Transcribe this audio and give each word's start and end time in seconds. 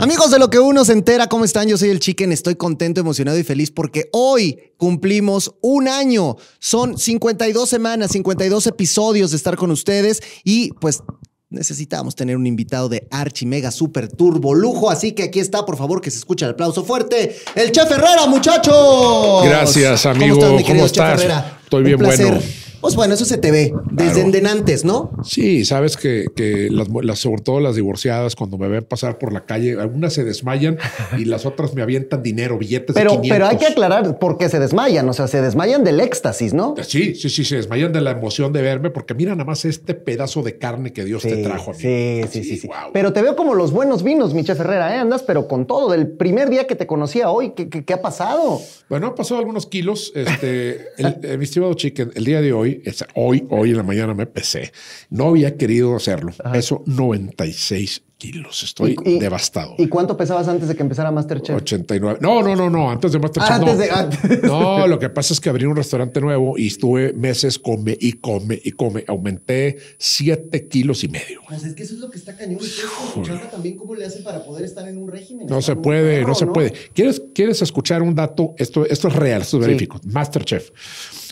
Amigos 0.00 0.30
de 0.30 0.38
lo 0.38 0.48
que 0.48 0.60
uno 0.60 0.84
se 0.84 0.92
entera, 0.92 1.26
¿cómo 1.28 1.44
están? 1.44 1.66
Yo 1.66 1.76
soy 1.76 1.88
el 1.90 1.98
Chicken, 1.98 2.30
estoy 2.30 2.54
contento, 2.54 3.00
emocionado 3.00 3.36
y 3.36 3.42
feliz 3.42 3.72
porque 3.72 4.08
hoy 4.12 4.72
cumplimos 4.76 5.52
un 5.60 5.88
año. 5.88 6.36
Son 6.60 6.96
52 6.96 7.68
semanas, 7.68 8.12
52 8.12 8.68
episodios 8.68 9.32
de 9.32 9.36
estar 9.36 9.56
con 9.56 9.72
ustedes 9.72 10.22
y 10.44 10.70
pues 10.74 11.02
necesitamos 11.50 12.14
tener 12.14 12.36
un 12.36 12.46
invitado 12.46 12.88
de 12.88 13.08
archi 13.10 13.44
mega 13.44 13.72
super 13.72 14.06
turbo 14.06 14.54
lujo, 14.54 14.88
así 14.88 15.12
que 15.12 15.24
aquí 15.24 15.40
está, 15.40 15.66
por 15.66 15.76
favor, 15.76 16.00
que 16.00 16.12
se 16.12 16.18
escuche 16.18 16.44
el 16.44 16.52
aplauso 16.52 16.84
fuerte, 16.84 17.34
el 17.56 17.72
Chef 17.72 17.90
Herrera, 17.90 18.26
muchachos. 18.28 19.44
Gracias, 19.44 20.06
amigo. 20.06 20.36
¿Cómo 20.38 20.58
estás, 20.58 20.62
mi 20.62 20.62
¿Cómo 20.64 20.86
Chef 20.86 20.86
estás? 20.86 21.20
Herrera? 21.20 21.58
Estoy 21.64 21.78
Un 21.80 21.84
bien 21.86 21.98
placer. 21.98 22.26
bueno. 22.26 22.40
Pues 22.80 22.94
bueno, 22.94 23.14
eso 23.14 23.24
se 23.24 23.38
te 23.38 23.50
ve 23.50 23.72
desde 23.90 24.22
Claro. 24.22 24.38
en 24.38 24.46
antes, 24.46 24.84
¿no? 24.84 25.10
Sí, 25.24 25.64
sabes 25.64 25.96
que, 25.96 26.26
que 26.36 26.68
las, 26.70 26.88
las- 27.02 27.18
sobre 27.18 27.42
todo 27.42 27.58
las 27.60 27.74
divorciadas, 27.74 28.36
cuando 28.36 28.56
me 28.56 28.68
ven 28.68 28.84
pasar 28.84 29.18
por 29.18 29.32
la 29.32 29.44
calle, 29.46 29.76
algunas 29.80 30.12
se 30.12 30.22
desmayan 30.24 30.78
y 31.18 31.24
las 31.24 31.44
otras 31.44 31.74
me 31.74 31.82
avientan 31.82 32.22
dinero, 32.22 32.56
billetes 32.56 32.94
de 32.94 33.00
Pero, 33.00 33.10
500. 33.20 33.28
pero 33.30 33.46
hay 33.48 33.56
que 33.56 33.66
aclarar 33.66 34.18
por 34.18 34.38
qué 34.38 34.48
se 34.48 34.58
desmayan. 34.60 35.08
O 35.08 35.12
sea, 35.12 35.26
se 35.26 35.42
desmayan 35.42 35.82
del 35.82 35.98
éxtasis, 36.00 36.54
¿no? 36.54 36.74
Sí, 36.82 37.14
sí, 37.16 37.28
sí, 37.30 37.44
se 37.44 37.56
desmayan 37.56 37.92
de 37.92 38.00
la 38.00 38.12
emoción 38.12 38.52
de 38.52 38.62
verme, 38.62 38.90
porque 38.90 39.14
mira 39.14 39.32
nada 39.32 39.44
más 39.44 39.64
este 39.64 39.94
pedazo 39.94 40.42
de 40.42 40.58
carne 40.58 40.92
que 40.92 41.04
Dios 41.04 41.22
te 41.22 41.36
trajo. 41.42 41.72
amigo. 41.72 41.78
sí, 41.80 42.22
sí, 42.30 42.44
sí, 42.44 42.56
sí. 42.58 42.68
Pero 42.92 43.12
te 43.12 43.22
veo 43.22 43.34
como 43.34 43.54
los 43.54 43.72
buenos 43.72 44.02
vinos, 44.04 44.34
mi 44.34 44.44
chef 44.44 44.60
Herrera, 44.60 44.94
¿eh? 44.94 44.98
Andas, 44.98 45.22
pero 45.24 45.48
con 45.48 45.66
todo. 45.66 45.90
Del 45.90 46.06
primer 46.08 46.48
día 46.48 46.66
que 46.66 46.76
te 46.76 46.86
conocía 46.86 47.30
hoy, 47.30 47.54
¿qué, 47.56 47.68
qué, 47.68 47.84
qué 47.84 47.94
ha 47.94 48.02
pasado? 48.02 48.60
Bueno, 48.88 49.08
han 49.08 49.14
pasado 49.16 49.40
algunos 49.40 49.66
kilos. 49.66 50.12
Este, 50.14 50.88
el, 50.98 51.16
eh, 51.22 51.36
mi 51.36 51.44
estimado 51.44 51.74
Chicken, 51.74 52.12
el 52.14 52.24
día 52.24 52.40
de 52.40 52.52
hoy, 52.52 52.67
es- 52.84 53.04
hoy, 53.14 53.46
hoy 53.50 53.70
en 53.70 53.76
la 53.78 53.82
mañana 53.82 54.14
me 54.14 54.26
pesé. 54.26 54.72
No 55.10 55.28
había 55.28 55.56
querido 55.56 55.96
hacerlo. 55.96 56.32
Peso 56.52 56.82
96 56.86 58.02
kilos. 58.18 58.64
Estoy 58.64 58.96
Y- 59.04 59.10
y- 59.10 59.18
devastado. 59.20 59.76
¿Y 59.78 59.86
cuánto 59.86 60.16
pesabas 60.16 60.48
antes 60.48 60.66
de 60.66 60.74
que 60.74 60.82
empezara 60.82 61.12
Masterchef? 61.12 61.54
89. 61.54 62.18
No, 62.20 62.42
no, 62.42 62.56
no, 62.56 62.68
no. 62.68 62.90
Antes 62.90 63.12
de 63.12 63.20
Masterchef. 63.20 63.50
Ah, 63.52 63.54
antes 63.56 63.74
no. 63.74 63.80
de- 63.80 63.90
antes. 63.90 64.42
No, 64.42 64.88
lo 64.88 64.98
que 64.98 65.08
pasa 65.08 65.32
es 65.32 65.40
que 65.40 65.48
abrí 65.48 65.66
un 65.66 65.76
restaurante 65.76 66.20
nuevo 66.20 66.58
y 66.58 66.66
estuve 66.66 67.12
meses 67.12 67.60
come 67.60 67.96
y 68.00 68.14
come 68.14 68.60
y 68.64 68.72
come. 68.72 69.04
Aumenté 69.06 69.76
7 69.98 70.66
kilos 70.66 71.04
y 71.04 71.08
medio. 71.08 71.42
Pues 71.48 71.62
es 71.64 71.74
que 71.74 71.84
eso 71.84 71.94
es 71.94 72.00
lo 72.00 72.10
que 72.10 72.18
está 72.18 72.36
cañón. 72.36 72.58
Y 72.60 73.50
también 73.52 73.76
cómo 73.76 73.94
le 73.94 74.04
hacen 74.04 74.24
para 74.24 74.42
poder 74.44 74.64
estar 74.64 74.88
en 74.88 74.98
un 74.98 75.08
régimen. 75.08 75.46
No 75.46 75.62
se 75.62 75.76
puede, 75.76 76.24
no 76.24 76.34
se 76.34 76.46
puede. 76.46 76.72
¿Quieres, 76.92 77.22
¿Quieres 77.34 77.62
escuchar 77.62 78.02
un 78.02 78.16
dato? 78.16 78.54
Esto, 78.58 78.84
esto 78.84 79.06
es 79.08 79.14
real, 79.14 79.42
esto 79.42 79.60
es 79.60 79.66
verífico. 79.66 80.00
Masterchef. 80.04 80.70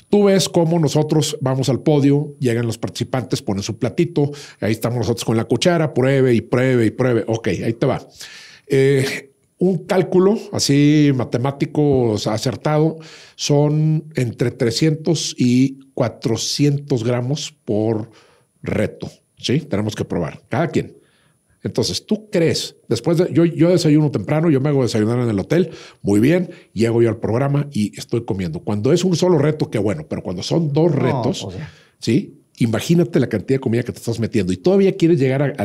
Tú 0.09 0.25
ves 0.25 0.49
cómo 0.49 0.79
nosotros 0.79 1.37
vamos 1.41 1.69
al 1.69 1.81
podio, 1.81 2.35
llegan 2.39 2.67
los 2.67 2.79
participantes, 2.79 3.43
ponen 3.43 3.63
su 3.63 3.79
platito, 3.79 4.31
ahí 4.61 4.73
estamos 4.73 4.99
nosotros 4.99 5.25
con 5.25 5.37
la 5.37 5.45
cuchara, 5.45 5.93
pruebe 5.93 6.33
y 6.35 6.41
pruebe 6.41 6.87
y 6.87 6.91
pruebe. 6.91 7.25
Ok, 7.27 7.49
ahí 7.49 7.73
te 7.73 7.87
va. 7.87 8.07
Eh, 8.69 9.33
un 9.59 9.87
cálculo 9.87 10.39
así 10.53 11.13
matemático 11.15 12.15
acertado 12.27 12.99
son 13.37 14.05
entre 14.15 14.51
300 14.51 15.35
y 15.39 15.79
400 15.95 17.03
gramos 17.03 17.55
por 17.65 18.11
reto. 18.63 19.11
Sí, 19.39 19.61
tenemos 19.61 19.95
que 19.95 20.05
probar 20.05 20.43
cada 20.49 20.69
quien. 20.69 20.97
Entonces, 21.67 22.07
tú 22.07 22.31
crees, 22.31 22.77
después 22.89 23.19
de 23.19 23.33
yo, 23.33 23.45
yo 23.45 23.69
desayuno 23.71 24.11
temprano, 24.11 24.49
yo 24.51 24.61
me 24.61 24.69
hago 24.71 24.83
desayunar 24.83 25.19
en 25.19 25.29
el 25.29 25.39
hotel, 25.39 25.71
muy 26.03 26.21
bien, 26.21 26.51
llego 26.73 27.03
yo 27.03 27.09
al 27.09 27.19
programa 27.19 27.69
y 27.73 27.97
estoy 27.99 28.25
comiendo. 28.25 28.61
Cuando 28.61 28.93
es 28.93 29.05
un 29.05 29.17
solo 29.17 29.37
reto, 29.39 29.69
qué 29.71 29.79
bueno, 29.79 30.07
pero 30.09 30.23
cuando 30.23 30.43
son 30.43 30.73
dos 30.73 30.93
retos, 30.95 31.45
o 31.45 31.51
sea. 31.51 31.71
sí, 31.99 32.41
imagínate 32.59 33.21
la 33.21 33.27
cantidad 33.29 33.57
de 33.57 33.61
comida 33.61 33.83
que 33.83 33.93
te 33.93 33.99
estás 33.99 34.19
metiendo 34.19 34.51
y 34.53 34.57
todavía 34.57 34.97
quieres 34.97 35.19
llegar 35.21 35.43
a, 35.43 35.63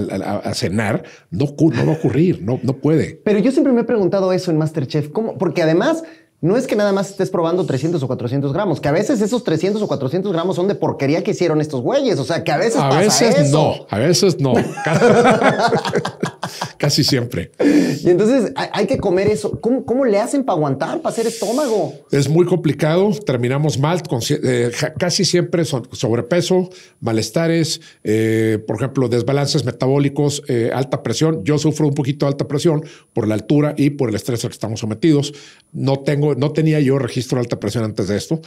a- 0.50 0.54
cenar, 0.54 1.04
no, 1.30 1.46
no 1.58 1.86
va 1.86 1.94
a 1.94 1.96
ocurrir, 1.96 2.42
no, 2.42 2.60
no 2.64 2.74
puede. 2.78 3.22
Pero 3.24 3.40
yo 3.40 3.52
siempre 3.52 3.72
me 3.72 3.82
he 3.82 3.86
preguntado 3.86 4.34
eso 4.34 4.52
en 4.52 4.58
Masterchef. 4.58 5.08
¿Cómo? 5.10 5.38
Porque 5.38 5.62
además, 5.62 6.04
no 6.42 6.58
es 6.58 6.66
que 6.68 6.76
nada 6.76 6.92
más 6.92 7.12
estés 7.12 7.30
probando 7.30 7.66
300 7.66 8.02
o 8.02 8.08
400 8.08 8.52
gramos, 8.52 8.82
que 8.82 8.88
a 8.90 8.92
veces 8.92 9.22
esos 9.22 9.44
300 9.44 9.82
o 9.82 9.88
400 9.88 10.32
gramos 10.34 10.56
son 10.56 10.68
de 10.68 10.76
porquería 10.76 11.24
que 11.24 11.32
hicieron 11.32 11.62
estos 11.62 11.82
güeyes. 11.82 12.18
O 12.20 12.24
sea, 12.24 12.44
que 12.44 12.52
a 12.52 12.58
veces 12.58 12.78
A 12.82 12.90
pasa 12.90 13.00
veces 13.00 13.40
eso. 13.40 13.52
no, 13.58 13.86
a 13.90 13.98
veces 14.00 14.40
no. 14.40 14.54
Casi 16.78 17.04
siempre. 17.04 17.52
Y 17.60 18.10
entonces 18.10 18.52
hay, 18.56 18.88
que 18.88 18.98
comer 18.98 19.28
eso. 19.28 19.60
¿Cómo, 19.62 19.86
cómo 19.86 20.06
le 20.06 20.20
hacen 20.20 20.44
para 20.44 20.58
aguantar, 20.58 21.02
para 21.02 21.14
hacer 21.14 21.28
estómago? 21.28 21.94
Es 22.12 22.30
muy 22.30 22.46
complicado, 22.46 23.12
terminamos 23.26 23.78
mal, 23.78 24.02
con 24.04 24.22
eh, 24.30 24.72
casi 24.98 25.26
siempre 25.26 25.66
son 25.66 25.88
sobrepeso, 25.92 26.70
malestares, 27.00 27.82
eh, 28.04 28.60
por 28.68 28.78
ejemplo, 28.78 29.08
desbalances 29.08 29.66
metabólicos, 29.66 30.44
eh, 30.48 30.72
alta 30.74 31.04
presión. 31.04 31.44
Yo 31.44 31.58
sufro 31.58 31.88
un 31.88 31.94
poquito 31.94 32.26
de 32.26 32.32
alta 32.32 32.48
presión 32.48 32.84
por 33.14 33.28
la 33.28 33.36
altura 33.36 33.74
y 33.78 33.92
por 33.92 34.10
el 34.10 34.16
estrés 34.16 34.44
al 34.44 34.50
que 34.50 34.56
estamos 34.56 34.80
sometidos. 34.80 35.34
No 35.72 36.00
tengo, 36.00 36.36
no 36.36 36.52
tenía 36.52 36.80
yo 36.80 37.00
registro 37.00 37.38
de 37.38 37.42
alta 37.42 37.60
presión 37.60 37.84
antes 37.84 38.08
de 38.08 38.18
esto. 38.18 38.42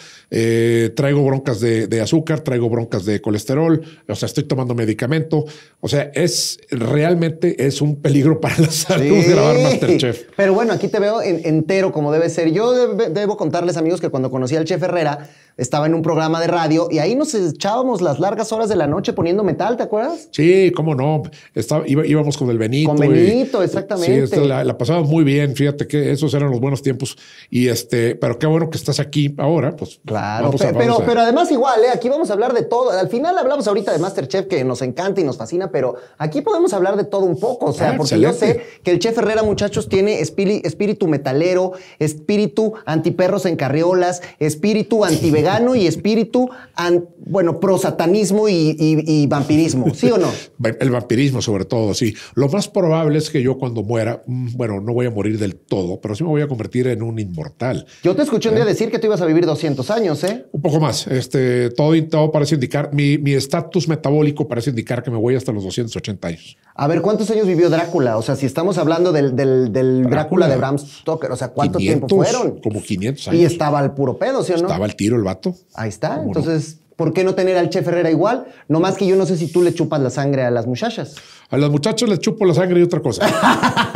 Traigo 0.95 1.25
broncas 1.25 1.61
de, 1.61 1.87
de 1.87 2.01
azúcar, 2.01 2.41
traigo 2.41 2.69
broncas 2.69 3.05
de 3.05 3.21
colesterol, 3.21 3.81
o 4.09 4.15
sea, 4.15 4.27
estoy 4.27 4.45
tomando 4.45 4.75
medicamento. 4.75 5.45
O 5.81 5.89
sea, 5.89 6.11
es 6.15 6.59
realmente 6.71 7.67
es 7.67 7.81
un 7.81 7.94
peligro 7.97 8.41
para 8.41 8.59
la 8.59 8.71
salud 8.71 9.23
Sí. 9.23 9.31
grabar 9.31 9.59
Masterchef. 9.59 10.23
Pero 10.37 10.55
bueno, 10.55 10.73
aquí 10.73 10.89
te 10.89 10.99
veo 11.01 11.23
en- 11.23 11.41
entero 11.45 11.93
como 11.93 12.13
debe 12.13 12.29
ser. 12.31 12.51
Yo 12.53 12.95
debo 12.95 13.37
contarles, 13.37 13.77
amigos, 13.77 14.01
que 14.01 14.09
cuando 14.09 14.31
conocí 14.31 14.57
al 14.57 14.65
chef 14.65 14.83
Herrera, 14.83 15.29
estaba 15.57 15.87
en 15.87 15.95
un 15.95 16.03
programa 16.03 16.41
de 16.41 16.47
radio 16.49 16.89
y 16.91 16.99
ahí 16.99 17.15
nos 17.15 17.35
echábamos 17.35 18.01
las 18.03 18.19
largas 18.21 18.53
horas 18.53 18.69
de 18.69 18.77
la 18.77 18.87
noche 18.87 19.13
poniendo 19.13 19.45
metal, 19.45 19.77
¿te 19.77 19.83
acuerdas? 19.85 20.29
Sí, 20.31 20.73
cómo 20.75 20.95
no. 20.95 21.23
Estaba, 21.55 21.87
iba- 21.87 22.07
íbamos 22.07 22.37
con 22.37 22.51
el 22.51 22.59
Benito. 22.59 22.95
Con 22.95 23.05
y- 23.05 23.09
Benito, 23.09 23.63
exactamente. 23.63 24.27
Sí, 24.27 24.37
la, 24.47 24.65
la 24.65 24.77
pasábamos 24.77 25.09
muy 25.09 25.25
bien. 25.25 25.55
Fíjate 25.55 25.87
que 25.87 26.11
esos 26.13 26.33
eran 26.35 26.51
los 26.51 26.61
buenos 26.61 26.83
tiempos. 26.83 27.17
Y 27.51 27.69
este, 27.69 28.15
pero 28.17 28.39
qué 28.39 28.47
bueno 28.47 28.69
que 28.71 28.77
estás 28.79 28.99
aquí 29.01 29.35
ahora. 29.39 29.77
Pues 29.77 30.01
Claro, 30.05 30.47
vamos 30.47 30.61
a- 30.61 30.65
pe- 30.67 30.73
vamos 30.73 30.85
pero, 30.85 30.95
a- 31.03 31.07
pero 31.07 31.21
además 31.21 31.51
igual, 31.51 31.81
¿eh? 31.85 31.89
aquí 31.95 32.09
vamos 32.09 32.31
a 32.31 32.33
hablar 32.33 32.53
de 32.53 32.63
todo. 32.63 32.91
Al 32.91 33.09
final 33.09 33.37
hablamos 33.39 33.67
ahorita 33.69 33.93
de 33.93 33.99
Masterchef 33.99 34.47
que 34.47 34.65
nos 34.65 34.83
encanta 34.83 35.21
y 35.21 35.25
nos 35.25 35.37
fascina, 35.37 35.71
pero 35.71 35.95
aquí 36.19 36.41
podemos 36.41 36.73
hablar 36.73 36.97
de 36.97 37.05
todo 37.05 37.25
un 37.25 37.39
poco. 37.39 37.67
O 37.67 37.73
sea, 37.73 37.91
Ah, 37.91 37.95
porque 37.97 38.19
yo 38.19 38.33
sé 38.33 38.63
que 38.83 38.91
el 38.91 38.99
chef 38.99 39.17
Herrera, 39.19 39.43
muchachos, 39.43 39.89
tiene 39.89 40.21
espíritu 40.21 41.07
metalero, 41.07 41.73
espíritu 41.99 42.75
antiperros 42.87 43.47
en 43.47 43.57
carriolas, 43.57 44.23
espíritu 44.39 45.05
antivegano 45.47 45.75
y 45.75 45.87
espíritu, 45.87 46.49
an- 46.75 47.05
bueno, 47.27 47.61
prosatanismo 47.61 48.49
y, 48.49 48.77
y- 48.79 49.23
y 49.23 49.27
vampirismo. 49.27 49.93
¿Sí 49.95 50.11
o 50.11 50.19
no? 50.19 50.29
El 50.81 50.91
vampirismo, 50.91 51.43
sobre 51.43 51.65
todo, 51.65 51.95
sí. 51.95 52.15
Lo 52.35 52.49
más 52.49 52.69
probable 52.69 53.19
es 53.19 53.31
que 53.31 53.43
yo 53.43 53.59
cuando 53.59 53.83
muera, 53.83 54.23
mm, 54.27 54.57
bueno, 54.57 54.81
no 54.81 54.93
voy 54.93 55.07
a 55.07 55.11
morir 55.11 55.39
del 55.39 55.57
todo, 55.57 56.01
pero 56.01 56.15
sí 56.15 56.23
me 56.25 56.31
voy 56.31 56.43
a 56.43 56.49
convertir 56.49 56.87
en 56.89 57.03
un 57.03 57.19
inmortal. 57.19 57.87
Yo 58.03 58.15
te 58.15 58.23
escuché 58.23 58.49
un 58.49 58.55
día 58.57 58.65
decir 58.65 58.91
que 58.91 58.99
tú 58.99 59.07
ibas 59.07 59.21
a 59.21 59.27
vivir 59.27 59.47
200 59.47 59.91
años, 59.91 60.23
¿eh? 60.25 60.47
Un 60.53 60.63
poco 60.63 60.81
más. 60.81 61.07
Este, 61.07 61.71
todo, 61.71 61.93
todo 62.09 62.31
parece 62.33 62.55
indicar, 62.57 62.91
mi 62.93 63.19
mi 63.19 63.33
estatus 63.35 63.89
metabólico 63.89 64.47
parece 64.49 64.71
indicar 64.71 65.03
que 65.03 65.11
me 65.11 65.17
voy 65.17 65.35
hasta 65.37 65.53
los 65.53 65.65
280 65.65 66.29
años. 66.29 66.57
A 66.77 66.89
ver, 66.89 67.03
¿cuántos 67.03 67.31
años 67.31 67.47
vivió 67.47 67.71
Drácula? 67.71 68.17
O 68.19 68.23
sea, 68.23 68.35
si 68.35 68.47
estamos 68.47 68.79
hablando 68.79 69.13
del, 69.13 69.37
del- 69.37 69.73
del 69.73 70.03
Drácula. 70.03 70.15
Drácula. 70.47 70.49
de 70.49 70.57
Bram 70.57 70.79
Stoker, 70.79 71.31
o 71.31 71.37
sea, 71.37 71.49
¿cuánto 71.49 71.79
500, 71.79 72.09
tiempo 72.09 72.25
fueron? 72.25 72.61
Como 72.61 72.83
500 72.83 73.29
años. 73.29 73.41
Y 73.41 73.45
estaba 73.45 73.79
al 73.79 73.95
puro 73.95 74.19
pedo, 74.19 74.43
¿sí 74.43 74.53
o 74.53 74.57
no? 74.57 74.63
Estaba 74.63 74.85
al 74.85 74.97
tiro 74.97 75.17
el 75.17 75.23
vato. 75.23 75.34
Ahí 75.75 75.89
está. 75.89 76.23
Entonces, 76.23 76.81
¿por 76.97 77.13
qué 77.13 77.25
no 77.25 77.35
tener 77.35 77.57
al 77.57 77.71
chef 77.71 77.87
Herrera 77.87 78.11
igual? 78.11 78.47
No 78.69 78.81
más 78.81 78.97
que 78.97 79.07
yo 79.07 79.17
no 79.17 79.27
sé 79.27 79.37
si 79.37 79.51
tú 79.51 79.63
le 79.63 79.75
chupas 79.75 80.01
la 80.01 80.11
sangre 80.11 80.43
a 80.43 80.51
las 80.51 80.67
muchachas. 80.67 81.17
A 81.51 81.57
los 81.57 81.71
muchachos 81.71 82.09
les 82.09 82.19
chupo 82.21 82.45
la 82.45 82.55
sangre 82.55 82.81
y 82.81 82.83
otra 82.83 83.01
cosa. 83.01 83.27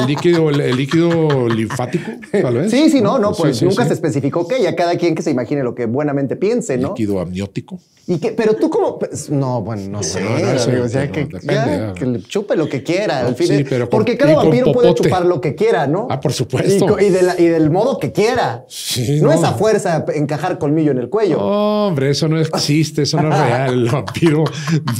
el 0.00 0.06
líquido, 0.06 0.50
el, 0.50 0.60
el 0.60 0.76
líquido 0.76 1.48
linfático, 1.48 2.10
tal 2.30 2.54
vez. 2.54 2.70
Sí, 2.70 2.90
sí, 2.90 3.00
no, 3.00 3.18
no, 3.18 3.32
pues 3.32 3.58
sí, 3.58 3.64
nunca 3.64 3.82
sí. 3.82 3.88
se 3.88 3.94
especificó 3.94 4.46
qué, 4.46 4.62
ya 4.62 4.74
cada 4.76 4.96
quien 4.96 5.14
que 5.14 5.22
se 5.22 5.30
imagine 5.30 5.62
lo 5.62 5.74
que 5.74 5.86
buenamente 5.86 6.36
piense, 6.36 6.76
¿no? 6.76 6.88
Líquido 6.88 7.20
amniótico. 7.20 7.78
Y 8.06 8.18
que, 8.18 8.30
pero 8.32 8.54
tú 8.54 8.70
como, 8.70 8.98
pues, 8.98 9.28
no, 9.28 9.60
bueno, 9.60 9.82
no 9.90 10.02
sé, 10.02 10.22
no, 10.22 10.30
no 10.30 10.82
o 10.82 10.88
sea, 10.88 11.04
no, 11.06 11.12
que, 11.12 12.22
chupe 12.26 12.56
lo 12.56 12.66
que 12.66 12.82
quiera, 12.82 13.20
al 13.20 13.32
No, 13.32 13.36
fin 13.36 13.66
pero 13.68 13.90
porque 13.90 14.16
cada 14.16 14.34
vampiro 14.34 14.72
puede 14.72 14.94
chupar 14.94 15.26
lo 15.26 15.42
que 15.42 15.54
quiera, 15.54 15.86
¿no? 15.86 16.08
Ah, 16.10 16.18
por 16.18 16.32
supuesto. 16.32 16.96
Y, 16.98 17.04
y 17.04 17.10
de 17.10 17.22
la- 17.22 17.38
y 17.38 17.46
del 17.46 17.70
modo 17.70 17.98
que 17.98 18.10
quiera. 18.12 18.64
Sí, 18.68 19.20
no, 19.20 19.26
no. 19.28 19.32
es 19.34 19.44
a 19.44 19.52
fuerza 19.52 20.06
encajar 20.14 20.58
colmillo 20.58 20.90
en 20.92 20.98
el 20.98 21.10
cuello. 21.10 21.38
Hombre, 21.38 22.08
eso 22.10 22.28
no 22.28 22.40
existe, 22.40 23.02
eso 23.02 23.20
no 23.20 23.30
es 23.30 23.38
real. 23.38 23.74
El 23.74 23.90
vampiro 23.90 24.44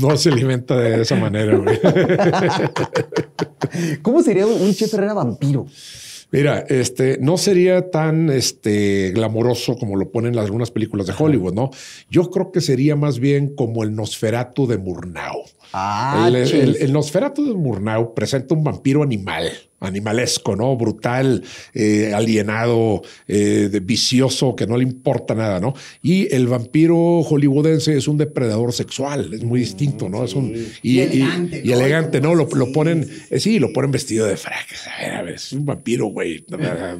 no 0.03 0.15
se 0.19 0.29
alimenta 0.29 0.77
de 0.77 1.01
esa 1.01 1.15
manera. 1.17 1.57
güey. 1.57 1.81
¿Cómo 4.03 4.18
sería 4.23 4.47
un 4.47 4.73
chef 4.75 4.93
Herrera 4.95 5.15
vampiro? 5.15 5.67
Mira, 6.31 6.59
este 6.69 7.17
no 7.23 7.39
sería 7.39 7.91
tan 7.91 8.29
este 8.29 9.13
glamoroso 9.15 9.77
como 9.79 9.97
lo 9.97 10.11
ponen 10.11 10.35
en 10.35 10.39
algunas 10.39 10.71
películas 10.71 11.07
de 11.07 11.15
Hollywood, 11.19 11.55
¿no? 11.55 11.71
Yo 12.11 12.31
creo 12.31 12.53
que 12.53 12.61
sería 12.61 12.97
más 12.97 13.19
bien 13.19 13.55
como 13.55 13.83
el 13.83 13.95
Nosferatu 13.95 14.67
de 14.67 14.77
Murnau. 14.77 15.39
Ah, 15.73 16.27
el, 16.29 16.37
el- 16.37 16.47
chis. 16.47 16.83
el 16.83 16.93
Nosferatu 16.93 17.47
de 17.47 17.55
Murnau 17.55 18.13
presenta 18.15 18.55
un 18.55 18.63
vampiro 18.63 19.03
animal. 19.03 19.51
Animalesco, 19.81 20.57
¿no? 20.57 20.77
Brutal, 20.77 21.43
eh, 21.75 22.13
alienado, 22.15 23.03
eh, 23.27 23.69
de- 23.71 23.81
vicioso, 23.81 24.55
que 24.57 24.67
no 24.67 24.77
le 24.77 24.83
importa 24.85 25.35
nada, 25.35 25.61
¿no? 25.61 25.75
Y 26.03 26.33
el 26.35 26.47
vampiro 26.49 27.23
hollywoodense 27.23 27.97
es 27.97 28.09
un 28.09 28.19
depredador 28.19 28.73
sexual, 28.73 29.33
es 29.35 29.43
muy 29.45 29.61
distinto, 29.61 30.09
¿no? 30.09 30.25
Es 30.25 30.35
un 30.35 30.53
y, 30.83 30.93
Y 30.97 31.01
elegante, 31.01 31.63
y 31.65 31.69
¿no? 31.69 31.75
elegante, 31.75 32.21
¿no? 32.21 32.35
Lo, 32.35 32.49
lo 32.55 32.67
Sí, 32.67 32.73
ponen, 32.73 33.09
eh, 33.31 33.41
sí, 33.41 33.59
lo 33.59 33.73
ponen 33.73 33.91
vestido 33.91 34.27
de 34.27 34.37
frac. 34.37 34.67
A 34.97 35.01
ver, 35.03 35.15
a 35.15 35.23
ver, 35.23 35.35
es 35.35 35.53
un 35.53 35.65
vampiro, 35.65 36.07
güey. 36.07 36.45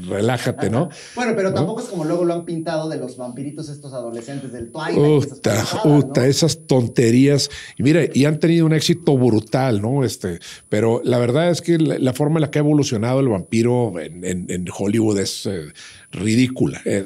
Relájate, 0.09 0.71
¿no? 0.71 0.89
Bueno, 1.15 1.33
pero 1.37 1.53
tampoco 1.53 1.81
es 1.81 1.87
como 1.87 2.05
luego 2.05 2.25
lo 2.25 2.35
han 2.35 2.45
pintado 2.45 2.89
de 2.89 2.97
los 2.99 3.17
vampiritos 3.17 3.69
estos 3.69 3.93
adolescentes 3.93 4.53
del 4.53 4.71
Twilight. 4.71 4.99
esas 5.27 5.85
Uta, 5.85 6.21
¿no? 6.23 6.27
esas 6.27 6.67
tonterías. 6.67 7.51
Y 7.79 7.83
mira, 7.83 8.03
y 8.13 8.25
han 8.25 8.39
tenido 8.39 8.67
un 8.67 8.73
éxito 8.73 9.17
brutal, 9.17 9.81
¿no? 9.83 10.05
Este, 10.05 10.39
pero 10.69 11.01
la 11.05 11.19
verdad 11.19 11.51
es 11.51 11.61
que 11.63 11.79
la, 11.79 11.99
la 11.99 12.13
forma 12.13 12.37
en 12.39 12.43
la 12.43 12.51
que 12.51 12.59
ha 12.59 12.63
evolucionado 12.69 13.21
el 13.21 13.29
vampiro 13.29 13.99
en, 13.99 14.25
en- 14.25 14.47
en 14.51 14.65
Hollywood 14.77 15.19
es 15.19 15.47
eh, 15.47 15.67
ridícula, 16.11 16.81
eh, 16.85 17.05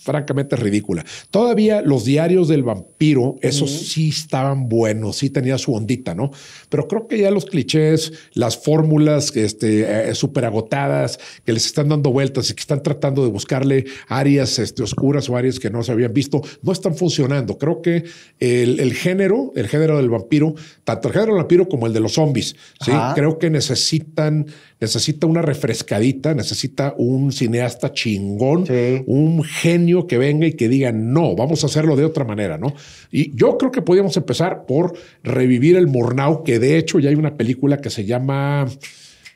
francamente 0.00 0.56
ridícula. 0.56 1.04
Todavía 1.30 1.82
los 1.82 2.04
diarios 2.04 2.48
del 2.48 2.62
vampiro, 2.62 3.36
esos 3.42 3.70
sí 3.70 4.08
estaban 4.08 4.68
buenos, 4.68 5.16
sí 5.16 5.28
tenía 5.28 5.58
su 5.58 5.74
ondita, 5.74 6.14
¿no? 6.14 6.30
Pero 6.70 6.88
creo 6.88 7.06
que 7.06 7.18
ya 7.18 7.30
los 7.30 7.44
clichés, 7.44 8.12
las 8.32 8.56
fórmulas 8.56 9.36
este, 9.36 10.14
súper 10.14 10.46
agotadas, 10.46 11.18
que 11.44 11.52
les 11.52 11.66
están 11.66 11.90
dando 11.90 12.10
vueltas 12.10 12.50
y 12.50 12.54
que 12.54 12.60
están 12.60 12.82
tratando 12.82 13.22
de 13.22 13.30
buscarle 13.30 13.84
áreas 14.08 14.58
este, 14.58 14.82
oscuras 14.82 15.28
o 15.28 15.36
áreas 15.36 15.58
que 15.58 15.68
no 15.68 15.82
se 15.82 15.92
habían 15.92 16.14
visto, 16.14 16.40
no 16.62 16.72
están 16.72 16.94
funcionando. 16.94 17.58
Creo 17.58 17.82
que 17.82 18.04
el, 18.38 18.80
el 18.80 18.94
género, 18.94 19.52
el 19.56 19.68
género 19.68 19.98
del 19.98 20.08
vampiro, 20.08 20.54
tanto 20.84 21.08
el 21.08 21.14
género 21.14 21.32
del 21.32 21.42
vampiro 21.42 21.68
como 21.68 21.86
el 21.86 21.92
de 21.92 22.00
los 22.00 22.14
zombies, 22.14 22.56
¿sí? 22.80 22.92
Ajá. 22.92 23.14
creo 23.14 23.38
que 23.38 23.50
necesitan, 23.50 24.46
necesita 24.80 25.26
una 25.26 25.42
refrescadita, 25.42 26.34
necesita 26.34 26.94
un 26.96 27.30
cineasta 27.32 27.92
chingón, 27.92 28.37
Sí. 28.66 29.02
un 29.06 29.42
genio 29.44 30.06
que 30.06 30.18
venga 30.18 30.46
y 30.46 30.52
que 30.52 30.68
diga, 30.68 30.92
no, 30.92 31.34
vamos 31.36 31.62
a 31.62 31.66
hacerlo 31.66 31.96
de 31.96 32.04
otra 32.04 32.24
manera, 32.24 32.56
¿no? 32.58 32.74
Y 33.10 33.34
yo 33.36 33.58
creo 33.58 33.70
que 33.72 33.82
podríamos 33.82 34.16
empezar 34.16 34.64
por 34.66 34.94
revivir 35.22 35.76
el 35.76 35.86
Murnau, 35.86 36.42
que 36.44 36.58
de 36.58 36.78
hecho 36.78 36.98
ya 36.98 37.10
hay 37.10 37.16
una 37.16 37.36
película 37.36 37.78
que 37.78 37.90
se 37.90 38.04
llama... 38.04 38.66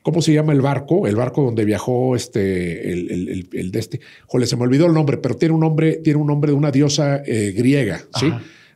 ¿Cómo 0.04 0.20
se 0.20 0.32
llama 0.32 0.52
el 0.52 0.60
barco? 0.60 1.06
El 1.06 1.14
barco 1.14 1.44
donde 1.44 1.64
viajó 1.64 2.16
este, 2.16 2.92
el, 2.92 3.08
el- 3.08 3.28
el- 3.28 3.48
el 3.52 3.70
de 3.70 3.78
este. 3.78 4.00
Jole, 4.26 4.46
se 4.46 4.56
me 4.56 4.64
olvidó 4.64 4.86
el 4.86 4.92
nombre, 4.94 5.16
pero 5.18 5.36
tiene 5.36 5.54
un 5.54 5.60
nombre, 5.60 5.98
tiene 6.02 6.18
un 6.18 6.26
nombre 6.26 6.50
de 6.50 6.56
una 6.56 6.72
diosa 6.72 7.22
eh, 7.24 7.54
griega, 7.56 8.00
¿sí? 8.18 8.26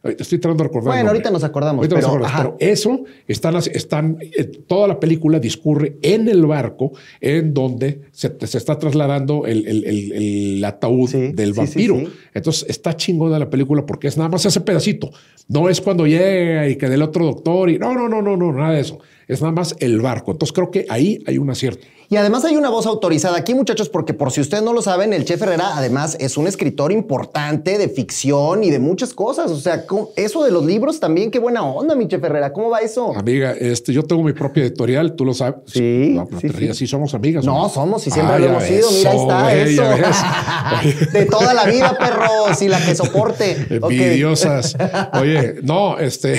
Estoy 0.08 0.38
tratando 0.38 0.62
de 0.64 0.68
recordar. 0.68 0.94
Bueno, 0.94 1.08
ahorita 1.10 1.30
nos 1.30 1.44
acordamos, 1.44 1.78
Ahorita 1.78 1.96
nos 1.96 2.04
pero, 2.04 2.08
acordamos, 2.26 2.32
ajá. 2.34 2.54
pero 2.58 2.72
eso 2.72 3.04
están, 3.26 3.56
están 3.56 4.18
eh, 4.20 4.44
toda 4.66 4.88
la 4.88 5.00
película 5.00 5.38
discurre 5.38 5.96
en 6.02 6.28
el 6.28 6.44
barco 6.46 6.92
en 7.20 7.52
donde 7.54 8.02
se, 8.12 8.32
se 8.46 8.58
está 8.58 8.78
trasladando 8.78 9.46
el, 9.46 9.66
el- 9.66 9.84
el- 9.84 10.12
el 10.56 10.64
ataúd 10.64 11.08
Sí, 11.10 11.32
del 11.32 11.52
sí, 11.54 11.58
vampiro. 11.58 11.96
sí. 11.98 12.08
Entonces 12.34 12.66
está 12.68 12.94
chingona 12.96 13.38
la 13.38 13.50
película 13.50 13.84
porque 13.86 14.08
es 14.08 14.16
nada 14.16 14.28
más 14.28 14.44
ese 14.46 14.60
pedacito. 14.60 15.10
No 15.48 15.68
es 15.68 15.80
cuando 15.80 16.06
llega 16.06 16.68
y 16.68 16.76
que 16.76 16.88
del 16.88 17.02
otro 17.02 17.24
doctor 17.24 17.70
y 17.70 17.78
no, 17.78 17.94
no, 17.94 18.08
no, 18.08 18.22
no, 18.22 18.36
no, 18.36 18.52
nada 18.52 18.72
de 18.72 18.80
eso. 18.80 18.98
Es 19.28 19.40
nada 19.40 19.52
más 19.52 19.74
el 19.80 20.00
barco. 20.00 20.32
Entonces 20.32 20.52
creo 20.52 20.70
que 20.70 20.86
ahí 20.88 21.18
hay 21.26 21.38
un 21.38 21.50
acierto. 21.50 21.86
Y 22.08 22.16
además 22.16 22.44
hay 22.44 22.56
una 22.56 22.70
voz 22.70 22.86
autorizada 22.86 23.36
aquí, 23.36 23.54
muchachos, 23.54 23.88
porque 23.88 24.14
por 24.14 24.30
si 24.30 24.40
ustedes 24.40 24.62
no 24.62 24.72
lo 24.72 24.80
saben, 24.82 25.12
el 25.12 25.24
Chef 25.24 25.42
Herrera 25.42 25.76
además 25.76 26.16
es 26.20 26.36
un 26.36 26.46
escritor 26.46 26.92
importante 26.92 27.78
de 27.78 27.88
ficción 27.88 28.62
y 28.62 28.70
de 28.70 28.78
muchas 28.78 29.12
cosas. 29.12 29.50
O 29.50 29.56
sea, 29.58 29.86
¿cómo- 29.86 30.10
eso 30.16 30.44
de 30.44 30.50
los 30.52 30.64
libros 30.64 31.00
también, 31.00 31.30
qué 31.30 31.38
buena 31.40 31.62
onda, 31.64 31.94
mi 31.96 32.06
Chef 32.06 32.22
Herrera. 32.22 32.52
¿Cómo 32.52 32.70
va 32.70 32.78
eso? 32.80 33.12
Amiga, 33.16 33.52
este, 33.52 33.92
yo 33.92 34.02
tengo 34.04 34.22
mi 34.22 34.32
propia 34.32 34.62
editorial, 34.62 35.14
tú 35.16 35.24
lo 35.24 35.34
sabes. 35.34 35.56
Sí, 35.66 36.14
No, 36.14 36.28
sí, 36.74 36.86
somos 36.86 37.12
amigas. 37.14 37.44
No, 37.44 37.62
¿no? 37.62 37.68
somos 37.68 38.06
y 38.06 38.10
siempre 38.10 38.36
Ah, 38.36 38.38
lo 38.38 38.46
hemos 38.46 38.62
sido. 38.64 38.88
Mira, 38.90 39.46
ahí 39.46 39.74
está 39.74 40.00
eso. 40.06 41.10
de 41.12 41.26
toda 41.26 41.54
la 41.54 41.64
vida, 41.64 41.96
perros, 41.98 42.62
y 42.62 42.68
la 42.68 42.84
que 42.84 42.94
soporte. 42.94 43.66
Envidiosas. 43.70 44.76
Oye, 45.14 45.56
no, 45.62 45.98
este, 45.98 46.38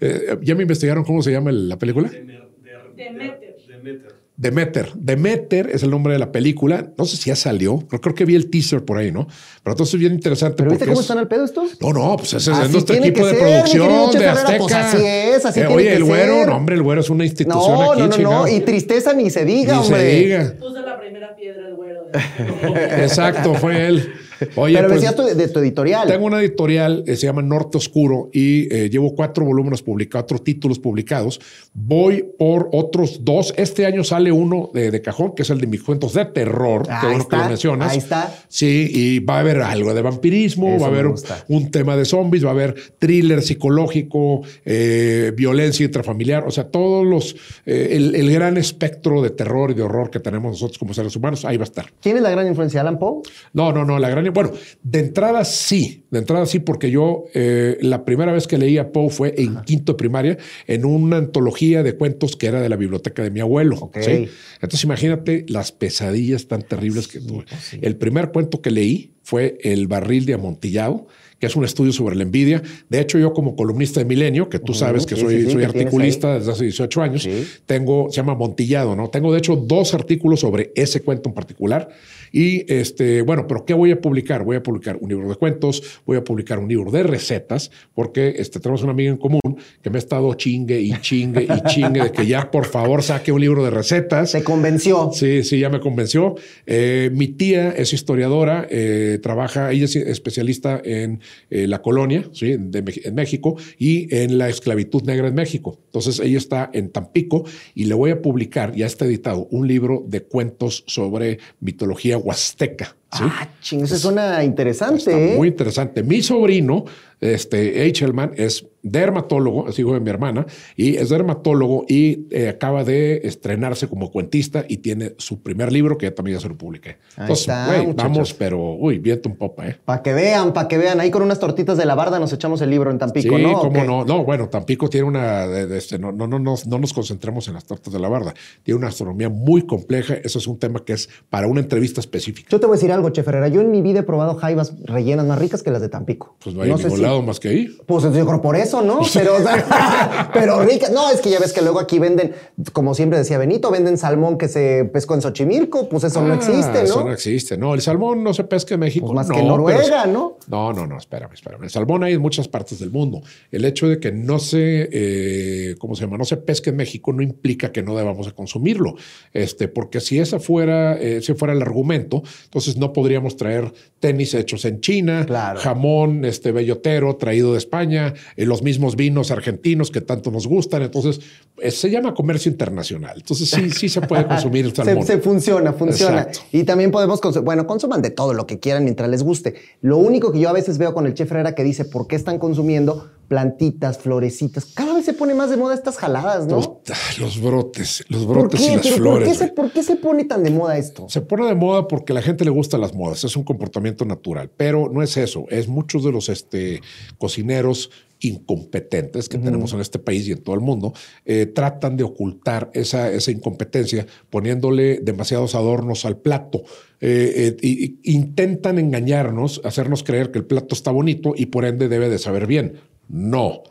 eh, 0.00 0.38
ya 0.42 0.54
me 0.54 0.62
investigaron 0.62 1.04
cómo 1.04 1.22
se 1.22 1.30
llama 1.32 1.52
la 1.52 1.76
película. 1.76 2.08
Demeter. 2.08 3.56
Demeter. 3.68 4.19
Demeter 4.42 5.68
es 5.72 5.82
el 5.82 5.90
nombre 5.90 6.14
de 6.14 6.18
la 6.18 6.32
película. 6.32 6.92
No 6.96 7.04
sé 7.04 7.16
si 7.18 7.28
ya 7.30 7.36
salió, 7.36 7.78
pero 7.90 8.00
creo 8.00 8.14
que 8.14 8.24
vi 8.24 8.34
el 8.34 8.48
teaser 8.48 8.84
por 8.84 8.96
ahí, 8.98 9.12
¿no? 9.12 9.26
Pero 9.62 9.72
entonces 9.74 9.94
es 9.94 10.00
bien 10.00 10.14
interesante. 10.14 10.56
¿Pero 10.56 10.70
viste 10.70 10.86
cómo 10.86 11.00
es- 11.00 11.04
están 11.04 11.18
al 11.18 11.28
pedo 11.28 11.44
estos? 11.44 11.80
No, 11.80 11.92
no, 11.92 12.16
pues 12.16 12.34
ese 12.34 12.50
es 12.50 12.56
Así 12.58 12.72
nuestro 12.72 12.94
tiene 12.94 13.08
equipo 13.08 13.26
de 13.26 13.32
ser, 13.34 13.40
producción 13.40 14.10
de 14.12 14.16
Herrera, 14.18 14.32
Azteca. 14.32 14.58
pues 14.58 14.74
así 14.74 14.96
es, 15.04 15.44
así 15.46 15.60
Eh, 15.60 15.62
tiene 15.64 15.76
oye, 15.76 15.88
que 15.90 15.94
el 15.96 16.04
güero, 16.04 16.34
ser. 16.34 16.46
no, 16.48 16.56
hombre, 16.56 16.74
el 16.76 16.82
güero 16.82 17.00
es 17.02 17.10
una 17.10 17.24
institución 17.26 17.74
No, 17.74 17.92
aquí, 17.92 18.00
no, 18.00 18.06
no, 18.08 18.12
chingado. 18.16 18.46
no. 18.46 18.48
Y 18.48 18.60
tristeza 18.60 19.12
ni 19.12 19.28
se 19.30 19.44
diga, 19.44 19.74
Ni 19.74 19.78
hombre. 19.80 20.00
se 20.00 20.16
diga. 20.20 20.54
Puso 20.58 20.80
la 20.80 20.98
primera 20.98 21.36
piedra 21.36 21.68
el 21.68 21.74
güero. 21.74 22.04
de- 22.04 22.10
Exacto, 23.04 23.54
fue 23.54 23.86
él. 23.86 24.08
Oye, 24.56 24.74
Pero 24.76 24.88
pues, 24.88 25.02
decías 25.02 25.14
tú 25.14 25.22
de, 25.24 25.34
de 25.34 25.48
tu 25.48 25.58
editorial. 25.58 26.08
Tengo 26.08 26.24
una 26.24 26.40
editorial 26.40 27.02
que 27.04 27.14
se 27.14 27.26
llama 27.26 27.42
Norte 27.42 27.76
Oscuro 27.76 28.30
y 28.32 28.74
eh, 28.74 28.88
llevo 28.88 29.14
cuatro 29.14 29.44
volúmenes 29.44 29.82
publicados, 29.82 30.22
cuatro 30.24 30.38
títulos 30.42 30.78
publicados. 30.78 31.38
Voy 31.74 32.24
por 32.38 32.70
otros 32.72 33.22
dos. 33.22 33.52
Este 33.58 33.84
año 33.84 34.02
sale 34.02 34.29
uno 34.30 34.70
de, 34.72 34.90
de 34.90 35.02
cajón, 35.02 35.34
que 35.34 35.42
es 35.42 35.50
el 35.50 35.60
de 35.60 35.66
mis 35.66 35.82
cuentos 35.82 36.14
de 36.14 36.24
terror. 36.26 36.86
Que 36.86 37.06
bueno 37.06 37.28
que 37.28 37.36
lo 37.36 37.44
mencionas. 37.46 37.92
ahí 37.92 37.98
está. 37.98 38.34
Sí, 38.48 38.90
y 38.92 39.18
va 39.20 39.36
a 39.36 39.40
haber 39.40 39.60
algo 39.60 39.94
de 39.94 40.02
vampirismo, 40.02 40.68
Eso 40.68 40.80
va 40.80 40.86
a 40.86 40.90
haber 40.90 41.06
un 41.48 41.70
tema 41.70 41.96
de 41.96 42.04
zombies, 42.04 42.44
va 42.44 42.48
a 42.48 42.52
haber 42.52 42.74
thriller 42.98 43.42
psicológico, 43.42 44.42
eh, 44.64 45.32
violencia 45.36 45.84
intrafamiliar, 45.84 46.46
o 46.46 46.50
sea, 46.50 46.68
todos 46.68 47.06
los, 47.06 47.36
eh, 47.66 47.88
el, 47.92 48.14
el 48.14 48.32
gran 48.32 48.56
espectro 48.56 49.22
de 49.22 49.30
terror 49.30 49.70
y 49.70 49.74
de 49.74 49.82
horror 49.82 50.10
que 50.10 50.20
tenemos 50.20 50.52
nosotros 50.52 50.78
como 50.78 50.94
seres 50.94 51.14
humanos, 51.16 51.44
ahí 51.44 51.56
va 51.56 51.64
a 51.64 51.64
estar. 51.64 51.86
¿Quién 52.00 52.16
es 52.16 52.22
la 52.22 52.30
gran 52.30 52.46
influencia? 52.46 52.80
¿Alan 52.80 52.98
Poe? 52.98 53.22
No, 53.52 53.72
no, 53.72 53.84
no, 53.84 53.98
la 53.98 54.08
gran. 54.08 54.32
Bueno, 54.32 54.52
de 54.82 54.98
entrada 55.00 55.44
sí, 55.44 55.99
de 56.10 56.18
entrada 56.18 56.46
sí, 56.46 56.58
porque 56.58 56.90
yo 56.90 57.24
eh, 57.34 57.78
la 57.80 58.04
primera 58.04 58.32
vez 58.32 58.46
que 58.46 58.58
leí 58.58 58.78
a 58.78 58.92
Poe 58.92 59.10
fue 59.10 59.34
en 59.38 59.62
quinto 59.62 59.92
de 59.92 59.96
primaria 59.96 60.38
en 60.66 60.84
una 60.84 61.16
antología 61.16 61.82
de 61.82 61.94
cuentos 61.94 62.36
que 62.36 62.46
era 62.46 62.60
de 62.60 62.68
la 62.68 62.76
biblioteca 62.76 63.22
de 63.22 63.30
mi 63.30 63.40
abuelo. 63.40 63.76
Ok. 63.80 63.98
¿sí? 64.00 64.28
Entonces 64.54 64.84
imagínate 64.84 65.46
las 65.48 65.72
pesadillas 65.72 66.48
tan 66.48 66.62
terribles 66.62 67.08
que 67.08 67.20
tuve. 67.20 67.44
pues 67.48 67.78
El 67.80 67.96
primer 67.96 68.32
cuento 68.32 68.60
que 68.60 68.70
leí 68.70 69.12
fue 69.22 69.58
El 69.62 69.86
barril 69.86 70.26
de 70.26 70.34
amontillado 70.34 71.06
que 71.40 71.46
es 71.46 71.56
un 71.56 71.64
estudio 71.64 71.92
sobre 71.92 72.14
la 72.16 72.22
envidia. 72.22 72.62
De 72.90 73.00
hecho, 73.00 73.18
yo 73.18 73.32
como 73.32 73.56
columnista 73.56 73.98
de 73.98 74.04
Milenio, 74.04 74.50
que 74.50 74.58
tú 74.58 74.74
sabes 74.74 75.06
que 75.06 75.16
soy, 75.16 75.50
soy 75.50 75.64
articulista 75.64 76.38
desde 76.38 76.52
hace 76.52 76.64
18 76.64 77.02
años, 77.02 77.28
tengo, 77.64 78.08
se 78.10 78.16
llama 78.16 78.34
Montillado, 78.34 78.94
¿no? 78.94 79.08
Tengo 79.08 79.32
de 79.32 79.38
hecho 79.38 79.56
dos 79.56 79.94
artículos 79.94 80.40
sobre 80.40 80.70
ese 80.76 81.00
cuento 81.00 81.30
en 81.30 81.34
particular. 81.34 81.88
Y 82.32 82.70
este, 82.72 83.22
bueno, 83.22 83.46
pero 83.46 83.64
¿qué 83.64 83.74
voy 83.74 83.90
a 83.92 84.00
publicar? 84.00 84.44
Voy 84.44 84.56
a 84.56 84.62
publicar 84.62 84.98
un 85.00 85.08
libro 85.08 85.28
de 85.28 85.36
cuentos, 85.36 86.00
voy 86.06 86.16
a 86.16 86.24
publicar 86.24 86.58
un 86.58 86.68
libro 86.68 86.90
de 86.90 87.02
recetas, 87.02 87.70
porque 87.94 88.34
este, 88.38 88.60
tenemos 88.60 88.82
una 88.82 88.92
amiga 88.92 89.10
en 89.10 89.16
común 89.16 89.40
que 89.82 89.90
me 89.90 89.96
ha 89.96 89.98
estado 89.98 90.32
chingue 90.34 90.80
y 90.80 90.92
chingue 91.00 91.42
y 91.44 91.68
chingue 91.68 92.02
de 92.02 92.12
que 92.12 92.26
ya 92.26 92.50
por 92.50 92.66
favor 92.66 93.02
saque 93.02 93.32
un 93.32 93.40
libro 93.40 93.64
de 93.64 93.70
recetas. 93.70 94.30
Se 94.30 94.44
convenció. 94.44 95.10
Sí, 95.12 95.42
sí, 95.44 95.58
ya 95.58 95.68
me 95.68 95.80
convenció. 95.80 96.34
Eh, 96.66 97.10
mi 97.12 97.28
tía 97.28 97.70
es 97.70 97.92
historiadora, 97.92 98.66
eh, 98.70 99.18
trabaja, 99.22 99.72
ella 99.72 99.84
es 99.84 99.96
especialista 99.96 100.80
en 100.84 101.20
eh, 101.50 101.66
la 101.66 101.82
colonia, 101.82 102.28
¿sí? 102.32 102.56
de 102.58 102.80
en 103.04 103.14
México 103.14 103.56
y 103.78 104.14
en 104.14 104.38
la 104.38 104.48
esclavitud 104.48 105.02
negra 105.02 105.28
en 105.28 105.34
México. 105.34 105.78
Entonces 105.86 106.20
ella 106.20 106.38
está 106.38 106.70
en 106.72 106.90
Tampico 106.90 107.44
y 107.74 107.84
le 107.84 107.94
voy 107.94 108.10
a 108.10 108.22
publicar, 108.22 108.74
ya 108.74 108.86
está 108.86 109.04
editado, 109.04 109.46
un 109.50 109.68
libro 109.68 110.04
de 110.06 110.22
cuentos 110.22 110.84
sobre 110.86 111.38
mitología 111.60 112.16
huasteca. 112.20 112.96
¿sí? 113.12 113.22
Ah, 113.24 113.48
ching, 113.60 113.84
eso 113.84 113.96
suena 113.96 114.42
interesante. 114.44 114.98
Está 114.98 115.18
¿eh? 115.18 115.34
muy 115.36 115.48
interesante. 115.48 116.02
Mi 116.02 116.22
sobrino, 116.22 116.84
este, 117.20 117.82
Eichelman, 117.84 118.32
es 118.36 118.66
dermatólogo, 118.82 119.68
es 119.68 119.78
hijo 119.78 119.92
de 119.92 120.00
mi 120.00 120.08
hermana, 120.08 120.46
y 120.74 120.96
es 120.96 121.10
dermatólogo 121.10 121.84
y 121.86 122.26
eh, 122.30 122.48
acaba 122.48 122.82
de 122.82 123.20
estrenarse 123.24 123.88
como 123.88 124.10
cuentista 124.10 124.64
y 124.66 124.78
tiene 124.78 125.12
su 125.18 125.42
primer 125.42 125.70
libro 125.70 125.98
que 125.98 126.06
ya 126.06 126.14
también 126.14 126.38
ya 126.38 126.40
se 126.42 126.48
lo 126.48 126.56
publiqué. 126.56 126.96
Ahí 127.16 127.22
Entonces, 127.28 127.54
güey, 127.66 127.92
vamos, 127.94 128.32
pero, 128.34 128.74
uy, 128.76 128.98
viento 128.98 129.28
un 129.28 129.36
popa, 129.36 129.68
¿eh? 129.68 129.76
Para 129.84 130.02
que 130.02 130.14
vean, 130.14 130.54
para 130.54 130.66
que 130.66 130.78
vean. 130.78 130.98
Ahí 130.98 131.10
con 131.10 131.22
unas 131.22 131.38
tortitas 131.38 131.76
de 131.76 131.84
la 131.84 131.94
barda 131.94 132.18
nos 132.18 132.32
echamos 132.32 132.62
el 132.62 132.70
libro 132.70 132.90
en 132.90 132.98
Tampico, 132.98 133.36
sí, 133.36 133.42
¿no? 133.42 133.58
¿O 133.58 133.60
cómo 133.60 133.84
no. 133.84 134.04
No, 134.06 134.24
bueno, 134.24 134.48
Tampico 134.48 134.88
tiene 134.88 135.06
una. 135.06 135.46
de- 135.46 135.66
de 135.66 135.76
este, 135.78 135.98
no, 135.98 136.10
no, 136.12 136.26
no, 136.26 136.38
no, 136.38 136.54
no 136.66 136.78
nos 136.78 136.92
concentremos 136.94 137.46
en 137.48 137.54
las 137.54 137.64
tortas 137.66 137.92
de 137.92 137.98
la 138.00 138.08
barda. 138.08 138.32
Tiene 138.62 138.78
una 138.78 138.88
astronomía 138.88 139.28
muy 139.28 139.66
compleja. 139.66 140.14
Eso 140.14 140.38
es 140.38 140.46
un 140.46 140.58
tema 140.58 140.82
que 140.84 140.94
es 140.94 141.08
para 141.28 141.46
una 141.48 141.60
entrevista 141.60 142.00
específica. 142.00 142.48
Yo 142.50 142.58
te 142.60 142.66
voy 142.66 142.74
a 142.74 142.78
decir 142.78 142.92
algo. 142.92 143.10
Chef 143.10 143.28
Herrera. 143.28 143.48
Yo 143.48 143.60
en 143.60 143.70
mi 143.70 143.82
vida 143.82 144.00
he 144.00 144.02
probado 144.04 144.36
jaivas 144.36 144.72
rellenas 144.84 145.26
más 145.26 145.38
ricas 145.38 145.62
que 145.62 145.70
las 145.70 145.82
de 145.82 145.90
Tampico. 145.90 146.36
Pues 146.42 146.54
no 146.56 146.62
hay 146.62 146.70
ningún 146.72 146.96
si- 146.96 147.02
más 147.22 147.40
que 147.40 147.48
ahí. 147.48 147.68
Pues 147.86 148.04
yo 148.04 148.10
creo 148.26 148.40
por 148.40 148.56
eso, 148.56 148.80
¿no? 148.82 149.00
Pero, 149.12 149.36
o 149.36 149.40
sea, 149.40 150.30
pero 150.34 150.62
ricas. 150.64 150.90
No, 150.92 151.10
es 151.10 151.20
que 151.20 151.30
ya 151.30 151.38
ves 151.38 151.52
que 151.52 151.60
luego 151.62 151.80
aquí 151.80 151.98
venden, 151.98 152.32
como 152.72 152.94
siempre 152.94 153.18
decía 153.18 153.36
Benito, 153.38 153.70
venden 153.70 153.98
salmón 153.98 154.38
que 154.38 154.48
se 154.48 154.84
pescó 154.92 155.14
en 155.14 155.22
Xochimilco. 155.22 155.88
Pues 155.88 156.04
eso 156.04 156.22
no 156.22 156.32
Ah, 156.32 156.36
existe, 156.36 156.82
Eso 156.82 157.00
no 157.00 157.06
¿no? 157.06 157.12
existe. 157.12 157.56
No, 157.58 157.74
el 157.74 157.80
salmón 157.80 158.22
no 158.22 158.32
se 158.32 158.44
pesca 158.44 158.74
en 158.74 158.80
México. 158.80 159.06
Pues 159.06 159.14
más 159.16 159.28
no, 159.28 159.34
que 159.34 159.42
Noruega, 159.42 160.06
¿no? 160.06 160.38
No, 160.48 160.72
no, 160.72 160.86
no, 160.86 160.96
espérame, 160.96 161.32
espérame. 161.34 161.64
El 161.64 161.70
salmón 161.70 162.04
hay 162.04 162.14
en 162.14 162.20
muchas 162.20 162.46
partes 162.48 162.78
del 162.78 162.90
mundo. 162.90 163.20
El 163.50 163.64
hecho 163.64 163.88
de 163.88 163.98
que 163.98 164.12
no 164.12 164.38
se, 164.38 164.88
eh, 164.92 165.74
¿cómo 165.78 165.94
se 165.96 166.04
llama? 166.04 166.16
No 166.18 166.24
se 166.24 166.36
pesque 166.36 166.70
en 166.70 166.76
México 166.76 167.12
no 167.12 167.22
implica 167.22 167.72
que 167.72 167.82
no 167.82 167.96
debamos 167.96 168.26
de 168.26 168.32
consumirlo. 168.32 168.94
Este, 169.32 169.68
porque 169.68 170.00
si 170.00 170.18
esa 170.20 170.38
fuera, 170.38 170.96
eh, 170.96 171.16
ese 171.18 171.34
fuera 171.34 171.54
el 171.54 171.62
argumento, 171.62 172.22
entonces 172.44 172.76
no 172.76 172.92
podríamos 172.92 173.36
traer 173.36 173.72
tenis 173.98 174.34
hechos 174.34 174.64
en 174.64 174.80
China, 174.80 175.24
Claro. 175.26 175.60
jamón, 175.60 176.24
este 176.24 176.52
bellotero 176.52 176.99
traído 177.16 177.52
de 177.52 177.58
España, 177.58 178.14
eh, 178.36 178.46
los 178.46 178.62
mismos 178.62 178.96
vinos 178.96 179.30
argentinos 179.30 179.90
que 179.90 180.00
tanto 180.00 180.30
nos 180.30 180.46
gustan. 180.46 180.82
Entonces, 180.82 181.20
eh, 181.60 181.70
se 181.70 181.90
llama 181.90 182.14
comercio 182.14 182.50
internacional. 182.50 183.14
Entonces, 183.16 183.50
sí, 183.50 183.70
sí 183.70 183.88
se 183.88 184.00
puede 184.02 184.26
consumir 184.26 184.64
el 184.66 184.70
Se, 184.74 184.84
salmón. 184.84 185.06
se 185.06 185.18
funciona, 185.18 185.72
funciona. 185.72 186.22
Exacto. 186.22 186.40
Y 186.52 186.64
también 186.64 186.90
podemos, 186.90 187.20
consumir, 187.20 187.44
bueno, 187.44 187.66
consuman 187.66 188.02
de 188.02 188.10
todo 188.10 188.34
lo 188.34 188.46
que 188.46 188.58
quieran 188.60 188.84
mientras 188.84 189.08
les 189.10 189.22
guste. 189.22 189.54
Lo 189.80 189.96
único 189.96 190.32
que 190.32 190.40
yo 190.40 190.48
a 190.48 190.52
veces 190.52 190.78
veo 190.78 190.94
con 190.94 191.06
el 191.06 191.14
chef 191.14 191.30
Herrera 191.30 191.54
que 191.54 191.64
dice, 191.64 191.84
¿por 191.84 192.06
qué 192.06 192.16
están 192.16 192.38
consumiendo 192.38 193.10
plantitas, 193.30 193.98
florecitas? 193.98 194.66
Cada 194.66 194.92
vez 194.92 195.04
se 195.04 195.12
pone 195.12 195.34
más 195.34 195.50
de 195.50 195.56
moda 195.56 195.72
estas 195.72 195.96
jaladas, 195.96 196.48
¿no? 196.48 196.82
Los 197.20 197.40
brotes, 197.40 198.04
los 198.08 198.24
¿Por 198.24 198.38
brotes 198.38 198.60
y 198.60 198.74
las 198.74 198.82
Pero 198.82 198.96
¿por, 198.96 199.02
flores. 199.02 199.28
qué 199.28 199.34
se, 199.34 199.44
güey. 199.44 199.54
por 199.54 199.70
qué 199.70 199.82
se 199.84 199.94
pone 199.94 200.24
tan 200.24 200.42
de 200.42 200.50
moda 200.50 200.76
esto? 200.76 201.08
Se 201.08 201.20
pone 201.20 201.46
de 201.46 201.54
moda 201.54 201.86
porque 201.86 202.12
a 202.12 202.16
la 202.16 202.22
gente 202.22 202.44
le 202.44 202.50
gustan 202.50 202.80
las 202.80 202.92
modas, 202.92 203.22
es 203.22 203.36
un 203.36 203.44
comportamiento 203.44 204.04
natural, 204.04 204.50
pero 204.56 204.90
no 204.92 205.00
es 205.00 205.16
eso, 205.16 205.44
es 205.48 205.68
muchos 205.68 206.02
de 206.02 206.10
los 206.10 206.28
este, 206.28 206.80
cocineros 207.18 207.92
incompetentes 208.18 209.28
que 209.28 209.38
tenemos 209.38 209.72
en 209.72 209.80
este 209.80 210.00
país 210.00 210.26
y 210.26 210.32
en 210.32 210.42
todo 210.42 210.56
el 210.56 210.60
mundo, 210.60 210.92
eh, 211.24 211.46
tratan 211.46 211.96
de 211.96 212.02
ocultar 212.02 212.68
esa, 212.74 213.10
esa 213.12 213.30
incompetencia 213.30 214.06
poniéndole 214.28 214.98
demasiados 215.00 215.54
adornos 215.54 216.04
al 216.04 216.18
plato. 216.18 216.64
Eh, 217.00 217.56
eh, 217.62 217.66
y 217.66 218.12
intentan 218.12 218.78
engañarnos, 218.78 219.62
hacernos 219.64 220.02
creer 220.02 220.30
que 220.30 220.38
el 220.38 220.44
plato 220.44 220.74
está 220.74 220.90
bonito 220.90 221.32
y 221.34 221.46
por 221.46 221.64
ende 221.64 221.88
debe 221.88 222.10
de 222.10 222.18
saber 222.18 222.46
bien. 222.46 222.74
No. 223.10 223.62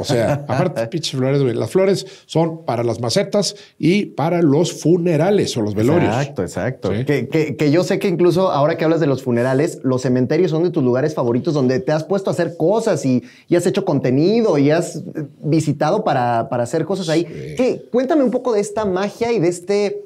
O 0.00 0.04
sea, 0.04 0.34
aparte, 0.48 0.86
pinches 0.86 1.18
flores, 1.18 1.42
güey, 1.42 1.54
las 1.54 1.70
flores 1.70 2.06
son 2.26 2.64
para 2.64 2.84
las 2.84 3.00
macetas 3.00 3.56
y 3.80 4.06
para 4.06 4.42
los 4.42 4.72
funerales 4.80 5.56
o 5.56 5.60
los 5.62 5.74
velorios. 5.74 6.14
Exacto, 6.14 6.42
exacto. 6.42 6.92
Sí. 6.94 7.04
Que, 7.04 7.26
que- 7.28 7.56
que 7.56 7.70
yo 7.72 7.82
sé 7.82 7.98
que 7.98 8.06
incluso 8.06 8.52
ahora 8.52 8.76
que 8.76 8.84
hablas 8.84 9.00
de 9.00 9.08
los 9.08 9.24
funerales, 9.24 9.80
los 9.82 10.02
cementerios 10.02 10.52
son 10.52 10.62
de 10.62 10.70
tus 10.70 10.84
lugares 10.84 11.14
favoritos 11.14 11.52
donde 11.52 11.80
te 11.80 11.90
has 11.90 12.04
puesto 12.04 12.30
a 12.30 12.32
hacer 12.32 12.56
cosas 12.56 13.04
y, 13.04 13.24
y 13.48 13.56
has 13.56 13.66
hecho 13.66 13.84
contenido 13.84 14.56
y 14.58 14.70
has 14.70 14.96
eh, 14.96 15.02
visitado 15.42 16.04
para, 16.04 16.48
para 16.48 16.62
hacer 16.62 16.84
cosas 16.84 17.08
ahí. 17.08 17.24
¿Qué? 17.24 17.88
Cuéntame 17.90 18.22
un 18.22 18.30
poco 18.30 18.52
de 18.52 18.60
esta 18.60 18.84
magia 18.84 19.32
y 19.32 19.40
de 19.40 19.48
este, 19.48 20.04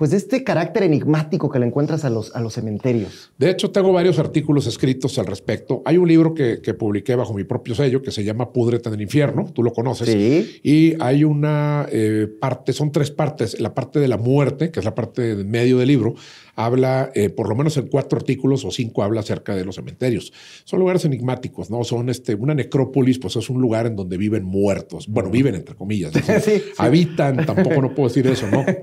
pues 0.00 0.12
de 0.12 0.16
este 0.16 0.42
carácter 0.44 0.84
enigmático 0.84 1.50
que 1.50 1.58
le 1.58 1.66
encuentras 1.66 2.06
a 2.06 2.08
los, 2.08 2.34
a 2.34 2.40
los 2.40 2.54
cementerios. 2.54 3.32
De 3.36 3.50
hecho, 3.50 3.70
tengo 3.70 3.92
varios 3.92 4.18
artículos 4.18 4.66
escritos 4.66 5.18
al 5.18 5.26
respecto. 5.26 5.82
Hay 5.84 5.98
un 5.98 6.08
libro 6.08 6.32
que, 6.32 6.62
que 6.62 6.72
publiqué 6.72 7.14
bajo 7.16 7.34
mi 7.34 7.44
propio 7.44 7.74
sello 7.74 8.00
que 8.00 8.10
se 8.10 8.24
llama 8.24 8.50
Púdrete 8.50 8.88
en 8.88 8.94
el 8.94 9.02
infierno, 9.02 9.52
tú 9.52 9.62
lo 9.62 9.74
conoces. 9.74 10.08
Sí. 10.08 10.58
Y 10.62 10.94
hay 11.02 11.22
una 11.22 11.86
eh, 11.92 12.26
parte, 12.40 12.72
son 12.72 12.92
tres 12.92 13.10
partes. 13.10 13.60
La 13.60 13.74
parte 13.74 14.00
de 14.00 14.08
la 14.08 14.16
muerte, 14.16 14.70
que 14.70 14.78
es 14.78 14.86
la 14.86 14.94
parte 14.94 15.36
del 15.36 15.44
medio 15.44 15.76
del 15.76 15.88
libro, 15.88 16.14
habla, 16.56 17.12
eh, 17.14 17.28
por 17.28 17.50
lo 17.50 17.54
menos 17.54 17.76
en 17.76 17.88
cuatro 17.88 18.18
artículos 18.18 18.64
o 18.64 18.70
cinco, 18.70 19.02
habla 19.02 19.20
acerca 19.20 19.54
de 19.54 19.66
los 19.66 19.74
cementerios. 19.74 20.32
Son 20.64 20.80
lugares 20.80 21.04
enigmáticos, 21.04 21.70
¿no? 21.70 21.84
Son 21.84 22.08
este, 22.08 22.34
una 22.34 22.54
necrópolis, 22.54 23.18
pues 23.18 23.36
es 23.36 23.50
un 23.50 23.60
lugar 23.60 23.84
en 23.84 23.96
donde 23.96 24.16
viven 24.16 24.44
muertos. 24.44 25.08
Bueno, 25.08 25.28
viven 25.28 25.56
entre 25.56 25.74
comillas. 25.74 26.14
¿no? 26.14 26.20
Sí, 26.40 26.52
sí. 26.58 26.62
Habitan, 26.78 27.44
tampoco 27.44 27.82
no 27.82 27.94
puedo 27.94 28.08
decir 28.08 28.26
eso, 28.26 28.46
¿no? 28.46 28.64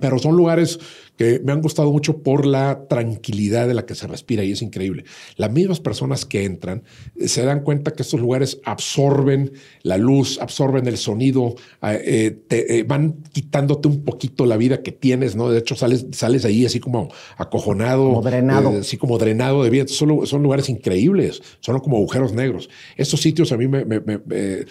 Pero 0.00 0.18
son 0.18 0.36
lugares 0.36 0.78
que 1.18 1.40
me 1.44 1.52
han 1.52 1.60
gustado 1.60 1.92
mucho 1.92 2.22
por 2.22 2.46
la 2.46 2.86
tranquilidad 2.88 3.68
de 3.68 3.74
la 3.74 3.84
que 3.84 3.94
se 3.94 4.06
respira 4.06 4.42
y 4.42 4.52
es 4.52 4.62
increíble. 4.62 5.04
Las 5.36 5.52
mismas 5.52 5.80
personas 5.80 6.24
que 6.24 6.44
entran 6.44 6.82
eh, 7.14 7.28
se 7.28 7.44
dan 7.44 7.60
cuenta 7.60 7.92
que 7.92 8.02
estos 8.02 8.18
lugares 8.18 8.58
absorben 8.64 9.52
la 9.82 9.98
luz, 9.98 10.38
absorben 10.40 10.86
el 10.86 10.96
sonido, 10.96 11.56
eh, 11.82 12.00
eh, 12.04 12.30
te, 12.48 12.78
eh, 12.78 12.82
van 12.84 13.22
quitándote 13.32 13.86
un 13.88 14.02
poquito 14.02 14.46
la 14.46 14.56
vida 14.56 14.82
que 14.82 14.92
tienes, 14.92 15.36
¿no? 15.36 15.50
De 15.50 15.58
hecho, 15.58 15.76
sales, 15.76 16.06
sales 16.12 16.46
ahí 16.46 16.64
así 16.64 16.80
como 16.80 17.10
acojonado, 17.36 18.04
Como 18.08 18.22
drenado. 18.22 18.72
eh, 18.72 18.78
así 18.78 18.96
como 18.96 19.18
drenado 19.18 19.62
de 19.62 19.68
vida. 19.70 19.84
Son, 19.88 20.26
son 20.26 20.42
lugares 20.42 20.70
increíbles, 20.70 21.42
son 21.60 21.78
como 21.80 21.98
agujeros 21.98 22.32
negros. 22.32 22.70
Estos 22.96 23.20
sitios 23.20 23.52
a 23.52 23.58
mí 23.58 23.68
me... 23.68 23.84
me- 23.84 24.00
me- 24.00 24.18
me- 24.24 24.64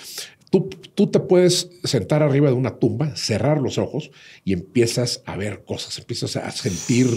Tú, 0.52 0.70
tú 0.94 1.08
te 1.08 1.20
puedes 1.20 1.70
sentar 1.86 2.22
arriba 2.22 2.50
de 2.50 2.54
una 2.56 2.76
tumba, 2.78 3.16
cerrar 3.16 3.60
los 3.60 3.78
ojos 3.80 4.12
y 4.46 4.54
empiezas 4.54 5.24
a 5.26 5.36
ver 5.38 5.64
cosas, 5.64 5.98
empiezas 5.98 6.36
a 6.36 6.52
sentir 6.52 7.08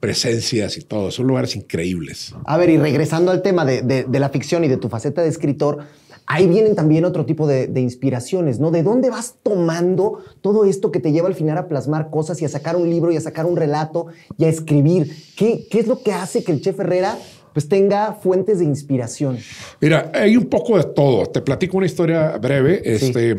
presencias 0.00 0.76
y 0.76 0.82
todo. 0.82 1.10
Son 1.10 1.26
lugares 1.26 1.56
increíbles. 1.56 2.34
A 2.44 2.56
ver, 2.56 2.70
y 2.70 2.76
regresando 2.78 3.30
al 3.32 3.42
tema 3.42 3.64
de, 3.64 3.82
de- 3.82 4.18
la 4.20 4.28
ficción 4.28 4.62
y 4.64 4.68
de 4.68 4.76
tu 4.76 4.88
faceta 4.88 5.22
de 5.22 5.28
escritor, 5.28 5.78
ahí 6.26 6.46
vienen 6.46 6.74
también 6.74 7.04
otro 7.04 7.26
tipo 7.26 7.46
de, 7.46 7.66
de 7.66 7.80
inspiraciones, 7.80 8.60
¿no? 8.60 8.70
¿De 8.70 8.82
dónde 8.82 9.10
vas 9.10 9.34
tomando 9.42 10.20
todo 10.40 10.64
esto 10.64 10.90
que 10.92 11.00
te 11.00 11.10
lleva 11.10 11.26
al 11.28 11.34
final 11.34 11.58
a 11.58 11.68
plasmar 11.68 12.10
cosas 12.10 12.40
y 12.42 12.44
a 12.44 12.48
sacar 12.48 12.76
un 12.76 12.88
libro 12.88 13.10
y 13.12 13.16
a 13.16 13.20
sacar 13.20 13.44
un 13.46 13.56
relato 13.56 14.06
y 14.38 14.44
a 14.44 14.48
escribir? 14.48 15.10
¿Qué, 15.36 15.66
qué 15.70 15.80
es 15.80 15.86
lo 15.86 16.02
que 16.02 16.12
hace 16.12 16.44
que 16.44 16.52
el 16.52 16.60
chef 16.60 16.78
Herrera 16.80 17.18
pues 17.54 17.66
tenga 17.68 18.12
fuentes 18.12 18.58
de 18.58 18.66
inspiración? 18.66 19.38
Mira, 19.80 20.12
hay 20.12 20.36
un 20.36 20.44
poco 20.46 20.76
de 20.76 20.84
todo. 20.84 21.24
Te 21.26 21.40
platico 21.40 21.78
una 21.78 21.86
historia 21.86 22.36
breve. 22.36 22.82
Este, 22.84 23.36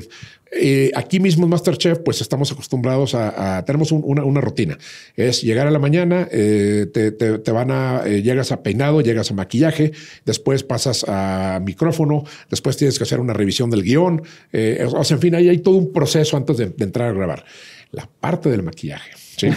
eh, 0.51 0.89
aquí 0.95 1.19
mismo 1.19 1.43
en 1.43 1.49
Masterchef, 1.49 1.99
pues 1.99 2.21
estamos 2.21 2.49
acostumbrados 2.51 3.13
a, 3.13 3.57
a- 3.57 3.65
tenemos 3.65 3.91
un- 3.91 4.01
una, 4.05 4.23
una 4.23 4.39
rutina. 4.41 4.77
Es 5.17 5.41
llegar 5.43 5.67
a 5.67 5.71
la 5.71 5.79
mañana, 5.79 6.27
eh, 6.31 6.87
te, 6.93 7.11
te- 7.11 7.39
te 7.39 7.51
van 7.51 7.71
a, 7.71 8.03
eh, 8.05 8.21
llegas 8.21 8.51
a 8.53 8.63
peinado, 8.63 9.01
llegas 9.01 9.29
a 9.31 9.33
maquillaje, 9.33 9.91
después 10.25 10.63
pasas 10.63 11.03
a 11.09 11.59
micrófono, 11.61 12.23
después 12.49 12.77
tienes 12.77 12.97
que 12.97 13.03
hacer 13.03 13.19
una 13.19 13.33
revisión 13.33 13.69
del 13.69 13.83
guion. 13.83 14.21
eh, 14.53 14.87
o 14.89 15.03
sea, 15.03 15.15
en 15.15 15.21
fin, 15.21 15.35
ahí 15.35 15.49
hay 15.49 15.57
todo 15.57 15.75
un 15.75 15.91
proceso 15.91 16.37
antes 16.37 16.55
de, 16.57 16.67
de 16.67 16.83
entrar 16.85 17.09
a 17.09 17.13
grabar. 17.13 17.43
La 17.91 18.07
parte 18.19 18.49
del 18.49 18.63
maquillaje. 18.63 19.11
Sí, 19.37 19.47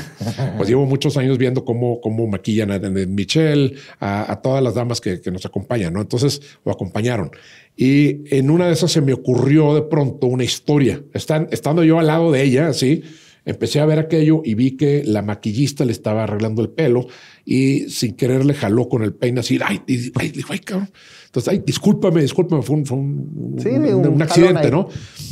pues 0.57 0.69
llevo 0.69 0.87
muchos 0.87 1.17
años 1.17 1.39
viendo 1.39 1.65
cómo, 1.65 2.01
cómo 2.01 2.27
maquillan 2.27 2.71
a, 2.73 2.79
Michelle, 2.81 3.75
a, 4.01 4.33
a 4.33 4.43
todas 4.43 4.63
las 4.63 4.75
damas 4.75 5.01
que, 5.01 5.21
que 5.21 5.31
nos 5.31 5.47
acompañan, 5.47 5.93
¿no? 5.93 6.01
Entonces 6.01 6.41
lo 6.65 6.73
acompañaron. 6.73 7.31
Y 7.77 8.23
en 8.37 8.51
una 8.51 8.67
de 8.67 8.73
esas 8.73 8.91
se 8.91 9.01
me 9.01 9.13
ocurrió 9.13 9.75
de 9.75 9.83
pronto 9.83 10.27
una 10.27 10.43
historia. 10.45 11.01
Están, 11.15 11.49
estando 11.53 11.85
yo 11.85 11.99
al 12.01 12.09
lado 12.09 12.33
de 12.33 12.43
ella, 12.43 12.69
así, 12.69 13.03
empecé 13.45 13.79
a 13.81 13.87
ver 13.87 13.99
aquello 14.01 14.43
y 14.45 14.55
vi 14.55 14.73
que 14.77 15.05
la 15.05 15.23
maquillista 15.23 15.85
le 15.85 15.93
estaba 15.93 16.25
arreglando 16.25 16.61
el 16.61 16.71
pelo 16.71 17.07
y 17.45 17.89
sin 17.89 18.15
querer 18.15 18.45
le 18.45 18.55
jaló 18.55 18.89
con 18.89 19.03
el 19.03 19.15
peine 19.15 19.41
así. 19.41 19.59
Ay, 19.65 19.81
ay, 20.17 20.29
dijo, 20.31 20.53
ay, 20.53 20.59
cabrón. 20.59 20.91
Entonces, 21.27 21.53
ay, 21.53 21.63
discúlpame, 21.65 22.21
discúlpame, 22.23 22.63
fue 22.63 22.77
un, 22.77 22.87
fue 22.87 22.97
un, 22.99 23.57
Sí, 23.63 23.69
un- 23.69 23.85
un 23.95 24.07
un 24.09 24.23
accidente, 24.23 24.61
ahí. 24.67 24.71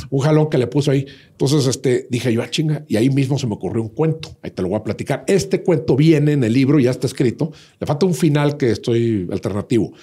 Un 0.09 0.19
jalón 0.19 0.49
que 0.49 0.57
le 0.57 0.67
puso 0.67 0.91
ahí. 0.91 1.05
Entonces, 1.31 1.67
este, 1.67 2.07
dije 2.09 2.33
yo, 2.33 2.41
ah, 2.41 2.49
chinga, 2.49 2.85
y 2.87 2.95
ahí 2.95 3.09
mismo 3.09 3.37
se 3.37 3.47
me 3.47 3.53
ocurrió 3.53 3.81
un 3.81 3.89
cuento. 3.89 4.35
Ahí 4.41 4.51
te 4.51 4.61
lo 4.61 4.69
voy 4.69 4.77
a 4.77 4.83
platicar. 4.83 5.23
Este 5.27 5.63
cuento 5.63 5.95
viene 5.95 6.33
en 6.33 6.43
el 6.43 6.53
libro, 6.53 6.79
ya 6.79 6.91
está 6.91 7.07
escrito. 7.07 7.51
Le 7.79 7.87
falta 7.87 8.05
un 8.05 8.13
final 8.13 8.57
que 8.57 8.71
estoy 8.71 9.27
alternativo. 9.31 9.93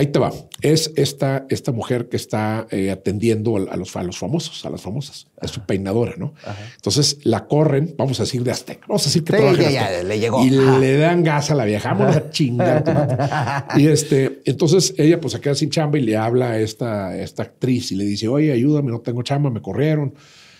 Ahí 0.00 0.06
te 0.06 0.20
va. 0.20 0.32
Es 0.62 0.92
esta, 0.94 1.44
esta 1.50 1.72
mujer 1.72 2.08
que 2.08 2.16
está 2.16 2.68
eh, 2.70 2.92
atendiendo 2.92 3.56
a 3.56 3.76
los, 3.76 3.96
a 3.96 4.02
los 4.04 4.16
famosos, 4.16 4.64
a 4.64 4.70
las 4.70 4.80
famosas. 4.80 5.26
Es 5.42 5.50
su 5.50 5.60
peinadora, 5.62 6.14
¿no? 6.16 6.34
Entonces 6.76 7.18
la 7.24 7.46
corren, 7.48 7.96
vamos 7.98 8.20
a 8.20 8.22
decir 8.22 8.44
de 8.44 8.52
Azteca. 8.52 8.86
Vamos 8.88 9.02
a 9.02 9.06
decir 9.06 9.24
que 9.24 9.32
Sí, 9.32 9.38
trabaja 9.38 9.56
en 9.56 9.62
ya, 9.64 9.70
ya, 9.72 9.84
Azteca. 9.86 10.02
le 10.04 10.18
llegó. 10.20 10.44
Y 10.46 10.56
Ajá. 10.56 10.78
le 10.78 10.96
dan 10.98 11.24
gas 11.24 11.50
a 11.50 11.56
la 11.56 11.64
vieja. 11.64 11.88
Vámonos 11.94 12.14
a 12.16 12.30
chingar. 12.30 13.66
y 13.76 13.88
este, 13.88 14.40
entonces 14.44 14.94
ella 14.98 15.20
pues 15.20 15.32
se 15.32 15.40
queda 15.40 15.56
sin 15.56 15.70
chamba 15.70 15.98
y 15.98 16.02
le 16.02 16.16
habla 16.16 16.52
a 16.52 16.58
esta, 16.60 17.08
a 17.08 17.18
esta 17.18 17.42
actriz 17.42 17.90
y 17.90 17.96
le 17.96 18.04
dice, 18.04 18.28
oye, 18.28 18.52
ayúdame, 18.52 18.92
no 18.92 19.00
tengo 19.00 19.22
chamba, 19.24 19.50
me 19.50 19.60
corrieron. 19.60 20.14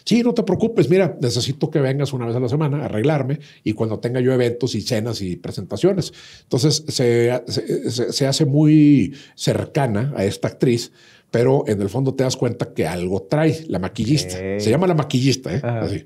Sí, 0.09 0.23
no 0.23 0.33
te 0.33 0.43
preocupes, 0.43 0.89
mira, 0.89 1.19
necesito 1.21 1.71
que 1.71 1.81
vengas 1.81 2.15
una 2.15 2.25
vez 2.25 2.35
a 2.35 2.41
la 2.41 2.49
semana 2.49 2.79
a 2.79 2.85
arreglarme 2.87 3.41
y 3.63 3.75
cuando 3.75 4.01
tenga 4.01 4.21
yo 4.21 4.33
eventos 4.33 4.75
y 4.75 4.81
cenas 4.81 5.21
y 5.21 5.37
presentaciones. 5.37 6.15
Entonces 6.45 6.83
se, 6.89 7.43
se- 7.47 8.13
se- 8.13 8.27
hace 8.27 8.47
muy 8.47 9.15
cercana 9.35 10.15
a 10.17 10.25
esta 10.25 10.49
actriz 10.49 10.93
pero 11.31 11.65
en 11.67 11.81
el 11.83 11.89
fondo 11.91 12.15
te 12.15 12.25
das 12.25 12.37
cuenta 12.37 12.73
que 12.73 12.87
algo 12.87 13.23
trae 13.29 13.65
la 13.69 13.79
maquillista. 13.79 14.37
Ok. 14.37 14.61
Se 14.61 14.71
llama 14.71 14.87
la 14.87 14.95
maquillista, 14.95 15.55
¿eh? 15.55 15.61
Así. 15.63 16.05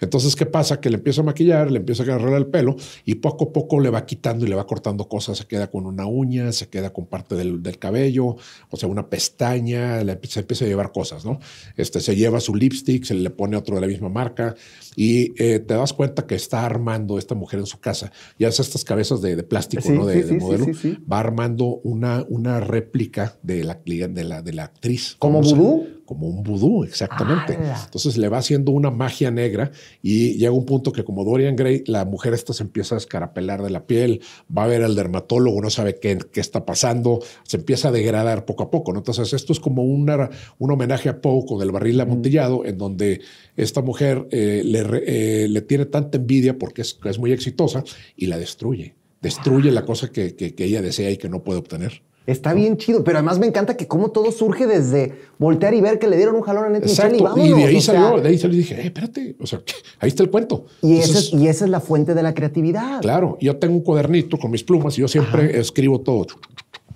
Entonces, 0.00 0.34
¿qué 0.34 0.44
pasa? 0.44 0.80
Que 0.80 0.90
le 0.90 0.96
empieza 0.96 1.20
a 1.20 1.24
maquillar, 1.24 1.70
le 1.70 1.78
empieza 1.78 2.02
a 2.02 2.06
agarrar 2.06 2.34
el 2.34 2.46
pelo 2.46 2.76
y 3.04 3.14
poco 3.16 3.44
a 3.44 3.52
poco 3.52 3.80
le 3.80 3.90
va 3.90 4.04
quitando 4.04 4.44
y 4.44 4.48
le 4.48 4.54
va 4.56 4.66
cortando 4.66 5.08
cosas. 5.08 5.38
Se 5.38 5.46
queda 5.46 5.70
con 5.70 5.86
una 5.86 6.06
uña, 6.06 6.50
se 6.52 6.68
queda 6.68 6.92
con 6.92 7.06
parte 7.06 7.34
del, 7.36 7.62
del 7.62 7.78
cabello, 7.78 8.36
o 8.70 8.76
sea, 8.76 8.88
una 8.88 9.08
pestaña, 9.08 10.02
le, 10.02 10.18
se 10.24 10.40
empieza 10.40 10.64
a 10.64 10.68
llevar 10.68 10.92
cosas, 10.92 11.24
¿no? 11.24 11.38
Este, 11.76 12.00
se 12.00 12.16
lleva 12.16 12.40
su 12.40 12.54
lipstick, 12.54 13.04
se 13.04 13.14
le 13.14 13.30
pone 13.30 13.56
otro 13.56 13.76
de 13.76 13.80
la 13.82 13.86
misma 13.86 14.08
marca 14.08 14.54
y 14.96 15.32
eh, 15.42 15.60
te 15.60 15.74
das 15.74 15.92
cuenta 15.92 16.26
que 16.26 16.34
está 16.34 16.64
armando 16.66 17.18
esta 17.18 17.34
mujer 17.34 17.60
en 17.60 17.66
su 17.66 17.78
casa. 17.78 18.10
Ya 18.38 18.48
es 18.48 18.58
estas 18.60 18.84
cabezas 18.84 19.22
de, 19.22 19.36
de 19.36 19.42
plástico, 19.44 19.82
Sí, 19.82 19.92
¿no? 19.92 20.06
De, 20.06 20.22
sí, 20.22 20.28
de 20.34 20.38
modelo. 20.40 20.66
sí. 20.74 20.98
Va 21.10 21.20
armando 21.20 21.80
una, 21.84 22.24
una 22.28 22.60
réplica 22.60 23.38
de 23.42 23.62
la, 23.64 23.80
de 23.84 24.24
la, 24.24 24.42
de 24.42 24.52
la 24.56 24.64
actriz. 24.64 25.14
¿Como 25.18 25.40
vudú? 25.56 25.86
Como 26.06 26.28
un 26.28 26.42
vudú, 26.44 26.84
exactamente. 26.84 27.58
Entonces 27.84 28.16
le 28.16 28.28
va 28.28 28.38
haciendo 28.38 28.70
una 28.72 28.90
magia 28.92 29.30
negra 29.32 29.72
y 30.02 30.34
llega 30.34 30.52
un 30.52 30.64
punto 30.64 30.92
que 30.92 31.02
como 31.02 31.24
Dorian 31.24 31.56
Gray, 31.56 31.82
la 31.86 32.04
mujer 32.04 32.32
esta 32.32 32.52
se 32.52 32.62
empieza 32.62 32.94
a 32.94 32.98
escarapelar 32.98 33.60
de 33.62 33.70
la 33.70 33.86
piel, 33.86 34.20
va 34.56 34.64
a 34.64 34.66
ver 34.68 34.84
al 34.84 34.94
dermatólogo, 34.94 35.60
no 35.60 35.68
sabe 35.68 35.98
qué, 35.98 36.16
qué 36.32 36.40
está 36.40 36.64
pasando, 36.64 37.20
se 37.42 37.56
empieza 37.56 37.88
a 37.88 37.92
degradar 37.92 38.44
poco 38.44 38.62
a 38.62 38.70
poco. 38.70 38.92
¿no? 38.92 38.98
Entonces 39.00 39.32
esto 39.32 39.52
es 39.52 39.58
como 39.58 39.82
una, 39.82 40.30
un 40.58 40.70
homenaje 40.70 41.08
a 41.08 41.20
Poe 41.20 41.44
con 41.44 41.60
el 41.60 41.72
barril 41.72 42.00
amontillado, 42.00 42.64
en 42.64 42.78
donde 42.78 43.20
esta 43.56 43.82
mujer 43.82 44.28
eh, 44.30 44.62
le, 44.64 44.84
eh, 45.06 45.48
le 45.48 45.60
tiene 45.62 45.86
tanta 45.86 46.18
envidia 46.18 46.56
porque 46.56 46.82
es, 46.82 46.98
es 47.04 47.18
muy 47.18 47.32
exitosa 47.32 47.82
y 48.16 48.26
la 48.26 48.38
destruye. 48.38 48.94
Destruye 49.22 49.72
la 49.72 49.84
cosa 49.84 50.12
que, 50.12 50.36
que- 50.36 50.54
que 50.54 50.64
ella 50.64 50.82
desea 50.82 51.10
y 51.10 51.16
que 51.16 51.28
no 51.28 51.42
puede 51.42 51.58
obtener. 51.58 52.02
Está 52.26 52.54
bien 52.54 52.76
chido, 52.76 53.04
pero 53.04 53.18
además 53.18 53.38
me 53.38 53.46
encanta 53.46 53.76
que 53.76 53.86
cómo 53.86 54.10
todo 54.10 54.32
surge 54.32 54.66
desde 54.66 55.14
voltear 55.38 55.74
y 55.74 55.80
ver 55.80 56.00
que 56.00 56.08
le 56.08 56.16
dieron 56.16 56.34
un 56.34 56.42
jalón 56.42 56.64
a 56.64 56.68
Ned 56.70 56.82
Michel 56.82 57.12
y 57.12 57.18
Exacto. 57.18 57.24
vámonos. 57.24 57.46
Y 57.46 57.52
de 57.52 57.64
ahí 57.68 57.80
sea, 57.80 57.94
salió, 57.94 58.20
de 58.20 58.28
ahí 58.28 58.38
salió 58.38 58.54
y 58.54 58.58
dije, 58.58 58.74
eh, 58.74 58.86
espérate, 58.86 59.36
o 59.40 59.46
sea, 59.46 59.60
ahí 60.00 60.08
está 60.08 60.24
el 60.24 60.30
cuento. 60.30 60.66
y, 60.82 60.98
esa 60.98 61.18
es, 61.20 61.32
y 61.32 61.46
esa 61.46 61.64
es 61.64 61.70
la 61.70 61.80
fuente 61.80 62.14
de 62.14 62.22
la 62.24 62.34
creatividad. 62.34 63.00
Claro, 63.00 63.38
yo 63.40 63.56
tengo 63.56 63.74
un 63.74 63.82
cuadernito 63.82 64.38
con 64.38 64.50
mis 64.50 64.64
plumas 64.64 64.98
y 64.98 65.02
yo 65.02 65.08
siempre 65.08 65.58
escribo 65.58 66.00
todo. 66.00 66.26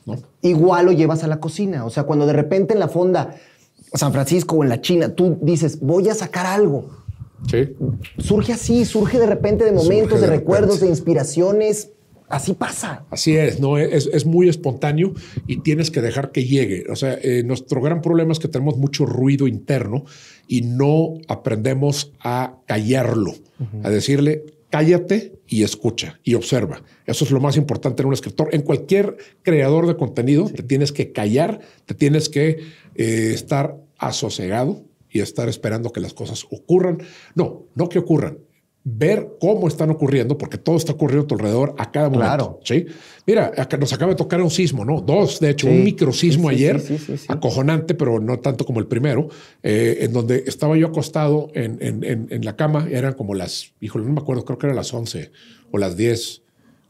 ¿no? 0.05 0.17
Igual 0.43 0.87
lo 0.87 0.93
llevas 0.93 1.23
a 1.23 1.29
la 1.29 1.39
cocina. 1.39 1.85
O 1.85 1.91
sea, 1.91 2.03
cuando 2.03 2.27
de 2.27 2.33
repente 2.33 2.75
en 2.75 2.81
la 2.81 2.89
fonda 2.89 3.37
San 3.95 4.13
Francisco 4.13 4.57
o 4.57 4.63
en 4.65 4.69
la 4.69 4.81
China, 4.81 5.15
tú 5.15 5.39
dices, 5.41 5.79
voy 5.81 6.09
a 6.09 6.15
sacar 6.15 6.47
algo. 6.47 6.91
Sí. 7.49 7.77
Surge 8.19 8.53
así, 8.53 8.85
surge 8.85 9.19
de 9.19 9.27
repente 9.27 9.65
de 9.65 9.73
momentos, 9.73 10.11
Surge 10.19 10.23
de, 10.23 10.31
de 10.31 10.37
recuerdos, 10.37 10.81
de 10.81 10.89
inspiraciones. 10.89 11.91
Así 12.31 12.55
pasa. 12.55 13.05
Así 13.11 13.37
es, 13.37 13.61
no 13.61 13.77
es, 13.77 14.09
es 14.13 14.25
muy 14.25 14.49
espontáneo 14.49 15.13
y 15.47 15.61
tienes 15.61 15.91
que 15.91 16.01
dejar 16.01 16.31
que 16.31 16.45
llegue. 16.45 16.85
O 16.89 16.97
sea, 16.97 17.19
eh, 17.21 17.43
nuestro 17.45 17.83
gran 17.83 18.01
problema 18.01 18.33
es 18.33 18.39
que 18.39 18.49
tenemos 18.49 18.79
mucho 18.79 19.05
ruido 19.05 19.49
interno 19.49 20.05
y 20.47 20.63
no 20.63 21.15
aprendemos 21.29 22.13
a 22.21 22.61
callarlo, 22.67 23.35
a 23.83 23.91
decirle 23.91 24.45
cállate 24.71 25.41
y 25.47 25.65
escucha 25.65 26.21
y 26.23 26.35
observa. 26.35 26.83
Eso 27.05 27.25
es 27.25 27.33
lo 27.33 27.41
más 27.41 27.57
importante 27.57 28.03
en 28.03 28.09
un 28.09 28.15
escritor. 28.15 28.49
En 28.53 28.63
cualquier 28.63 29.17
creador 29.43 29.87
de 29.87 29.97
contenido 29.97 30.49
te 30.49 30.63
tienes 30.63 30.93
que 30.93 31.13
callar, 31.13 31.61
te 31.85 31.95
tienes 31.95 32.29
que 32.29 32.61
eh, 32.95 33.33
estar 33.35 33.77
asosegado 33.99 34.85
y 35.11 35.21
estar 35.21 35.49
esperando 35.49 35.91
que 35.91 36.01
las 36.01 36.15
cosas 36.15 36.47
ocurran. 36.51 37.03
No, 37.35 37.67
no 37.75 37.89
que 37.89 37.99
ocurran. 37.99 38.39
Ver 38.83 39.37
cómo 39.39 39.69
están 39.69 39.91
ocurriendo, 39.91 40.39
porque 40.39 40.57
todo 40.57 40.77
está 40.79 40.93
ocurriendo 40.93 41.25
a 41.25 41.29
tu 41.29 41.35
alrededor 41.35 41.75
a 41.77 41.91
cada 41.91 42.09
momento. 42.09 42.27
Claro. 42.27 42.61
¿sí? 42.65 42.87
Mira, 43.27 43.53
acá 43.59 43.77
nos 43.77 43.93
acaba 43.93 44.13
de 44.13 44.17
tocar 44.17 44.41
un 44.41 44.51
sismo, 44.51 44.87
¿no? 44.87 45.03
Dos, 45.03 45.39
de 45.39 45.51
hecho, 45.51 45.67
Sí, 45.67 45.73
un 45.75 45.85
microsismo 45.85 46.49
sí, 46.49 46.57
sí, 46.57 46.65
ayer, 46.65 46.81
sí, 46.81 46.97
sí, 46.99 47.17
sí. 47.19 47.27
acojonante, 47.29 47.95
pero 47.95 48.19
no 48.21 48.39
tanto 48.39 48.65
como 48.65 48.81
el 48.81 48.87
primero, 48.87 49.29
eh, 49.63 49.99
en 50.01 50.15
donde 50.15 50.45
estaba 50.47 50.79
yo 50.79 50.87
acostado 50.87 51.49
en, 51.55 51.77
en- 51.83 52.05
en- 52.05 52.29
en 52.31 52.45
la 52.45 52.57
cama, 52.57 52.89
eran 52.91 53.13
como 53.13 53.35
las, 53.35 53.73
híjole, 53.83 54.07
no 54.07 54.13
me 54.15 54.21
acuerdo, 54.21 54.47
creo 54.47 54.57
que 54.59 54.67
eran 54.67 54.77
las 54.77 54.95
11 54.95 55.31
o 55.71 55.77
las 55.77 55.95
10. 55.99 56.41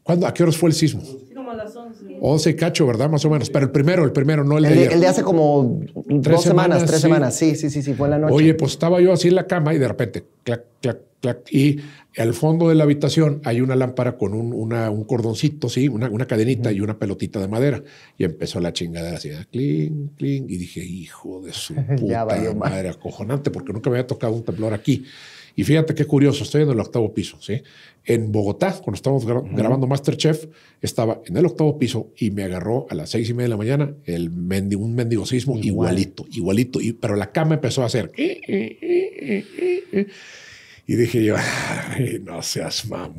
¿Cuándo, 0.04 0.28
¿A 0.28 0.32
qué 0.32 0.44
horas 0.44 0.56
fue 0.56 0.68
el 0.70 0.76
sismo? 0.76 1.02
Sí, 1.02 1.34
como 1.34 1.50
a 1.50 1.54
las 1.56 1.74
11. 1.74 2.04
11 2.20 2.50
y 2.50 2.54
cacho, 2.54 2.86
¿verdad? 2.86 3.10
Más 3.10 3.24
o 3.24 3.30
menos. 3.30 3.50
Pero 3.50 3.64
el 3.66 3.72
primero, 3.72 4.04
el 4.04 4.12
primero, 4.12 4.44
no 4.44 4.58
el 4.58 4.62
de 4.64 4.68
El 4.70 4.74
de, 4.76 4.80
ayer. 4.82 4.92
el 4.92 5.00
de 5.00 5.06
hace 5.08 5.22
como 5.24 5.80
dos 6.06 6.42
semanas, 6.42 6.42
semanas, 6.44 6.84
tres 6.84 6.96
sí. 6.96 7.02
semanas. 7.02 7.34
Sí, 7.36 7.56
sí, 7.56 7.68
sí, 7.68 7.82
sí, 7.82 7.94
fue 7.94 8.06
en 8.06 8.10
la 8.12 8.18
noche. 8.20 8.34
Oye, 8.34 8.54
pues 8.54 8.70
estaba 8.72 9.00
yo 9.00 9.12
así 9.12 9.26
en 9.26 9.34
la 9.34 9.46
cama 9.48 9.74
y 9.74 9.78
de 9.78 9.88
repente, 9.88 10.24
clac, 10.44 10.62
clac, 10.80 10.98
clac. 11.20 11.40
Y 11.52 11.78
al 12.16 12.34
fondo 12.34 12.68
de 12.68 12.74
la 12.74 12.84
habitación 12.84 13.40
hay 13.44 13.60
una 13.60 13.76
lámpara 13.76 14.16
con 14.16 14.34
un, 14.34 14.52
una- 14.52 14.90
un 14.90 15.04
cordoncito, 15.04 15.68
sí, 15.68 15.88
una, 15.88 16.08
una 16.10 16.26
cadenita 16.26 16.72
y 16.72 16.80
una 16.80 16.98
pelotita 16.98 17.38
de 17.40 17.48
madera. 17.48 17.82
Y 18.18 18.24
empezó 18.24 18.58
la 18.60 18.72
chingadera 18.72 19.16
así, 19.16 19.30
clink, 19.50 20.16
clink. 20.16 20.50
Y 20.50 20.56
dije, 20.56 20.84
hijo 20.84 21.40
de 21.42 21.52
su 21.52 21.74
puta 21.98 22.24
valió 22.24 22.54
madre. 22.54 22.88
acojonante, 22.88 23.50
porque 23.50 23.72
nunca 23.72 23.90
me 23.90 23.96
había 23.96 24.06
tocado 24.06 24.32
un 24.34 24.44
temblor 24.44 24.72
aquí. 24.74 25.04
Y 25.56 25.64
fíjate 25.64 25.94
qué 25.96 26.04
curioso, 26.04 26.44
estoy 26.44 26.62
en 26.62 26.70
el 26.70 26.78
octavo 26.78 27.12
piso, 27.12 27.36
¿sí? 27.40 27.60
En 28.04 28.30
Bogotá, 28.30 28.72
cuando 28.82 28.94
estábamos 28.94 29.26
gra- 29.26 29.44
grabando 29.54 29.86
Masterchef, 29.88 30.46
estaba 30.80 31.20
en 31.26 31.36
el 31.36 31.44
octavo 31.44 31.76
piso 31.76 32.12
y 32.16 32.30
me 32.30 32.44
agarró 32.44 32.86
a 32.88 32.94
las 32.94 33.10
seis 33.10 33.28
y 33.28 33.34
media 33.34 33.46
de 33.46 33.48
la 33.50 33.56
mañana 33.56 33.92
el 34.06 34.30
mendi- 34.30 34.76
un 34.76 34.94
mendigo 34.94 35.26
sismo 35.26 35.58
igualito, 35.58 36.24
igualito. 36.30 36.80
Y, 36.80 36.92
pero 36.92 37.16
la 37.16 37.32
cama 37.32 37.54
empezó 37.56 37.82
a 37.82 37.86
hacer... 37.86 38.12
Y 40.90 40.96
dije 40.96 41.22
yo, 41.22 41.36
"Ay, 41.36 42.20
no 42.24 42.42
seas 42.42 42.84
mamo. 42.88 43.14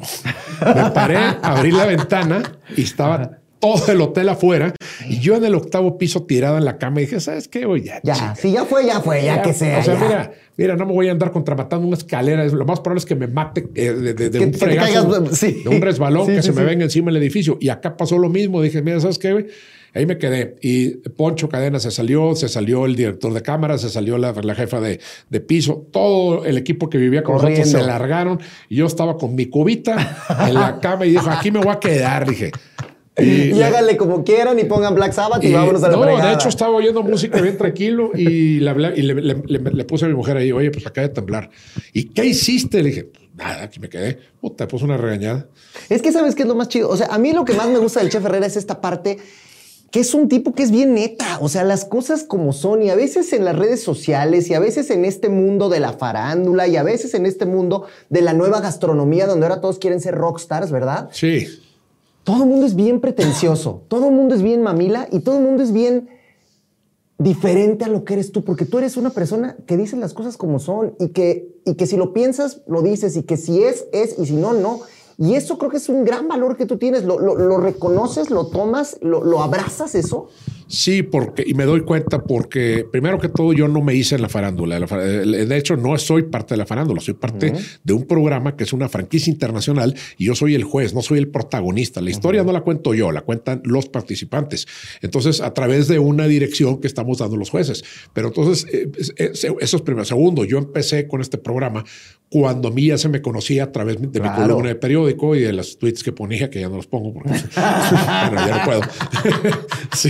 Me 0.76 0.92
paré, 0.92 1.16
abrí 1.42 1.72
la 1.72 1.86
ventana 1.86 2.44
y 2.76 2.82
estaba 2.82 3.38
todo 3.62 3.94
el 3.94 4.02
hotel 4.02 4.28
afuera. 4.28 4.74
Y 5.08 5.20
yo 5.20 5.38
en 5.38 5.46
el 5.46 5.56
octavo 5.56 5.98
piso 5.98 6.24
tirada 6.24 6.58
en 6.58 6.66
la 6.66 6.78
cama 6.78 7.00
y 7.00 7.06
dije, 7.06 7.22
¿sabes 7.22 7.48
qué? 7.48 7.66
Oye, 7.66 7.86
ya, 7.86 8.02
ya, 8.04 8.14
chinga". 8.14 8.36
si 8.36 8.52
ya 8.52 8.66
fue, 8.66 8.86
ya 8.86 9.00
fue, 9.00 9.24
ya, 9.24 9.42
que 9.42 9.54
sea. 9.54 9.80
O 9.80 9.84
sea, 9.84 9.94
ya. 9.94 10.02
mira, 10.06 10.32
mira, 10.58 10.76
no 10.76 10.86
me 10.86 10.92
voy 10.92 11.08
a 11.08 11.14
andar 11.14 11.32
contramatando 11.32 11.88
una 11.88 11.96
escalera. 11.96 12.44
Lo 12.44 12.66
más 12.66 12.82
probable 12.82 13.00
es 13.00 13.06
que 13.06 13.16
me 13.16 13.28
mate 13.28 13.70
eh, 13.74 13.94
de, 13.94 14.14
de- 14.16 14.30
de 14.32 14.40
Que- 14.40 14.46
un 14.48 14.54
fregazo, 14.54 15.10
caigas, 15.10 15.38
sí. 15.38 15.62
de 15.64 15.70
un 15.70 15.82
resbalón 15.82 16.26
Sí, 16.28 16.34
que 16.34 16.42
sí, 16.42 16.50
se 16.50 16.54
me 16.54 16.66
venga 16.66 16.84
encima 16.84 17.10
el 17.10 17.16
edificio. 17.16 17.58
Y 17.62 17.70
acá 17.70 17.96
pasó 17.96 18.18
lo 18.18 18.28
mismo. 18.28 18.62
Dije, 18.62 18.82
mira, 18.82 19.00
¿sabes 19.00 19.18
qué? 19.18 19.48
Ahí 19.94 20.06
me 20.06 20.18
quedé. 20.18 20.56
Y 20.62 20.90
Poncho 21.10 21.50
Cadena 21.50 21.80
se 21.80 21.92
salió, 21.92 22.36
se 22.36 22.48
salió 22.48 22.86
el 22.86 22.96
director 22.96 23.34
de 23.34 23.42
cámara, 23.42 23.78
se 23.78 23.90
salió 23.90 24.18
la, 24.18 24.32
la 24.32 24.56
jefa 24.56 24.80
de, 24.80 25.00
de 25.30 25.40
piso. 25.42 25.86
Todo 25.92 26.46
el 26.46 26.58
equipo 26.58 26.90
que 26.90 26.98
vivía 26.98 27.24
con 27.24 27.36
nosotros 27.36 27.70
se 27.70 27.82
largaron. 27.84 28.40
Y 28.70 28.78
yo 28.78 28.86
estaba 28.86 29.18
con 29.18 29.36
mi 29.36 29.48
cubita 29.48 30.18
en 30.48 30.54
la 30.54 30.80
cama 30.80 31.06
y 31.06 31.12
dijo, 31.12 31.30
aquí 31.30 31.52
me 31.52 31.60
voy 31.60 31.74
a 31.74 31.80
quedar. 31.80 32.28
Dije. 32.30 32.52
Y, 33.22 33.62
háganle 33.62 33.98
como 33.98 34.24
quieran 34.24 34.58
y 34.58 34.64
pongan 34.64 34.96
Black 34.96 35.12
Sabbath 35.12 35.44
y, 35.44 35.48
y- 35.48 35.54
vámonos 35.54 35.84
a 35.84 35.90
la 35.90 35.98
no, 35.98 36.06
de 36.26 36.34
hecho 36.34 36.48
estaba 36.48 36.72
oyendo 36.72 37.04
música 37.04 37.42
bien 37.42 37.58
tranquilo 37.58 38.12
y, 38.16 38.62
le, 38.62 38.72
hablé- 38.72 38.94
y 38.98 39.02
le, 39.02 39.14
le- 39.16 39.36
le- 39.46 39.60
le 39.72 39.84
puse 39.84 40.06
a 40.06 40.08
mi 40.08 40.14
mujer 40.16 40.38
ahí, 40.38 40.54
oye, 40.54 40.72
pues 40.72 40.88
acaba 40.88 41.10
de 41.10 41.14
temblar. 41.14 41.50
¿Y 41.92 42.06
qué 42.06 42.26
hiciste? 42.26 42.82
Le 42.82 42.90
dije, 42.90 43.04
"Pues 43.04 43.26
nada, 43.36 43.64
aquí 43.64 43.82
me 43.82 43.90
quedé. 43.90 44.18
Puta, 44.40 44.66
puse 44.66 44.86
una 44.86 44.96
regañada. 44.96 45.50
Es 45.90 46.02
que 46.02 46.14
sabes 46.14 46.36
qué 46.36 46.44
es 46.44 46.48
lo 46.48 46.56
más 46.56 46.70
chido. 46.70 46.88
O 46.88 46.96
sea, 46.96 47.08
a 47.08 47.18
mí 47.18 47.34
lo 47.34 47.44
que 47.44 47.54
más 47.54 47.68
me 47.68 47.80
gusta 47.80 48.00
del 48.00 48.10
Chef 48.10 48.24
Herrera 48.26 48.46
es 48.46 48.56
esta 48.56 48.80
parte 48.80 49.18
que 49.92 50.00
es 50.00 50.14
un 50.14 50.30
tipo 50.30 50.54
que 50.54 50.64
es 50.64 50.72
bien 50.72 50.94
neta. 50.94 51.38
O 51.42 51.50
sea, 51.50 51.66
las 51.66 51.84
cosas 51.84 52.24
como 52.24 52.54
son 52.54 52.82
y 52.82 52.90
a 52.90 52.96
veces 52.96 53.34
en 53.34 53.44
las 53.44 53.58
redes 53.58 53.84
sociales 53.84 54.50
y 54.50 54.54
a 54.54 54.60
veces 54.60 54.90
en 54.90 55.04
este 55.04 55.28
mundo 55.28 55.68
de 55.68 55.82
la 55.82 55.94
farándula 55.94 56.68
y 56.68 56.78
a 56.78 56.84
veces 56.84 57.14
en 57.14 57.26
este 57.26 57.46
mundo 57.46 57.86
de 58.10 58.22
la 58.22 58.34
nueva 58.34 58.62
gastronomía 58.62 59.28
donde 59.28 59.46
ahora 59.46 59.60
todos 59.60 59.80
quieren 59.80 60.00
ser 60.00 60.16
rockstars, 60.16 60.72
¿verdad? 60.72 61.10
Sí, 61.12 61.46
Todo 62.24 62.44
el 62.44 62.50
mundo 62.50 62.66
es 62.66 62.76
bien 62.76 63.02
pretencioso, 63.02 63.84
todo 63.90 64.08
el 64.08 64.16
mundo 64.16 64.34
es 64.34 64.42
bien 64.42 64.64
mamila 64.64 65.08
y 65.12 65.20
todo 65.20 65.38
el 65.38 65.44
mundo 65.44 65.62
es 65.62 65.74
bien 65.74 66.10
diferente 67.18 67.84
a 67.84 67.88
lo 67.88 68.06
que 68.06 68.14
eres 68.14 68.32
tú, 68.32 68.44
porque 68.44 68.66
tú 68.66 68.80
eres 68.80 68.98
una 68.98 69.12
persona 69.12 69.58
que 69.68 69.78
dice 69.78 69.98
las 69.98 70.14
cosas 70.14 70.38
como 70.38 70.60
son 70.60 70.96
y 71.00 71.10
que, 71.10 71.60
y 71.66 71.76
que 71.76 71.86
si 71.86 71.98
lo 71.98 72.14
piensas, 72.14 72.62
lo 72.66 72.82
dices 72.82 73.16
y 73.18 73.24
que 73.24 73.38
si 73.38 73.62
es, 73.62 73.86
es 73.92 74.18
y 74.18 74.26
si 74.26 74.36
no, 74.36 74.54
no. 74.54 74.80
Y 75.22 75.36
eso 75.36 75.60
creo 75.60 75.70
que 75.70 75.78
es 75.78 75.88
un 75.88 76.04
gran 76.04 76.28
valor 76.28 76.58
que 76.58 76.66
tú 76.66 76.78
tienes. 76.78 77.04
Lo, 77.04 77.20
lo- 77.20 77.58
reconoces, 77.60 78.32
lo 78.32 78.48
tomas, 78.48 78.98
lo, 79.02 79.24
lo 79.24 79.44
abrazas 79.44 79.94
eso. 79.94 80.30
Sí, 80.72 81.04
porque, 81.04 81.44
y 81.46 81.54
me 81.54 81.66
doy 81.66 81.82
cuenta 81.82 82.24
porque, 82.24 82.86
primero 82.92 83.20
que 83.20 83.30
todo, 83.30 83.54
yo 83.54 83.68
no 83.68 83.82
me 83.82 83.94
hice 83.94 84.16
en 84.16 84.22
la 84.22 84.30
farándula. 84.30 84.80
La 84.80 84.88
fa- 84.88 85.04
eh, 85.04 85.26
De 85.26 85.58
hecho, 85.58 85.76
no 85.78 85.98
soy 85.98 86.24
parte 86.24 86.54
de 86.54 86.58
la 86.58 86.66
farándula, 86.66 87.02
soy 87.02 87.14
parte 87.14 87.54
de 87.84 87.94
un 87.94 88.06
programa 88.08 88.56
que 88.56 88.64
es 88.64 88.74
una 88.74 88.90
franquicia 88.90 89.32
internacional 89.32 89.96
y 90.18 90.26
yo 90.26 90.36
soy 90.36 90.56
el 90.56 90.64
juez, 90.64 90.94
no 90.94 91.02
soy 91.02 91.20
el 91.20 91.28
protagonista. 91.28 92.02
La 92.02 92.10
historia 92.10 92.44
no 92.44 92.52
la 92.52 92.62
cuento 92.62 92.94
yo, 92.94 93.12
la 93.12 93.22
cuentan 93.22 93.62
los 93.66 93.88
participantes. 93.90 94.68
Entonces, 95.02 95.42
a 95.42 95.54
través 95.54 95.88
de 95.88 96.00
una 96.00 96.28
dirección 96.28 96.80
que 96.80 96.88
estamos 96.88 97.18
dando 97.20 97.38
los 97.38 97.50
jueces. 97.50 97.84
Pero 98.14 98.30
entonces, 98.30 98.66
eh, 98.74 98.90
es- 98.98 99.14
es- 99.18 99.46
eso 99.60 99.76
es 99.78 99.82
primero. 99.84 100.06
Segundo, 100.06 100.46
yo 100.46 100.58
empecé 100.58 101.08
con 101.08 101.22
este 101.22 101.38
programa 101.38 101.84
cuando 102.30 102.70
a 102.70 102.72
mí 102.72 102.86
ya 102.88 102.98
se 102.98 103.10
me 103.10 103.22
conocía 103.22 103.66
a 103.66 103.72
través 103.74 104.00
de 104.00 104.08
mi 104.08 104.12
Claro. 104.30 104.44
columna 104.44 104.70
de 104.70 104.76
periódico 104.76 105.36
y 105.36 105.42
de 105.42 105.52
los 105.52 105.78
tweets 105.78 106.02
que 106.04 106.14
ponía, 106.14 106.50
que 106.50 106.62
ya 106.62 106.70
no 106.70 106.78
los 106.78 106.88
pongo 106.88 107.14
porque 107.14 107.30
bueno, 107.56 108.48
ya 108.48 108.58
no 108.58 108.64
puedo. 108.64 108.82
sí. 109.94 110.10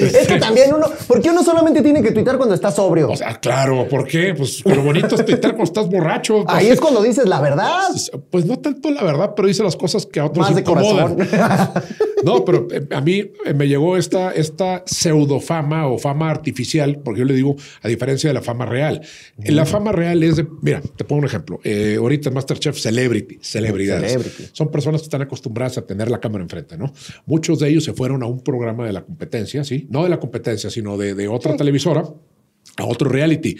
Es 0.00 0.26
que 0.26 0.38
también 0.38 0.74
uno, 0.74 0.86
porque 1.06 1.30
uno 1.30 1.42
solamente 1.42 1.82
tiene 1.82 2.02
que 2.02 2.12
tuitar 2.12 2.36
cuando 2.36 2.54
está 2.54 2.70
sobrio. 2.70 3.10
O 3.10 3.16
sea, 3.16 3.38
claro, 3.40 3.86
¿por 3.88 4.06
qué? 4.06 4.34
Pues 4.34 4.64
lo 4.64 4.82
bonito 4.82 5.14
es 5.14 5.24
tuitar 5.24 5.52
cuando 5.52 5.64
estás 5.64 5.88
borracho. 5.88 6.44
Ahí 6.48 6.68
es 6.68 6.80
cuando 6.80 7.02
dices 7.02 7.26
la 7.26 7.40
verdad. 7.40 7.88
Pues 8.30 8.46
no 8.46 8.58
tanto 8.58 8.90
la 8.90 9.02
verdad, 9.02 9.32
pero 9.36 9.48
dice 9.48 9.62
las 9.62 9.76
cosas 9.76 10.06
que 10.06 10.20
a 10.20 10.26
otros 10.26 10.46
Más 10.46 10.54
de 10.54 10.60
incomodan. 10.62 11.16
corazón. 11.16 11.68
No, 12.22 12.44
pero 12.44 12.68
eh, 12.70 12.86
a 12.90 13.00
mí 13.00 13.32
eh, 13.44 13.54
me 13.54 13.66
llegó 13.68 13.96
esta, 13.96 14.30
esta 14.32 14.82
pseudofama 14.86 15.88
o 15.88 15.98
fama 15.98 16.30
artificial, 16.30 17.00
porque 17.04 17.20
yo 17.20 17.24
le 17.24 17.34
digo, 17.34 17.56
a 17.82 17.88
diferencia 17.88 18.30
de 18.30 18.34
la 18.34 18.42
fama 18.42 18.66
real. 18.66 19.02
La 19.38 19.66
fama 19.66 19.92
real 19.92 20.22
es 20.22 20.36
de, 20.36 20.46
mira, 20.60 20.80
te 20.96 21.04
pongo 21.04 21.20
un 21.20 21.26
ejemplo. 21.26 21.60
Eh, 21.64 21.96
ahorita 21.98 22.28
en 22.28 22.34
Masterchef 22.34 22.78
Celebrity, 22.78 23.38
celebridades. 23.42 24.12
Celebrity. 24.12 24.44
Son 24.52 24.70
personas 24.70 25.00
que 25.00 25.06
están 25.06 25.22
acostumbradas 25.22 25.78
a 25.78 25.82
tener 25.82 26.10
la 26.10 26.20
cámara 26.20 26.42
enfrente, 26.44 26.76
¿no? 26.76 26.92
Muchos 27.26 27.58
de 27.58 27.68
ellos 27.68 27.84
se 27.84 27.92
fueron 27.92 28.22
a 28.22 28.26
un 28.26 28.40
programa 28.42 28.86
de 28.86 28.92
la 28.92 29.02
competencia, 29.02 29.64
¿sí? 29.64 29.81
No 29.88 30.04
de 30.04 30.10
la 30.10 30.20
competencia, 30.20 30.70
sino 30.70 30.96
de, 30.96 31.14
de 31.14 31.28
otra 31.28 31.56
televisora, 31.56 32.04
a 32.76 32.86
otro 32.86 33.08
reality. 33.08 33.56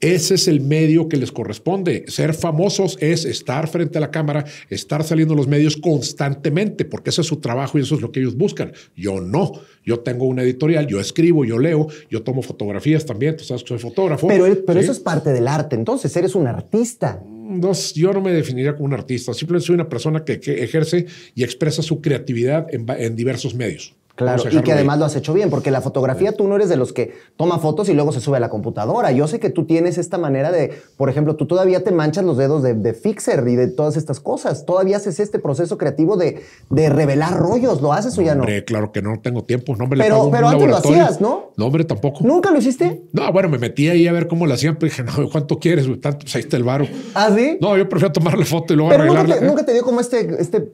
Ese 0.00 0.34
es 0.34 0.46
el 0.46 0.60
medio 0.60 1.08
que 1.08 1.16
les 1.16 1.32
corresponde. 1.32 2.04
Ser 2.08 2.34
famosos 2.34 2.98
es 3.00 3.24
estar 3.24 3.66
frente 3.66 3.96
a 3.96 4.00
la 4.02 4.10
cámara, 4.10 4.44
estar 4.68 5.02
saliendo 5.04 5.32
en 5.32 5.38
los 5.38 5.48
medios 5.48 5.78
constantemente, 5.78 6.84
porque 6.84 7.08
ese 7.10 7.22
es 7.22 7.26
su 7.26 7.36
trabajo 7.36 7.78
y 7.78 7.82
eso 7.82 7.94
es 7.94 8.02
lo 8.02 8.12
que 8.12 8.20
ellos 8.20 8.36
buscan. 8.36 8.72
Yo 8.94 9.20
no. 9.22 9.52
Yo 9.86 10.00
tengo 10.00 10.26
una 10.26 10.42
editorial, 10.42 10.86
yo 10.86 11.00
escribo, 11.00 11.46
yo 11.46 11.58
leo, 11.58 11.86
yo 12.10 12.22
tomo 12.22 12.42
fotografías 12.42 13.06
también. 13.06 13.38
Tú 13.38 13.44
sabes 13.44 13.62
que 13.62 13.68
soy 13.68 13.78
fotógrafo. 13.78 14.28
Pero, 14.28 14.44
pero 14.66 14.80
¿sí? 14.80 14.84
eso 14.84 14.92
es 14.92 15.00
parte 15.00 15.32
del 15.32 15.48
arte. 15.48 15.76
Entonces, 15.76 16.14
eres 16.14 16.34
un 16.34 16.46
artista. 16.46 17.22
No, 17.24 17.72
yo 17.94 18.12
no 18.12 18.20
me 18.20 18.32
definiría 18.32 18.74
como 18.74 18.84
un 18.84 18.92
artista. 18.92 19.32
Simplemente 19.32 19.66
soy 19.66 19.76
una 19.76 19.88
persona 19.88 20.24
que, 20.24 20.40
que 20.40 20.62
ejerce 20.62 21.06
y 21.34 21.42
expresa 21.42 21.80
su 21.80 22.02
creatividad 22.02 22.66
en 22.70 23.16
diversos 23.16 23.54
medios. 23.54 23.95
Claro, 24.16 24.42
y 24.50 24.62
que 24.62 24.72
además 24.72 24.98
lo 24.98 25.04
has 25.04 25.14
hecho 25.14 25.34
bien, 25.34 25.50
porque 25.50 25.70
la 25.70 25.82
fotografía 25.82 26.32
tú 26.32 26.48
no 26.48 26.56
eres 26.56 26.68
de 26.70 26.76
los 26.76 26.94
que 26.94 27.12
toma 27.36 27.58
fotos 27.58 27.88
y 27.90 27.92
luego 27.92 28.12
se 28.12 28.20
sube 28.20 28.38
a 28.38 28.40
la 28.40 28.48
computadora. 28.48 29.12
Yo 29.12 29.28
sé 29.28 29.38
que 29.38 29.50
tú 29.50 29.66
tienes 29.66 29.98
esta 29.98 30.16
manera 30.16 30.50
de, 30.50 30.72
por 30.96 31.10
ejemplo, 31.10 31.36
tú 31.36 31.46
todavía 31.46 31.84
te 31.84 31.92
manchas 31.92 32.24
los 32.24 32.38
dedos 32.38 32.62
de, 32.62 32.72
de 32.72 32.94
fixer 32.94 33.46
y 33.46 33.56
de 33.56 33.68
todas 33.68 33.96
estas 33.98 34.18
cosas. 34.18 34.64
Todavía 34.64 34.96
haces 34.96 35.20
este 35.20 35.38
proceso 35.38 35.76
creativo 35.76 36.16
de, 36.16 36.40
de 36.70 36.88
revelar 36.88 37.36
rollos. 37.36 37.82
¿Lo 37.82 37.92
haces 37.92 38.16
o 38.16 38.22
ya 38.22 38.34
no? 38.34 38.40
Hombre, 38.40 38.64
claro 38.64 38.90
que 38.90 39.02
no 39.02 39.20
tengo 39.20 39.44
tiempo. 39.44 39.76
No 39.76 39.86
me 39.86 39.98
Pero- 39.98 40.30
pero 40.30 40.48
antes 40.48 40.66
lo 40.66 40.76
hacías, 40.76 41.20
¿no? 41.20 41.52
No, 41.58 41.66
hombre, 41.66 41.84
tampoco. 41.84 42.20
¿Nunca 42.22 42.50
lo 42.50 42.56
hiciste? 42.58 43.02
No, 43.12 43.30
bueno, 43.32 43.50
me 43.50 43.58
metí 43.58 43.88
ahí 43.90 44.06
a 44.08 44.12
ver 44.12 44.28
cómo 44.28 44.46
lo 44.46 44.54
hacían, 44.54 44.76
pero 44.76 44.90
dije, 44.90 45.02
no, 45.04 45.28
¿cuánto 45.30 45.58
quieres? 45.58 45.86
Tanto, 46.00 46.20
pues 46.20 46.34
ahí 46.36 46.40
está 46.40 46.56
el 46.56 46.64
varo. 46.64 46.86
¿Ah, 47.14 47.30
sí? 47.36 47.58
No, 47.60 47.76
yo 47.76 47.86
prefiero 47.86 48.12
tomarle 48.12 48.46
foto 48.46 48.72
y 48.72 48.76
luego 48.76 48.90
Pero 48.90 49.04
nunca 49.04 49.40
nunca 49.42 49.64
te 49.66 49.74
dio 49.74 49.82
como 49.82 50.00
este, 50.00 50.40
este 50.40 50.72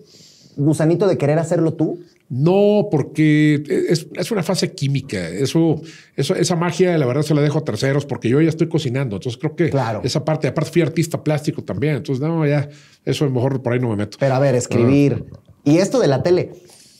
gusanito 0.56 1.06
de 1.06 1.18
querer 1.18 1.38
hacerlo 1.38 1.74
tú. 1.74 2.00
No, 2.28 2.88
porque 2.90 3.62
es, 3.88 4.06
es 4.14 4.30
una 4.30 4.42
fase 4.42 4.72
química. 4.72 5.28
Eso, 5.28 5.82
eso, 6.16 6.34
esa 6.34 6.56
magia, 6.56 6.96
la 6.96 7.04
verdad, 7.04 7.22
se 7.22 7.34
la 7.34 7.42
dejo 7.42 7.58
a 7.58 7.64
terceros 7.64 8.06
porque 8.06 8.30
yo 8.30 8.40
ya 8.40 8.48
estoy 8.48 8.68
cocinando. 8.68 9.16
Entonces 9.16 9.38
creo 9.38 9.54
que 9.54 9.68
Claro. 9.70 10.00
esa 10.02 10.24
parte, 10.24 10.48
aparte 10.48 10.70
fui 10.70 10.80
artista 10.82 11.22
plástico 11.22 11.62
también. 11.62 11.96
Entonces, 11.96 12.26
no, 12.26 12.46
ya, 12.46 12.68
eso 13.04 13.28
mejor 13.28 13.62
por 13.62 13.74
ahí 13.74 13.80
no 13.80 13.90
me 13.90 13.96
meto. 13.96 14.16
Pero 14.18 14.34
a 14.34 14.38
ver, 14.38 14.54
escribir. 14.54 15.26
Y 15.64 15.76
esto 15.78 16.00
de 16.00 16.08
la 16.08 16.22
tele. 16.22 16.52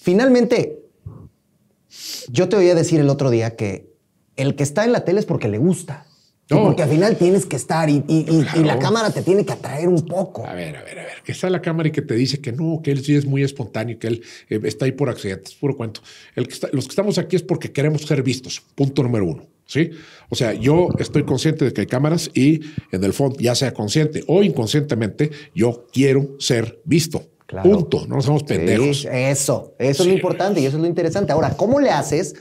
Finalmente, 0.02 0.80
yo 2.28 2.48
te 2.48 2.56
oía 2.56 2.74
decir 2.74 3.00
el 3.00 3.08
otro 3.08 3.30
día 3.30 3.56
que 3.56 3.90
el 4.36 4.54
que 4.54 4.62
está 4.62 4.84
en 4.84 4.92
la 4.92 5.04
tele 5.04 5.20
es 5.20 5.26
porque 5.26 5.48
le 5.48 5.58
gusta. 5.58 6.06
No. 6.56 6.64
porque 6.64 6.82
al 6.82 6.88
final 6.90 7.16
tienes 7.16 7.46
que 7.46 7.56
estar 7.56 7.88
y, 7.90 8.04
y- 8.08 8.26
y- 8.28 8.60
y 8.60 8.64
la 8.64 8.78
cámara 8.78 9.10
te 9.10 9.22
tiene 9.22 9.44
que 9.44 9.52
atraer 9.52 9.88
un 9.88 10.04
poco. 10.06 10.46
A 10.46 10.54
ver, 10.54 10.76
a 10.76 10.82
ver, 10.82 10.98
a 10.98 11.02
ver, 11.04 11.22
que 11.24 11.32
está 11.32 11.48
la 11.50 11.60
cámara 11.62 11.88
y 11.88 11.92
que 11.92 12.02
te 12.02 12.14
dice 12.14 12.40
que 12.40 12.52
no, 12.52 12.80
que 12.82 12.90
él 12.92 13.04
sí 13.04 13.14
es 13.14 13.26
muy 13.26 13.42
espontáneo, 13.42 13.98
que 13.98 14.06
él 14.08 14.22
eh, 14.50 14.60
está 14.64 14.84
ahí 14.84 14.92
por 14.92 15.08
accidentes, 15.10 15.54
puro 15.54 15.76
cuento. 15.76 16.00
El 16.34 16.46
que 16.46 16.54
está- 16.54 16.68
los 16.72 16.84
que 16.86 16.90
estamos 16.90 17.18
aquí 17.18 17.36
es 17.36 17.42
porque 17.42 17.72
queremos 17.72 18.02
ser 18.02 18.22
vistos, 18.22 18.62
punto 18.74 19.02
número 19.02 19.24
uno. 19.26 19.46
¿Sí? 19.64 19.90
O 20.28 20.34
sea, 20.34 20.52
yo 20.52 20.88
estoy 20.98 21.22
consciente 21.22 21.64
de 21.64 21.72
que 21.72 21.82
hay 21.82 21.86
cámaras 21.86 22.30
y 22.34 22.60
en 22.90 23.04
el 23.04 23.14
fondo, 23.14 23.38
ya 23.38 23.54
sea 23.54 23.72
consciente 23.72 24.22
o 24.26 24.42
inconscientemente, 24.42 25.30
yo 25.54 25.86
quiero 25.92 26.36
ser 26.38 26.80
visto. 26.84 27.22
Claro. 27.46 27.70
Punto. 27.70 28.06
No 28.06 28.16
nos 28.16 28.24
somos 28.26 28.42
pendejos. 28.42 29.02
Sí, 29.02 29.08
eso, 29.10 29.74
eso 29.78 30.02
es 30.02 30.08
lo 30.08 30.14
importante 30.14 30.60
y 30.60 30.66
eso 30.66 30.76
es 30.76 30.82
lo 30.82 30.88
interesante. 30.88 31.32
Ahora, 31.32 31.56
¿cómo 31.56 31.80
le 31.80 31.90
haces 31.90 32.34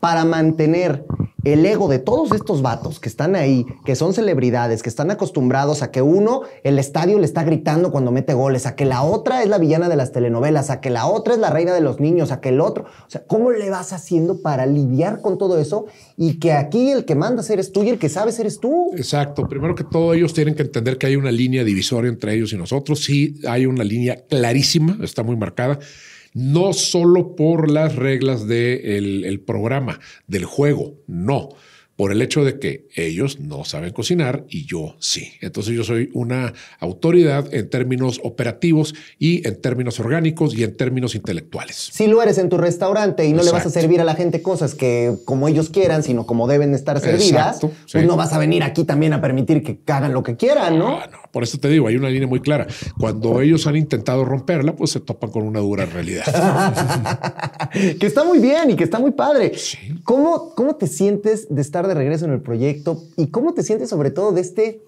para 0.00 0.24
mantener 0.24 1.04
el 1.44 1.66
ego 1.66 1.88
de 1.88 1.98
todos 1.98 2.32
estos 2.32 2.62
vatos 2.62 3.00
que 3.00 3.08
están 3.08 3.34
ahí, 3.34 3.66
que 3.84 3.96
son 3.96 4.14
celebridades, 4.14 4.82
que 4.82 4.88
están 4.88 5.10
acostumbrados 5.10 5.82
a 5.82 5.90
que 5.90 6.02
uno, 6.02 6.42
el 6.62 6.78
estadio 6.78 7.18
le 7.18 7.24
está 7.24 7.42
gritando 7.44 7.90
cuando 7.90 8.12
mete 8.12 8.34
goles, 8.34 8.66
a 8.66 8.76
que 8.76 8.84
la 8.84 9.02
otra 9.02 9.42
es 9.42 9.48
la 9.48 9.58
villana 9.58 9.88
de 9.88 9.96
las 9.96 10.12
telenovelas, 10.12 10.70
a 10.70 10.80
que 10.80 10.90
la 10.90 11.06
otra 11.06 11.34
es 11.34 11.40
la 11.40 11.50
reina 11.50 11.74
de 11.74 11.80
los 11.80 12.00
niños, 12.00 12.30
a 12.30 12.40
que 12.40 12.50
el 12.50 12.60
otro, 12.60 12.84
o 12.84 13.10
sea, 13.10 13.24
¿cómo 13.26 13.50
le 13.50 13.70
vas 13.70 13.92
haciendo 13.92 14.40
para 14.40 14.66
lidiar 14.66 15.20
con 15.20 15.38
todo 15.38 15.58
eso 15.58 15.86
y 16.16 16.38
que 16.38 16.52
aquí 16.52 16.90
el 16.90 17.04
que 17.04 17.14
mandas 17.14 17.50
eres 17.50 17.72
tú 17.72 17.82
y 17.82 17.88
el 17.88 17.98
que 17.98 18.08
sabes 18.08 18.38
eres 18.38 18.60
tú? 18.60 18.90
Exacto. 18.96 19.48
Primero 19.48 19.74
que 19.74 19.84
todo, 19.84 20.14
ellos 20.14 20.32
tienen 20.34 20.54
que 20.54 20.62
entender 20.62 20.98
que 20.98 21.06
hay 21.06 21.16
una 21.16 21.32
línea 21.32 21.64
divisoria 21.64 22.08
entre 22.08 22.34
ellos 22.34 22.52
y 22.52 22.56
nosotros. 22.56 23.02
Sí, 23.02 23.40
hay 23.48 23.66
una 23.66 23.84
línea 23.84 24.24
clarísima, 24.28 24.98
está 25.02 25.22
muy 25.22 25.36
marcada. 25.36 25.78
No 26.34 26.72
solo 26.72 27.36
por 27.36 27.70
las 27.70 27.96
reglas 27.96 28.46
del 28.46 29.24
el 29.24 29.40
programa, 29.40 30.00
del 30.26 30.44
juego, 30.44 30.94
no. 31.06 31.50
Por 31.94 32.10
el 32.10 32.22
hecho 32.22 32.42
de 32.42 32.58
que 32.58 32.88
ellos 32.96 33.38
no 33.38 33.64
saben 33.64 33.92
cocinar 33.92 34.46
y 34.48 34.64
yo 34.64 34.96
sí. 34.98 35.34
Entonces 35.42 35.74
yo 35.74 35.84
soy 35.84 36.10
una 36.14 36.54
autoridad 36.80 37.52
en 37.52 37.68
términos 37.68 38.18
operativos 38.24 38.94
y 39.18 39.46
en 39.46 39.60
términos 39.60 40.00
orgánicos 40.00 40.54
y 40.54 40.64
en 40.64 40.74
términos 40.74 41.14
intelectuales. 41.14 41.76
Si 41.92 42.06
lo 42.06 42.22
eres 42.22 42.38
en 42.38 42.48
tu 42.48 42.56
restaurante 42.56 43.26
y 43.26 43.34
no 43.34 43.42
le 43.42 43.52
vas 43.52 43.66
a 43.66 43.70
servir 43.70 44.00
a 44.00 44.04
la 44.04 44.14
gente 44.14 44.40
cosas 44.40 44.74
que 44.74 45.16
como 45.26 45.48
ellos 45.48 45.68
quieran, 45.68 46.02
sino 46.02 46.24
como 46.24 46.48
deben 46.48 46.74
estar 46.74 46.98
servidas, 46.98 47.56
Exacto, 47.56 47.72
pues 47.92 48.06
no 48.06 48.16
vas 48.16 48.32
a 48.32 48.38
venir 48.38 48.62
aquí 48.62 48.84
también 48.84 49.12
a 49.12 49.20
permitir 49.20 49.62
que 49.62 49.78
hagan 49.92 50.14
lo 50.14 50.22
que 50.22 50.36
quieran, 50.36 50.78
¿no? 50.78 50.98
Ah, 50.98 51.08
no, 51.12 51.18
por 51.32 51.42
eso 51.42 51.58
te 51.58 51.68
digo, 51.68 51.88
hay 51.88 51.96
una 51.96 52.10
línea 52.10 52.28
muy 52.28 52.40
clara. 52.40 52.66
Cuando 52.98 53.40
ellos 53.40 53.66
han 53.66 53.76
intentado 53.76 54.24
romperla, 54.24 54.76
pues 54.76 54.90
se 54.90 55.00
topan 55.00 55.30
con 55.30 55.44
una 55.44 55.60
dura 55.60 55.86
realidad. 55.86 56.24
que 57.72 58.06
está 58.06 58.22
muy 58.22 58.38
bien 58.38 58.70
y 58.70 58.76
que 58.76 58.84
está 58.84 58.98
muy 58.98 59.12
padre. 59.12 59.52
Sí. 59.56 59.78
¿Cómo, 60.04 60.54
¿Cómo 60.54 60.76
te 60.76 60.86
sientes 60.86 61.46
de 61.48 61.62
estar 61.62 61.88
de 61.88 61.94
regreso 61.94 62.26
en 62.26 62.32
el 62.32 62.42
proyecto? 62.42 63.02
¿Y 63.16 63.28
cómo 63.28 63.54
te 63.54 63.62
sientes 63.62 63.88
sobre 63.88 64.10
todo 64.10 64.32
de 64.32 64.42
este, 64.42 64.82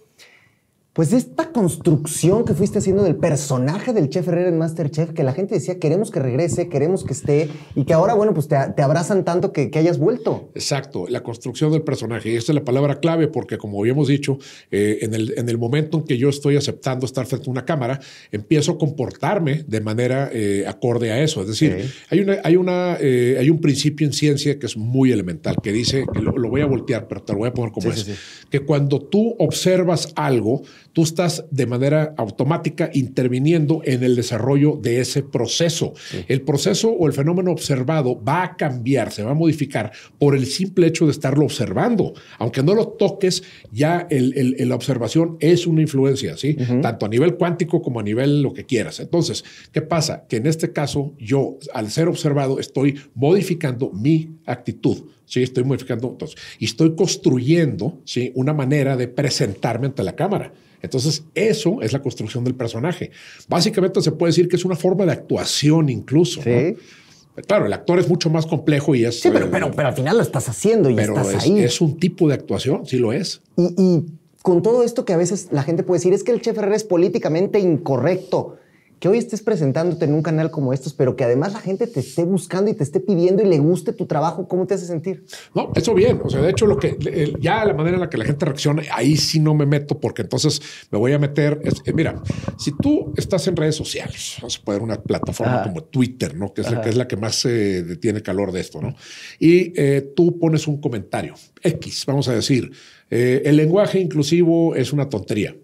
pues 0.94 1.12
esta 1.12 1.50
construcción 1.50 2.44
que 2.44 2.54
fuiste 2.54 2.78
haciendo 2.78 3.02
del 3.02 3.16
personaje 3.16 3.92
del 3.92 4.08
chef 4.10 4.28
Herrera 4.28 4.48
en 4.48 4.58
Masterchef, 4.58 5.10
que 5.10 5.24
la 5.24 5.32
gente 5.32 5.56
decía, 5.56 5.80
queremos 5.80 6.12
que 6.12 6.20
regrese, 6.20 6.68
queremos 6.68 7.02
que 7.02 7.12
esté, 7.12 7.48
y 7.74 7.84
que 7.84 7.92
ahora, 7.92 8.14
bueno, 8.14 8.32
pues 8.32 8.46
te, 8.46 8.56
te 8.76 8.80
abrazan 8.80 9.24
tanto 9.24 9.52
que, 9.52 9.72
que 9.72 9.80
hayas 9.80 9.98
vuelto? 9.98 10.50
Exacto, 10.54 11.06
la 11.08 11.24
construcción 11.24 11.72
del 11.72 11.82
personaje. 11.82 12.30
Y 12.30 12.36
esa 12.36 12.52
es 12.52 12.54
la 12.54 12.64
palabra 12.64 13.00
clave 13.00 13.26
porque, 13.26 13.58
como 13.58 13.80
habíamos 13.80 14.06
dicho, 14.06 14.38
eh, 14.70 14.98
en, 15.02 15.14
el, 15.14 15.34
en 15.36 15.48
el 15.48 15.58
momento 15.58 15.98
en 15.98 16.04
que 16.04 16.16
yo 16.16 16.28
estoy 16.28 16.56
aceptando 16.56 17.06
estar 17.06 17.26
frente 17.26 17.48
a 17.48 17.50
una 17.50 17.64
cámara, 17.64 17.98
empiezo 18.30 18.72
a 18.72 18.78
comportarme 18.78 19.64
de 19.66 19.80
manera 19.80 20.30
eh, 20.32 20.64
acorde 20.68 21.10
a 21.10 21.20
eso. 21.20 21.40
Es 21.40 21.48
decir, 21.48 21.92
hay, 22.08 22.20
una, 22.20 22.36
hay, 22.44 22.54
una, 22.54 22.98
eh, 23.00 23.36
hay 23.40 23.50
un 23.50 23.60
principio 23.60 24.06
en 24.06 24.12
ciencia 24.12 24.60
que 24.60 24.66
es 24.66 24.76
muy 24.76 25.10
elemental, 25.10 25.56
que 25.60 25.72
dice, 25.72 26.04
que 26.12 26.20
lo, 26.20 26.38
lo 26.38 26.48
voy 26.48 26.60
a 26.60 26.66
voltear, 26.66 27.08
pero 27.08 27.20
te 27.20 27.32
lo 27.32 27.40
voy 27.40 27.48
a 27.48 27.52
poner 27.52 27.72
como 27.72 27.84
Sí, 27.84 28.00
es, 28.00 28.06
sí, 28.06 28.12
sí. 28.12 28.46
que 28.48 28.60
cuando 28.60 29.00
tú 29.00 29.34
observas 29.40 30.12
algo, 30.14 30.62
tú 30.94 31.02
estás 31.02 31.44
de 31.50 31.66
manera 31.66 32.14
automática 32.16 32.88
interviniendo 32.94 33.82
en 33.84 34.02
el 34.02 34.16
desarrollo 34.16 34.78
de 34.80 35.00
ese 35.00 35.22
proceso. 35.22 35.92
El 36.28 36.40
proceso 36.42 36.88
o 36.90 37.06
el 37.06 37.12
fenómeno 37.12 37.50
observado 37.50 38.18
va 38.24 38.42
a 38.44 38.56
cambiar, 38.56 39.12
se 39.12 39.22
va 39.22 39.32
a 39.32 39.34
modificar 39.34 39.92
por 40.18 40.34
el 40.34 40.46
simple 40.46 40.86
hecho 40.86 41.04
de 41.04 41.10
estarlo 41.10 41.44
observando. 41.44 42.14
Aunque 42.38 42.62
no 42.62 42.74
lo 42.74 42.88
toques, 42.88 43.42
ya 43.72 44.06
el- 44.08 44.54
la 44.68 44.74
observación 44.74 45.36
es 45.40 45.66
una 45.66 45.82
influencia, 45.82 46.36
¿sí? 46.38 46.56
Tanto 46.80 47.04
a 47.04 47.08
nivel 47.08 47.34
cuántico 47.34 47.82
como 47.82 48.00
a 48.00 48.02
nivel 48.02 48.40
lo 48.40 48.54
que 48.54 48.64
quieras. 48.64 49.00
Entonces, 49.00 49.44
¿qué 49.72 49.82
pasa? 49.82 50.24
Que 50.28 50.36
en 50.36 50.46
este 50.46 50.72
caso, 50.72 51.12
yo, 51.18 51.58
al 51.74 51.90
ser 51.90 52.08
observado, 52.08 52.58
estoy 52.60 52.94
modificando 53.14 53.90
mi 53.92 54.30
actitud. 54.46 55.04
Sí, 55.26 55.42
estoy 55.42 55.64
modificando 55.64 56.08
entonces, 56.10 56.38
y 56.58 56.66
estoy 56.66 56.94
construyendo 56.94 58.00
¿sí? 58.04 58.30
una 58.34 58.52
manera 58.52 58.96
de 58.96 59.08
presentarme 59.08 59.86
ante 59.86 60.02
la 60.02 60.14
cámara. 60.14 60.52
Entonces, 60.84 61.24
eso 61.34 61.80
es 61.82 61.92
la 61.92 62.00
construcción 62.02 62.44
del 62.44 62.54
personaje. 62.54 63.10
Básicamente 63.48 64.00
se 64.00 64.12
puede 64.12 64.30
decir 64.30 64.48
que 64.48 64.56
es 64.56 64.64
una 64.64 64.76
forma 64.76 65.04
de 65.04 65.12
actuación 65.12 65.88
incluso. 65.88 66.42
Sí. 66.42 66.50
¿no? 66.50 67.42
Claro, 67.42 67.66
el 67.66 67.72
actor 67.72 67.98
es 67.98 68.08
mucho 68.08 68.30
más 68.30 68.46
complejo 68.46 68.94
y 68.94 69.04
es... 69.04 69.20
Sí, 69.20 69.28
pero, 69.32 69.46
eh, 69.46 69.48
pero, 69.50 69.72
pero 69.72 69.88
al 69.88 69.94
final 69.94 70.16
lo 70.16 70.22
estás 70.22 70.48
haciendo 70.48 70.88
y 70.88 70.94
pero 70.94 71.16
estás 71.16 71.34
es, 71.34 71.42
ahí. 71.44 71.58
es 71.58 71.80
un 71.80 71.98
tipo 71.98 72.28
de 72.28 72.34
actuación, 72.34 72.86
sí 72.86 72.98
lo 72.98 73.12
es. 73.12 73.42
Y, 73.56 73.74
y 73.76 74.04
con 74.42 74.62
todo 74.62 74.84
esto 74.84 75.04
que 75.04 75.14
a 75.14 75.16
veces 75.16 75.48
la 75.50 75.64
gente 75.64 75.82
puede 75.82 75.98
decir, 75.98 76.12
es 76.12 76.22
que 76.22 76.30
el 76.30 76.40
chef 76.40 76.56
Herrera 76.58 76.76
es 76.76 76.84
políticamente 76.84 77.58
incorrecto. 77.58 78.56
Que 79.04 79.08
hoy 79.08 79.18
estés 79.18 79.42
presentándote 79.42 80.06
en 80.06 80.14
un 80.14 80.22
canal 80.22 80.50
como 80.50 80.72
estos, 80.72 80.94
pero 80.94 81.14
que 81.14 81.24
además 81.24 81.52
la 81.52 81.60
gente 81.60 81.86
te 81.86 82.00
esté 82.00 82.24
buscando 82.24 82.70
y 82.70 82.74
te 82.74 82.82
esté 82.84 83.00
pidiendo 83.00 83.42
y 83.42 83.46
le 83.46 83.58
guste 83.58 83.92
tu 83.92 84.06
trabajo, 84.06 84.48
¿cómo 84.48 84.66
te 84.66 84.72
hace 84.72 84.86
sentir? 84.86 85.26
No, 85.54 85.72
eso 85.74 85.92
bien. 85.92 86.22
O 86.24 86.30
sea, 86.30 86.40
de 86.40 86.48
hecho, 86.48 86.64
lo 86.64 86.78
que 86.78 86.96
ya 87.38 87.66
la 87.66 87.74
manera 87.74 87.96
en 87.96 88.00
la 88.00 88.08
que 88.08 88.16
la 88.16 88.24
gente 88.24 88.46
reacciona, 88.46 88.82
ahí 88.94 89.18
sí 89.18 89.40
no 89.40 89.52
me 89.54 89.66
meto 89.66 90.00
porque 90.00 90.22
entonces 90.22 90.58
me 90.90 90.96
voy 90.98 91.12
a 91.12 91.18
meter. 91.18 91.60
es- 91.64 91.82
eh, 91.84 91.92
mira, 91.92 92.22
si 92.58 92.72
tú 92.80 93.12
estás 93.14 93.46
en 93.46 93.56
redes 93.56 93.76
sociales, 93.76 94.36
vamos 94.40 94.58
a 94.58 94.64
poner 94.64 94.80
una 94.80 94.96
plataforma 95.02 95.56
Ajá. 95.56 95.64
como 95.64 95.84
Twitter, 95.84 96.34
¿no? 96.34 96.54
Que 96.54 96.62
es, 96.62 96.70
la, 96.70 96.80
que 96.80 96.88
es 96.88 96.96
la 96.96 97.06
que 97.06 97.18
más 97.18 97.44
eh, 97.44 97.98
tiene 98.00 98.22
calor 98.22 98.52
de 98.52 98.60
esto, 98.62 98.80
¿no? 98.80 98.94
Y 99.38 99.78
eh, 99.78 100.14
tú 100.16 100.38
pones 100.38 100.66
un 100.66 100.80
comentario 100.80 101.34
X, 101.62 102.06
vamos 102.06 102.26
a 102.28 102.32
decir, 102.34 102.70
el 103.10 103.54
lenguaje 103.54 104.00
inclusivo 104.00 104.74
es 104.74 104.94
una 104.94 105.10
tontería. 105.10 105.54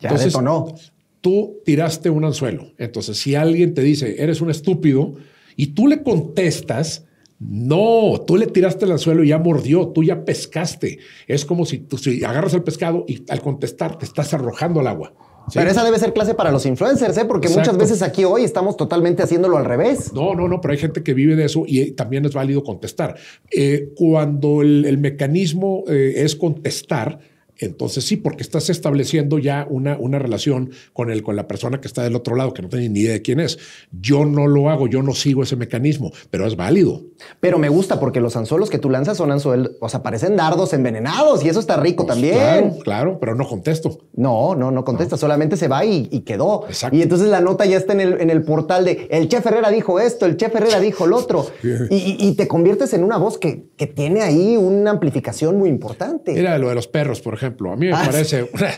Ya 0.00 0.12
detonó. 0.12 0.74
Tú 1.20 1.60
tiraste 1.64 2.10
un 2.10 2.24
anzuelo. 2.24 2.72
Entonces, 2.78 3.18
si 3.18 3.34
alguien 3.34 3.74
te 3.74 3.82
dice, 3.82 4.22
eres 4.22 4.40
un 4.40 4.50
estúpido, 4.50 5.14
y 5.56 5.68
tú 5.68 5.88
le 5.88 6.04
contestas, 6.04 7.04
no, 7.40 8.24
tú 8.26 8.36
le 8.36 8.46
tiraste 8.46 8.84
al 8.84 8.98
suelo 8.98 9.24
y 9.24 9.28
ya 9.28 9.38
mordió, 9.38 9.88
tú 9.88 10.04
ya 10.04 10.24
pescaste. 10.24 10.98
Es 11.26 11.44
como 11.44 11.66
si 11.66 11.78
tú 11.78 11.98
si 11.98 12.24
agarras 12.24 12.54
el 12.54 12.62
pescado 12.62 13.04
y 13.08 13.24
al 13.28 13.40
contestar 13.40 13.98
te 13.98 14.04
estás 14.04 14.32
arrojando 14.34 14.80
al 14.80 14.86
agua. 14.86 15.12
¿sí? 15.48 15.58
Pero 15.58 15.70
esa 15.70 15.84
debe 15.84 15.98
ser 15.98 16.12
clase 16.12 16.34
para 16.34 16.52
los 16.52 16.66
influencers, 16.66 17.16
¿eh? 17.18 17.24
Porque 17.24 17.48
muchas 17.48 17.76
veces 17.76 18.02
aquí 18.02 18.24
hoy 18.24 18.44
estamos 18.44 18.76
totalmente 18.76 19.22
haciéndolo 19.22 19.56
al 19.56 19.64
revés. 19.64 20.12
No, 20.12 20.34
no, 20.34 20.46
no, 20.46 20.60
pero 20.60 20.72
hay 20.72 20.78
gente 20.78 21.02
que 21.02 21.14
vive 21.14 21.36
de 21.36 21.46
eso 21.46 21.64
y 21.66 21.80
eh, 21.80 21.92
también 21.92 22.24
es 22.24 22.34
válido 22.34 22.62
contestar. 22.62 23.16
Eh, 23.50 23.92
cuando 23.96 24.62
el, 24.62 24.84
el 24.84 24.98
mecanismo 24.98 25.84
eh, 25.88 26.14
es 26.16 26.36
contestar, 26.36 27.18
entonces 27.58 28.04
sí, 28.04 28.16
porque 28.16 28.42
estás 28.42 28.70
estableciendo 28.70 29.38
ya 29.38 29.66
una, 29.68 29.96
una 29.98 30.18
relación 30.18 30.70
con, 30.92 31.10
el, 31.10 31.22
con 31.22 31.36
la 31.36 31.48
persona 31.48 31.80
que 31.80 31.88
está 31.88 32.02
del 32.02 32.16
otro 32.16 32.36
lado, 32.36 32.52
que 32.54 32.62
no 32.62 32.68
tiene 32.68 32.88
ni 32.88 33.00
idea 33.00 33.12
de 33.12 33.22
quién 33.22 33.40
es. 33.40 33.58
Yo 33.92 34.24
no 34.24 34.46
lo 34.46 34.70
hago, 34.70 34.86
yo 34.86 35.02
no 35.02 35.12
sigo 35.14 35.42
ese 35.42 35.56
mecanismo, 35.56 36.12
pero 36.30 36.46
es 36.46 36.56
válido. 36.56 37.02
Pero 37.40 37.58
me 37.58 37.68
gusta 37.68 37.98
porque 38.00 38.20
los 38.20 38.36
anzuelos 38.36 38.70
que 38.70 38.78
tú 38.78 38.90
lanzas 38.90 39.16
son 39.16 39.30
anzuelos, 39.32 39.72
o 39.80 39.88
sea, 39.88 40.02
parecen 40.02 40.36
dardos 40.36 40.72
envenenados 40.72 41.44
y 41.44 41.48
eso 41.48 41.60
está 41.60 41.76
rico 41.76 42.06
también. 42.06 42.34
Pues 42.34 42.38
Claro, 42.48 42.78
claro, 42.84 43.18
pero 43.20 43.34
no 43.34 43.46
contesto. 43.46 43.98
No, 44.14 44.54
no, 44.54 44.70
no 44.70 44.84
contesta, 44.84 45.16
solamente 45.16 45.56
se 45.56 45.68
va 45.68 45.84
y, 45.84 46.08
y 46.12 46.20
quedó. 46.20 46.64
Exacto. 46.68 46.96
Y 46.96 47.02
entonces 47.02 47.28
la 47.28 47.40
nota 47.40 47.64
ya 47.66 47.76
está 47.76 47.92
en 47.92 48.00
el, 48.00 48.20
en 48.20 48.30
el 48.30 48.42
portal 48.42 48.84
de 48.84 49.06
el 49.10 49.28
chef 49.28 49.44
Herrera 49.46 49.70
dijo 49.70 49.98
esto, 50.00 50.26
el 50.26 50.36
chef 50.36 50.54
Herrera 50.54 50.80
dijo 50.80 51.06
lo 51.06 51.16
otro. 51.16 51.46
Y, 51.90 51.96
y- 51.96 52.16
y 52.28 52.34
te 52.34 52.46
conviertes 52.48 52.92
en 52.94 53.02
una 53.04 53.16
voz 53.18 53.38
que, 53.38 53.66
que 53.76 53.86
tiene 53.86 54.22
ahí 54.22 54.56
una 54.56 54.90
amplificación 54.90 55.56
muy 55.58 55.68
importante. 55.68 56.32
Mira 56.32 56.58
lo 56.58 56.68
de 56.68 56.74
los 56.74 56.86
perros, 56.88 57.20
por 57.20 57.34
ejemplo. 57.34 57.47
A 57.48 57.76
mí 57.76 57.86
me 57.86 57.92
Ah, 57.92 58.02
parece. 58.06 58.42
o 58.42 58.58
sea, 58.58 58.76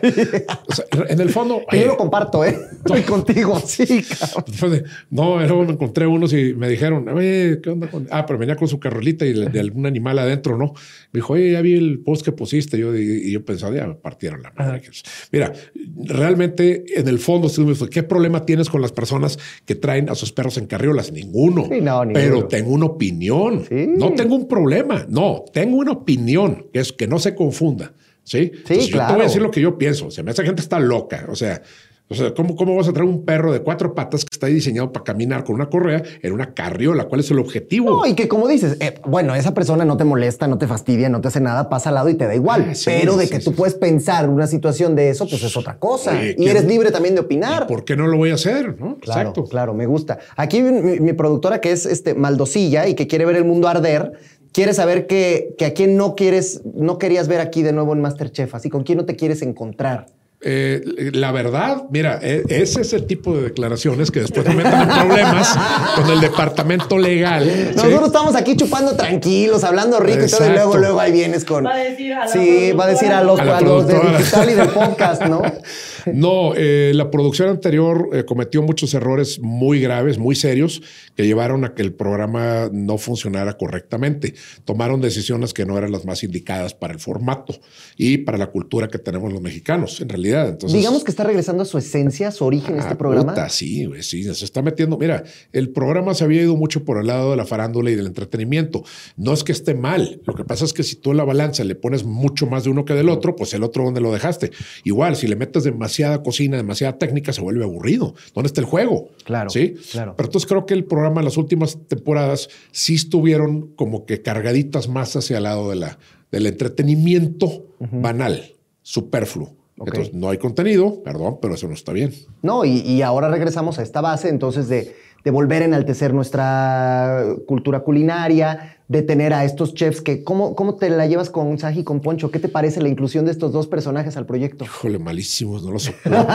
en 1.09 1.21
el 1.21 1.31
fondo. 1.31 1.61
Que 1.71 1.79
yo 1.79 1.85
eh, 1.85 1.87
lo 1.89 1.97
comparto, 1.97 2.45
¿eh? 2.45 2.57
Estoy 2.79 3.03
contigo, 3.03 3.61
sí, 3.65 4.03
cabrón. 4.03 4.85
No, 5.11 5.39
luego 5.39 5.65
me 5.65 5.73
encontré 5.73 6.07
unos 6.07 6.33
y 6.33 6.55
me 6.55 6.69
dijeron, 6.69 7.09
oye, 7.09 7.61
¿qué 7.63 7.71
onda 7.71 7.89
con...? 7.89 8.07
Ah, 8.11 8.25
pero 8.27 8.39
venía 8.39 8.57
con 8.57 8.67
su 8.69 8.81
carrolita 8.81 9.25
y 9.27 9.33
de, 9.33 9.61
algún 9.61 9.87
animal 9.87 10.19
adentro, 10.19 10.57
¿no? 10.57 10.73
Me 11.13 11.19
dijo, 11.19 11.35
oye, 11.35 11.53
ya 11.53 11.61
vi 11.61 11.75
el 11.75 12.01
post 12.01 12.25
que 12.25 12.33
pusiste. 12.33 12.79
Yo, 12.79 12.97
y, 12.97 13.29
y 13.29 13.33
yo 13.33 13.45
pensaba, 13.45 13.75
ya 13.75 13.87
me 13.87 13.95
partieron 13.95 14.43
la 14.43 14.53
madre. 14.57 14.83
Mira, 15.31 15.53
realmente, 15.97 16.85
en 16.99 17.09
el 17.09 17.19
fondo, 17.19 17.49
¿qué 17.91 18.03
problema 18.03 18.45
tienes 18.47 18.69
con 18.69 18.83
las 18.83 18.93
personas 18.93 19.39
que 19.65 19.75
traen 19.75 20.09
a 20.11 20.15
sus 20.15 20.33
perros 20.33 20.59
en 20.59 20.67
carriolas? 20.67 21.13
Ninguno. 21.13 21.65
Sí, 21.71 21.81
no, 21.81 22.05
ninguno. 22.05 22.13
Pero 22.15 22.47
tengo 22.47 22.71
una 22.73 22.87
opinión. 22.87 23.65
Sí. 23.69 23.87
No 23.89 24.13
tengo 24.15 24.35
un 24.35 24.49
problema. 24.49 25.07
No, 25.09 25.45
tengo 25.53 25.77
una 25.77 25.93
opinión, 25.93 26.67
que 26.73 26.81
es 26.81 26.93
que 26.93 27.07
no 27.07 27.19
se 27.19 27.35
confunda. 27.35 27.93
Sí, 28.31 28.53
Entonces, 28.55 28.79
Yo 28.79 28.85
te 28.87 28.93
claro. 28.93 29.15
voy 29.15 29.23
a 29.23 29.25
decir 29.25 29.43
lo 29.43 29.51
que 29.51 29.61
yo 29.61 29.77
pienso. 29.77 30.07
O 30.07 30.11
sea, 30.13 30.23
esa 30.29 30.45
gente 30.45 30.63
está 30.63 30.79
loca. 30.79 31.27
O 31.29 31.35
sea, 31.35 31.63
o 32.09 32.15
sea, 32.15 32.33
¿cómo, 32.35 32.55
¿cómo 32.57 32.77
vas 32.77 32.87
a 32.89 32.93
traer 32.93 33.09
un 33.09 33.25
perro 33.25 33.53
de 33.53 33.61
cuatro 33.61 33.95
patas 33.95 34.25
que 34.25 34.31
está 34.33 34.47
diseñado 34.49 34.91
para 34.93 35.05
caminar 35.05 35.43
con 35.45 35.55
una 35.57 35.69
correa 35.69 36.03
en 36.23 36.33
una 36.33 36.55
carriola? 36.55 37.05
¿Cuál 37.05 37.21
es 37.21 37.31
el 37.33 37.39
objetivo? 37.41 37.91
No, 37.91 38.07
y 38.07 38.15
que 38.15 38.27
como 38.29 38.47
dices, 38.49 38.77
eh, 38.81 38.95
bueno, 39.07 39.35
esa 39.37 39.53
persona 39.55 39.85
no 39.85 39.97
te 39.97 40.03
molesta, 40.05 40.47
no 40.49 40.59
te 40.59 40.67
fastidia, 40.69 41.09
no 41.09 41.21
te 41.21 41.29
hace 41.29 41.41
nada, 41.41 41.69
pasa 41.69 41.89
al 41.91 41.95
lado 41.97 42.09
y 42.09 42.15
te 42.15 42.27
da 42.27 42.35
igual. 42.37 42.67
Ah, 42.71 42.75
sí, 42.75 42.85
pero 42.87 43.17
de 43.17 43.27
sí, 43.27 43.33
que 43.33 43.39
sí. 43.39 43.45
tú 43.45 43.55
puedes 43.55 43.75
pensar 43.75 44.29
una 44.29 44.47
situación 44.49 44.95
de 44.97 45.11
eso, 45.11 45.29
pues 45.29 45.43
es 45.45 45.57
otra 45.57 45.79
cosa. 45.79 46.15
Y 46.21 46.35
¿quién- 46.35 46.49
eres 46.49 46.65
libre 46.65 46.91
también 46.91 47.15
de 47.17 47.21
opinar. 47.21 47.67
¿Por 47.69 47.85
qué 47.85 47.97
no 47.97 48.07
lo 48.09 48.17
voy 48.17 48.31
a 48.31 48.35
hacer? 48.35 48.77
¿no? 48.81 48.97
Claro, 48.99 49.21
Exacto. 49.31 49.45
claro, 49.45 49.75
me 49.75 49.87
gusta. 49.87 50.19
Aquí 50.37 50.63
mi, 50.63 50.99
mi 50.99 51.13
productora, 51.13 51.61
que 51.61 51.71
es 51.71 51.87
este 51.87 52.15
Maldosilla 52.15 52.89
y 52.89 52.95
que 52.95 53.07
quiere 53.07 53.25
ver 53.25 53.37
el 53.37 53.45
mundo 53.45 53.69
arder, 53.69 54.13
quiere 54.53 54.75
saber 54.75 55.07
que, 55.07 55.55
que 55.59 55.67
a 55.67 55.75
quién 55.75 55.97
no 55.97 56.15
quieres, 56.15 56.63
no 56.75 56.99
querías 56.99 57.29
ver 57.29 57.41
aquí 57.41 57.63
de 57.63 57.73
nuevo 57.73 57.93
en 57.93 58.01
Masterchef, 58.01 58.55
así 58.55 58.71
con 58.71 58.83
quién 58.83 58.99
no 58.99 59.05
te 59.05 59.17
quieres 59.17 59.43
encontrar. 59.43 60.07
Eh, 60.43 61.11
la 61.13 61.33
verdad, 61.33 61.85
mira, 61.91 62.19
eh, 62.23 62.43
ese 62.49 62.81
es 62.81 62.95
el 62.95 63.07
tipo 63.07 63.37
de 63.37 63.43
declaraciones 63.43 64.11
que 64.11 64.21
después 64.21 64.47
me 64.47 64.55
meten 64.55 64.81
en 64.81 64.89
problemas 64.89 65.55
con 65.97 66.11
el 66.11 66.19
departamento 66.19 66.97
legal. 66.97 67.45
¿sí? 67.45 67.77
Nosotros 67.77 68.07
estamos 68.07 68.35
aquí 68.35 68.57
chupando 68.57 68.97
tranquilos, 68.97 69.65
hablando 69.65 70.01
rico 70.01 70.25
y 70.25 70.31
todo, 70.31 70.47
y 70.47 70.53
luego, 70.53 70.79
luego 70.79 70.99
ahí 70.99 71.13
vienes 71.13 71.45
con. 71.45 71.67
Va 71.67 71.75
a 71.75 71.77
decir 71.77 72.15
a 72.15 72.25
la 72.25 72.29
sí, 72.29 72.73
va 72.73 72.85
a 72.85 72.87
decir 72.87 73.13
a 73.13 73.23
los, 73.23 73.39
A 73.39 73.59
a 73.59 73.61
los 73.61 73.87
de 73.87 74.01
digital 74.01 74.51
y 74.51 74.55
del 74.55 74.69
podcast, 74.71 75.23
¿no? 75.27 75.43
No, 76.13 76.53
eh, 76.57 76.93
la 76.95 77.11
producción 77.11 77.49
anterior 77.49 78.09
eh, 78.13 78.25
cometió 78.25 78.63
muchos 78.63 78.95
errores 78.95 79.39
muy 79.41 79.81
graves, 79.81 80.19
muy 80.19 80.35
serios, 80.37 80.83
que 81.17 81.27
llevaron 81.27 81.65
a 81.65 81.75
que 81.75 81.83
el 81.83 81.93
programa 81.93 82.69
no 82.73 82.99
funcionara 82.99 83.57
correctamente. 83.57 84.35
Tomaron 84.65 85.01
decisiones 85.01 85.55
que 85.55 85.65
no 85.67 85.79
eran 85.79 85.93
las 85.93 86.05
más 86.05 86.23
indicadas 86.25 86.75
para 86.75 86.93
el 86.93 87.01
formato 87.01 87.55
y 87.97 88.19
para 88.19 88.39
la 88.39 88.49
cultura 88.49 88.89
que 88.89 88.99
tenemos 88.99 89.33
los 89.33 89.41
mexicanos, 89.43 90.01
en 90.01 90.09
realidad. 90.09 90.49
Entonces, 90.49 90.79
Digamos 90.79 91.05
que 91.05 91.11
está 91.11 91.25
regresando 91.25 91.63
a 91.63 91.67
su 91.67 91.79
esencia, 91.79 92.29
a 92.29 92.31
su 92.33 92.45
origen, 92.45 92.77
este 92.79 92.95
Ah, 92.95 92.99
programa. 92.99 93.33
puta, 93.33 93.49
sí, 93.49 93.89
sí, 94.01 94.23
se 94.25 94.45
está 94.45 94.63
metiendo. 94.63 94.99
Mira, 94.99 95.25
el 95.53 95.71
programa 95.71 96.15
se 96.15 96.25
había 96.25 96.43
ido 96.43 96.57
mucho 96.57 96.85
por 96.85 96.99
el 97.01 97.07
lado 97.07 97.31
de 97.31 97.37
la 97.37 97.45
farándula 97.47 97.91
y 97.91 97.95
del 97.95 98.07
entretenimiento. 98.07 98.83
No 99.17 99.33
es 99.33 99.45
que 99.45 99.53
esté 99.53 99.75
mal. 99.75 100.21
Lo 100.27 100.35
que 100.35 100.45
pasa 100.45 100.65
es 100.65 100.73
que 100.73 100.83
si 100.83 100.97
tú 100.97 101.11
en 101.13 101.17
la 101.17 101.25
balanza 101.25 101.65
le 101.65 101.75
pones 101.75 102.05
mucho 102.05 102.47
más 102.47 102.65
de 102.65 102.71
uno 102.71 102.85
que 102.85 102.95
del 102.95 103.09
otro, 103.09 103.37
pues 103.37 103.55
el 103.55 103.63
otro 103.63 103.85
donde 103.85 104.01
lo 104.01 104.13
dejaste. 104.13 104.51
Igual, 104.85 105.17
si 105.17 105.27
le 105.27 105.37
metes 105.37 105.65
demasiada 105.91 106.23
cocina, 106.23 106.57
demasiada 106.57 106.99
técnica, 106.99 107.33
se 107.33 107.41
vuelve 107.41 107.65
aburrido. 107.65 108.15
¿Dónde 108.35 108.47
está 108.49 108.61
el 108.61 108.67
juego? 108.67 109.09
Claro, 109.25 109.51
Sí. 109.51 109.75
claro. 109.93 110.15
Pero 110.17 110.29
entonces 110.29 110.49
creo 110.49 110.65
que 110.67 110.75
el 110.75 110.85
programa, 110.85 111.23
las 111.23 111.37
últimas 111.37 111.79
temporadas, 111.89 112.49
sí 112.71 112.95
estuvieron 112.95 113.69
como 113.75 114.07
que 114.07 114.23
cargaditas 114.23 114.89
más 114.89 115.17
hacia 115.17 115.39
el 115.39 115.43
lado 115.45 115.71
de 115.71 115.77
la, 115.77 115.99
del 116.31 116.47
entretenimiento 116.47 117.67
banal, 117.81 118.53
superfluo. 118.83 119.57
Entonces 119.79 120.13
no 120.13 120.29
hay 120.29 120.37
contenido, 120.37 121.03
perdón, 121.03 121.39
pero 121.41 121.55
eso 121.55 121.67
no 121.67 121.73
está 121.75 121.93
bien. 121.93 122.13
No, 122.43 122.65
y, 122.67 122.81
y 122.81 123.01
ahora 123.03 123.31
regresamos 123.31 123.79
a 123.79 123.83
esta 123.83 124.03
base 124.03 124.29
entonces 124.29 124.69
de, 124.69 124.95
de 125.25 125.31
volver 125.31 125.63
a 125.63 125.65
enaltecer 125.67 126.15
nuestra 126.15 127.25
cultura 127.47 127.81
culinaria, 127.81 128.77
de 128.89 129.03
tener 129.03 129.33
a 129.33 129.45
estos 129.45 129.75
chefs 129.75 130.01
que, 130.01 130.25
¿cómo, 130.25 130.55
cómo 130.57 130.75
te 130.75 130.91
la 130.91 131.07
llevas 131.07 131.31
con 131.31 131.59
Saji 131.59 131.81
y 131.81 131.85
con 131.85 132.01
Poncho? 132.01 132.31
¿Qué 132.31 132.39
te 132.39 132.49
parece 132.49 132.81
la 132.83 132.89
inclusión 132.89 133.25
de 133.25 133.31
estos 133.31 133.53
dos 133.53 133.67
personajes 133.69 134.17
al 134.17 134.27
proyecto? 134.27 134.65
Híjole, 134.65 134.99
malísimos, 134.99 135.63
no 135.63 135.71
lo 135.73 135.79
soporto. 135.79 136.27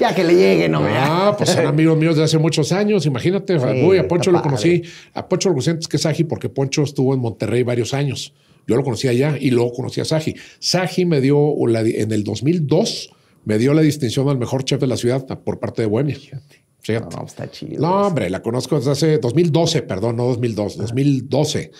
ya 0.00 0.14
que 0.14 0.24
le 0.24 0.34
llegue, 0.34 0.68
no. 0.68 0.80
Ah, 0.84 1.34
pues 1.36 1.50
son 1.50 1.66
amigos 1.66 1.96
míos 1.96 2.16
de 2.16 2.24
hace 2.24 2.38
muchos 2.38 2.72
años, 2.72 3.06
imagínate. 3.06 3.56
Uy, 3.84 3.98
a 3.98 4.06
Poncho 4.08 4.30
lo 4.30 4.42
conocí. 4.42 4.82
A 5.14 5.26
Poncho 5.28 5.48
lo 5.48 5.54
conocí 5.54 5.70
antes 5.70 5.88
que 5.88 5.98
Saji 5.98 6.24
porque 6.24 6.48
Poncho 6.48 6.82
estuvo 6.82 7.14
en 7.14 7.20
Monterrey 7.20 7.62
varios 7.62 7.94
años. 7.94 8.34
Yo 8.66 8.76
lo 8.76 8.84
conocí 8.84 9.08
allá 9.08 9.36
y 9.40 9.50
luego 9.50 9.72
conocí 9.72 10.00
a 10.00 10.04
Saji. 10.04 10.34
Saji 10.60 11.04
me 11.06 11.20
dio 11.20 11.54
la- 11.66 11.80
en 11.80 12.12
el 12.12 12.22
2002 12.24 13.10
me 13.44 13.58
dio 13.58 13.74
la 13.74 13.80
distinción 13.82 14.28
al 14.28 14.38
mejor 14.38 14.64
chef 14.64 14.80
de 14.80 14.86
la 14.86 14.96
ciudad 14.96 15.26
por 15.40 15.58
parte 15.58 15.82
de 15.82 15.88
Bohemia. 15.88 16.14
Fíjate. 16.14 16.61
No, 16.88 17.24
está 17.26 17.50
chido. 17.50 17.80
No, 17.80 18.06
hombre, 18.06 18.28
la 18.28 18.42
conozco 18.42 18.76
desde 18.76 18.90
hace 18.90 19.18
2012, 19.18 19.82
perdón, 19.82 20.16
no 20.16 20.24
2002, 20.24 20.76
2012. 20.78 21.70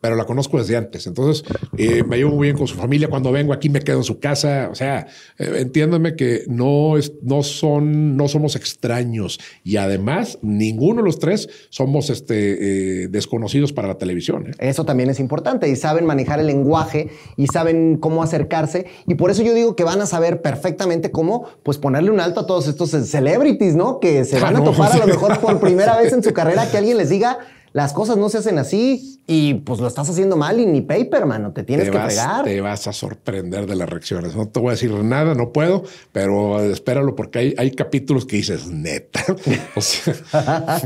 Pero 0.00 0.16
la 0.16 0.24
conozco 0.24 0.58
desde 0.58 0.76
antes. 0.76 1.06
Entonces, 1.06 1.44
eh, 1.76 2.02
me 2.04 2.16
llevo 2.16 2.32
muy 2.32 2.48
bien 2.48 2.56
con 2.56 2.66
su 2.66 2.76
familia. 2.76 3.08
Cuando 3.08 3.32
vengo 3.32 3.52
aquí 3.52 3.68
me 3.68 3.80
quedo 3.80 3.98
en 3.98 4.04
su 4.04 4.18
casa. 4.18 4.68
O 4.70 4.74
sea, 4.74 5.06
eh, 5.38 5.52
entiéndame 5.58 6.16
que 6.16 6.44
no, 6.48 6.96
es, 6.96 7.12
no, 7.22 7.42
son, 7.42 8.16
no 8.16 8.28
somos 8.28 8.56
extraños. 8.56 9.38
Y 9.64 9.76
además, 9.76 10.38
ninguno 10.42 11.02
de 11.02 11.06
los 11.06 11.18
tres 11.18 11.48
somos 11.70 12.10
este, 12.10 13.04
eh, 13.04 13.08
desconocidos 13.08 13.72
para 13.72 13.88
la 13.88 13.98
televisión. 13.98 14.48
¿eh? 14.48 14.54
Eso 14.58 14.84
también 14.84 15.10
es 15.10 15.20
importante 15.20 15.68
y 15.68 15.76
saben 15.76 16.06
manejar 16.06 16.40
el 16.40 16.46
lenguaje 16.46 17.10
y 17.36 17.46
saben 17.46 17.96
cómo 17.96 18.22
acercarse 18.22 18.86
y 19.06 19.14
por 19.14 19.30
eso 19.30 19.42
yo 19.42 19.54
digo 19.54 19.76
que 19.76 19.84
van 19.84 20.00
a 20.00 20.06
saber 20.06 20.42
perfectamente 20.42 21.10
cómo 21.10 21.44
pues 21.62 21.78
ponerle 21.78 22.10
un 22.10 22.20
alto 22.20 22.40
a 22.40 22.46
todos 22.46 22.68
estos 22.68 22.90
celebrities, 22.90 23.74
¿no? 23.74 24.00
Que 24.00 24.24
se 24.24 24.38
Ah, 24.38 24.44
van 24.44 24.56
a 24.56 24.64
topar 24.64 24.92
a 24.92 24.98
lo 24.98 25.06
mejor 25.06 25.38
por 25.40 25.60
primera 25.60 25.96
vez 26.00 26.12
en 26.12 26.22
su 26.22 26.32
carrera 26.32 26.70
que 26.70 26.76
alguien 26.78 26.96
les 26.96 27.08
diga 27.10 27.38
las 27.72 27.92
cosas 27.92 28.16
no 28.16 28.28
se 28.28 28.38
hacen 28.38 28.58
así 28.58 29.20
y 29.26 29.54
pues 29.54 29.78
lo 29.78 29.86
estás 29.86 30.10
haciendo 30.10 30.36
mal 30.36 30.58
y 30.58 30.66
ni 30.66 30.80
paper, 30.80 31.24
mano, 31.24 31.52
te 31.52 31.62
tienes 31.62 31.86
te 31.86 31.92
que 31.92 31.98
vas, 31.98 32.06
fregar. 32.14 32.44
te 32.44 32.60
vas 32.60 32.88
a 32.88 32.92
sorprender 32.92 33.66
de 33.66 33.76
las 33.76 33.88
reacciones. 33.88 34.34
No 34.34 34.48
te 34.48 34.58
voy 34.58 34.68
a 34.68 34.72
decir 34.72 34.90
nada, 34.92 35.34
no 35.36 35.52
puedo, 35.52 35.84
pero 36.10 36.60
espéralo 36.64 37.14
porque 37.14 37.38
hay, 37.38 37.54
hay 37.56 37.70
capítulos 37.70 38.26
que 38.26 38.36
dices 38.36 38.66
neta. 38.66 39.20
O 39.76 39.80
sea, 39.80 40.14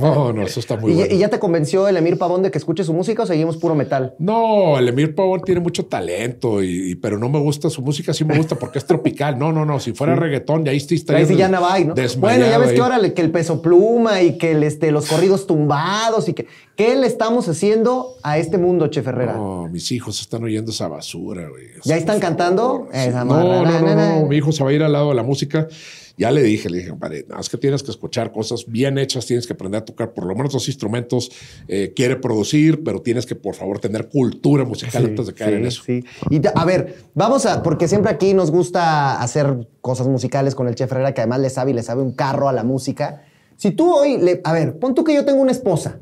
no, 0.00 0.32
no, 0.32 0.42
eso 0.42 0.60
está 0.60 0.76
muy 0.76 0.92
¿Y, 0.92 0.94
bueno. 0.96 1.14
y 1.14 1.18
ya 1.18 1.28
te 1.28 1.38
convenció 1.38 1.88
el 1.88 1.96
Emir 1.96 2.18
Pavón 2.18 2.42
de 2.42 2.50
que 2.50 2.58
escuche 2.58 2.84
su 2.84 2.92
música 2.92 3.22
o 3.22 3.26
seguimos 3.26 3.56
puro 3.56 3.74
metal? 3.74 4.14
No, 4.18 4.78
el 4.78 4.88
Emir 4.88 5.14
Pavón 5.14 5.40
tiene 5.42 5.60
mucho 5.60 5.86
talento, 5.86 6.62
y, 6.62 6.90
y- 6.90 6.94
pero 6.96 7.18
no 7.18 7.28
me 7.30 7.38
gusta 7.38 7.70
su 7.70 7.80
música, 7.82 8.12
sí 8.12 8.24
me 8.24 8.36
gusta 8.36 8.56
porque 8.56 8.78
es 8.78 8.84
tropical. 8.86 9.38
No, 9.38 9.52
no, 9.52 9.64
no. 9.64 9.80
Si 9.80 9.92
fuera 9.92 10.14
reggaetón, 10.16 10.64
ya 10.64 10.70
ahí 10.72 10.80
sí 10.80 10.96
estaría 10.96 11.20
Ahí 11.22 11.26
sí 11.26 11.36
ya 11.36 11.48
no 11.48 11.62
va, 11.62 11.78
¿no? 11.80 11.94
desmayado 11.94 12.20
Bueno, 12.40 12.46
ya 12.52 12.58
ves 12.58 12.68
ahí. 12.70 12.74
que 12.76 12.82
ahora 12.82 13.14
que 13.14 13.22
el 13.22 13.30
peso 13.30 13.62
pluma 13.62 14.20
y 14.22 14.36
que 14.38 14.52
el, 14.52 14.62
este, 14.62 14.90
los 14.90 15.06
corridos 15.06 15.46
tumbados 15.46 16.28
y 16.28 16.34
que 16.34 16.46
¿qué 16.76 16.96
le 16.96 17.06
estamos 17.06 17.48
haciendo 17.48 18.14
a 18.22 18.38
este 18.38 18.58
mundo, 18.58 18.88
Che 18.88 19.02
Ferrera? 19.02 19.34
No, 19.34 19.68
mis 19.68 19.90
hijos 19.92 20.20
están 20.20 20.44
oyendo 20.44 20.70
esa 20.70 20.88
basura, 20.88 21.48
güey. 21.48 21.66
¿Ya 21.84 21.96
están 21.96 22.20
cantando? 22.20 22.88
Esa 22.92 23.24
No, 23.24 23.64
no, 23.64 23.80
no, 23.80 23.94
no. 23.94 24.26
Mi 24.26 24.36
hijo 24.36 24.52
se 24.52 24.62
va 24.64 24.70
a 24.70 24.72
ir 24.72 24.82
al 24.82 24.92
lado 24.92 25.10
de 25.10 25.14
la 25.14 25.22
música. 25.22 25.68
Ya 26.16 26.30
le 26.30 26.44
dije, 26.44 26.70
le 26.70 26.78
dije, 26.78 26.90
compadre, 26.90 27.26
es 27.40 27.48
que 27.48 27.56
tienes 27.58 27.82
que 27.82 27.90
escuchar 27.90 28.30
cosas 28.30 28.66
bien 28.68 28.98
hechas, 28.98 29.26
tienes 29.26 29.48
que 29.48 29.52
aprender 29.54 29.82
a 29.82 29.84
tocar 29.84 30.12
por 30.14 30.26
lo 30.26 30.34
menos 30.36 30.52
dos 30.52 30.68
instrumentos. 30.68 31.32
eh, 31.66 31.92
quiere 31.96 32.14
producir, 32.14 32.84
pero 32.84 33.02
tienes 33.02 33.26
que, 33.26 33.34
por 33.34 33.56
favor, 33.56 33.80
tener 33.80 34.08
cultura 34.08 34.64
musical 34.64 35.04
antes 35.06 35.26
de 35.26 35.34
caer 35.34 35.50
Sí, 35.50 35.56
en 35.56 35.66
eso. 35.66 35.82
sí. 35.84 36.04
Y 36.30 36.40
a 36.54 36.64
ver, 36.64 36.94
vamos 37.14 37.46
a, 37.46 37.64
porque 37.64 37.88
siempre 37.88 38.12
aquí 38.12 38.32
nos 38.32 38.52
gusta 38.52 39.20
hacer 39.20 39.66
cosas 39.80 40.06
musicales 40.06 40.54
con 40.54 40.68
el 40.68 40.76
Chef 40.76 40.92
Herrera, 40.92 41.14
que 41.14 41.20
además 41.22 41.40
le 41.40 41.50
sabe 41.50 41.72
y 41.72 41.74
le 41.74 41.82
sabe 41.82 42.02
un 42.02 42.12
carro 42.12 42.48
a 42.48 42.52
la 42.52 42.62
música. 42.62 43.24
Si 43.56 43.72
tú 43.72 43.92
hoy, 43.92 44.16
le, 44.18 44.40
a 44.44 44.52
ver, 44.52 44.78
pon 44.78 44.94
tú 44.94 45.02
que 45.02 45.14
yo 45.14 45.24
tengo 45.24 45.40
una 45.42 45.50
esposa 45.52 45.98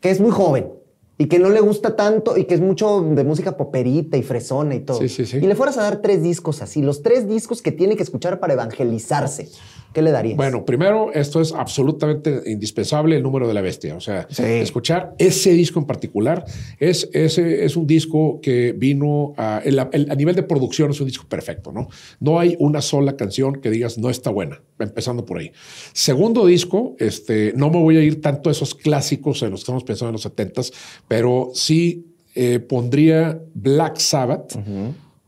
que 0.00 0.10
es 0.10 0.20
muy 0.20 0.30
joven 0.30 0.72
y 1.18 1.26
que 1.26 1.38
no 1.38 1.50
le 1.50 1.60
gusta 1.60 1.96
tanto 1.96 2.38
y 2.38 2.44
que 2.44 2.54
es 2.54 2.62
mucho 2.62 3.02
de 3.02 3.24
música 3.24 3.56
poperita 3.56 4.16
y 4.16 4.22
fresona 4.22 4.74
y 4.74 4.80
todo. 4.80 4.98
Sí, 4.98 5.08
sí, 5.10 5.26
sí. 5.26 5.36
Y 5.36 5.46
le 5.46 5.54
fueras 5.54 5.76
a 5.76 5.82
dar 5.82 6.00
tres 6.00 6.22
discos 6.22 6.62
así, 6.62 6.80
los 6.80 7.02
tres 7.02 7.28
discos 7.28 7.60
que 7.60 7.72
tiene 7.72 7.94
que 7.94 8.02
escuchar 8.02 8.40
para 8.40 8.54
evangelizarse, 8.54 9.50
¿qué 9.92 10.02
le 10.02 10.10
darías? 10.10 10.36
Bueno, 10.36 10.64
primero, 10.64 11.12
esto 11.12 11.40
es 11.40 11.52
absolutamente 11.52 12.42
indispensable, 12.46 13.16
el 13.16 13.22
número 13.22 13.48
de 13.48 13.54
la 13.54 13.60
bestia. 13.60 13.94
O 13.96 14.00
sea, 14.00 14.26
Sí. 14.30 14.42
escuchar 14.44 15.14
ese 15.18 15.52
disco 15.52 15.78
en 15.80 15.86
particular 15.86 16.44
es, 16.78 17.08
ese 17.12 17.64
es 17.64 17.76
un 17.76 17.86
disco 17.86 18.40
que 18.40 18.72
vino 18.72 19.34
a, 19.36 19.60
el- 19.64 19.78
el- 19.92 20.10
a 20.10 20.14
nivel 20.14 20.34
de 20.34 20.42
producción, 20.42 20.90
es 20.90 21.00
un 21.00 21.06
disco 21.06 21.26
perfecto, 21.28 21.72
¿no? 21.72 21.88
No 22.20 22.38
hay 22.38 22.56
una 22.58 22.80
sola 22.82 23.16
canción 23.16 23.60
que 23.60 23.70
digas 23.70 23.98
no 23.98 24.10
está 24.10 24.30
buena, 24.30 24.62
empezando 24.78 25.24
por 25.24 25.38
ahí. 25.38 25.50
Segundo 25.92 26.46
disco, 26.46 26.94
este, 26.98 27.52
no 27.56 27.70
me 27.70 27.80
voy 27.80 27.96
a 27.96 28.02
ir 28.02 28.20
tanto 28.20 28.48
a 28.48 28.52
esos 28.52 28.74
clásicos 28.74 29.42
en 29.42 29.50
los 29.50 29.60
que 29.60 29.62
estamos 29.64 29.84
pensando 29.84 30.08
en 30.10 30.12
los 30.14 30.22
70s, 30.24 30.72
pero 31.08 31.50
sí 31.54 32.06
eh, 32.36 32.60
pondría 32.60 33.40
Black 33.54 33.96
Sabbath. 33.98 34.56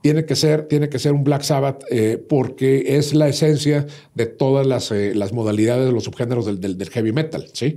Tiene 0.02 0.24
que 0.24 0.34
ser, 0.36 0.62
tiene 0.68 0.88
que 0.88 0.98
ser 0.98 1.12
un 1.12 1.22
Black 1.24 1.42
Sabbath 1.42 1.84
eh, 1.90 2.22
porque 2.28 2.96
es 2.96 3.14
la 3.14 3.28
esencia 3.28 3.86
de 4.14 4.26
todas 4.26 4.66
las, 4.66 4.90
eh, 4.90 5.12
las 5.14 5.32
modalidades 5.32 5.86
de 5.86 5.92
los 5.92 6.04
subgéneros 6.04 6.44
del, 6.46 6.60
del- 6.60 6.76
del 6.76 6.90
heavy 6.90 7.12
metal, 7.12 7.46
¿sí? 7.52 7.76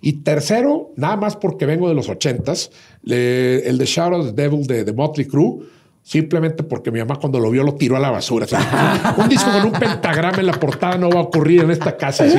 Y 0.00 0.22
tercero, 0.24 0.92
nada 0.96 1.16
más 1.16 1.36
porque 1.36 1.66
vengo 1.66 1.88
de 1.88 1.94
los 1.94 2.08
ochentas, 2.08 2.70
le- 3.02 3.68
el 3.68 3.76
de 3.78 3.84
Shout 3.84 4.12
of 4.14 4.26
the 4.34 4.42
Devil 4.42 4.66
de, 4.66 4.84
de 4.84 4.92
Motley 4.92 5.26
Crue, 5.26 5.58
simplemente 6.02 6.62
porque 6.62 6.90
mi 6.92 7.00
mamá 7.00 7.16
cuando 7.20 7.40
lo 7.40 7.50
vio 7.50 7.62
lo 7.64 7.74
tiró 7.74 7.96
a 7.96 8.00
la 8.00 8.10
basura. 8.10 8.46
así. 8.50 8.54
un 9.20 9.28
disco 9.28 9.50
con 9.50 9.64
un 9.66 9.72
pentagrama 9.72 10.38
en 10.38 10.46
la 10.46 10.52
portada 10.60 10.96
no 10.96 11.10
va 11.10 11.20
a 11.20 11.22
ocurrir 11.24 11.62
en 11.62 11.70
esta 11.72 11.96
casa. 11.96 12.24
así. 12.24 12.38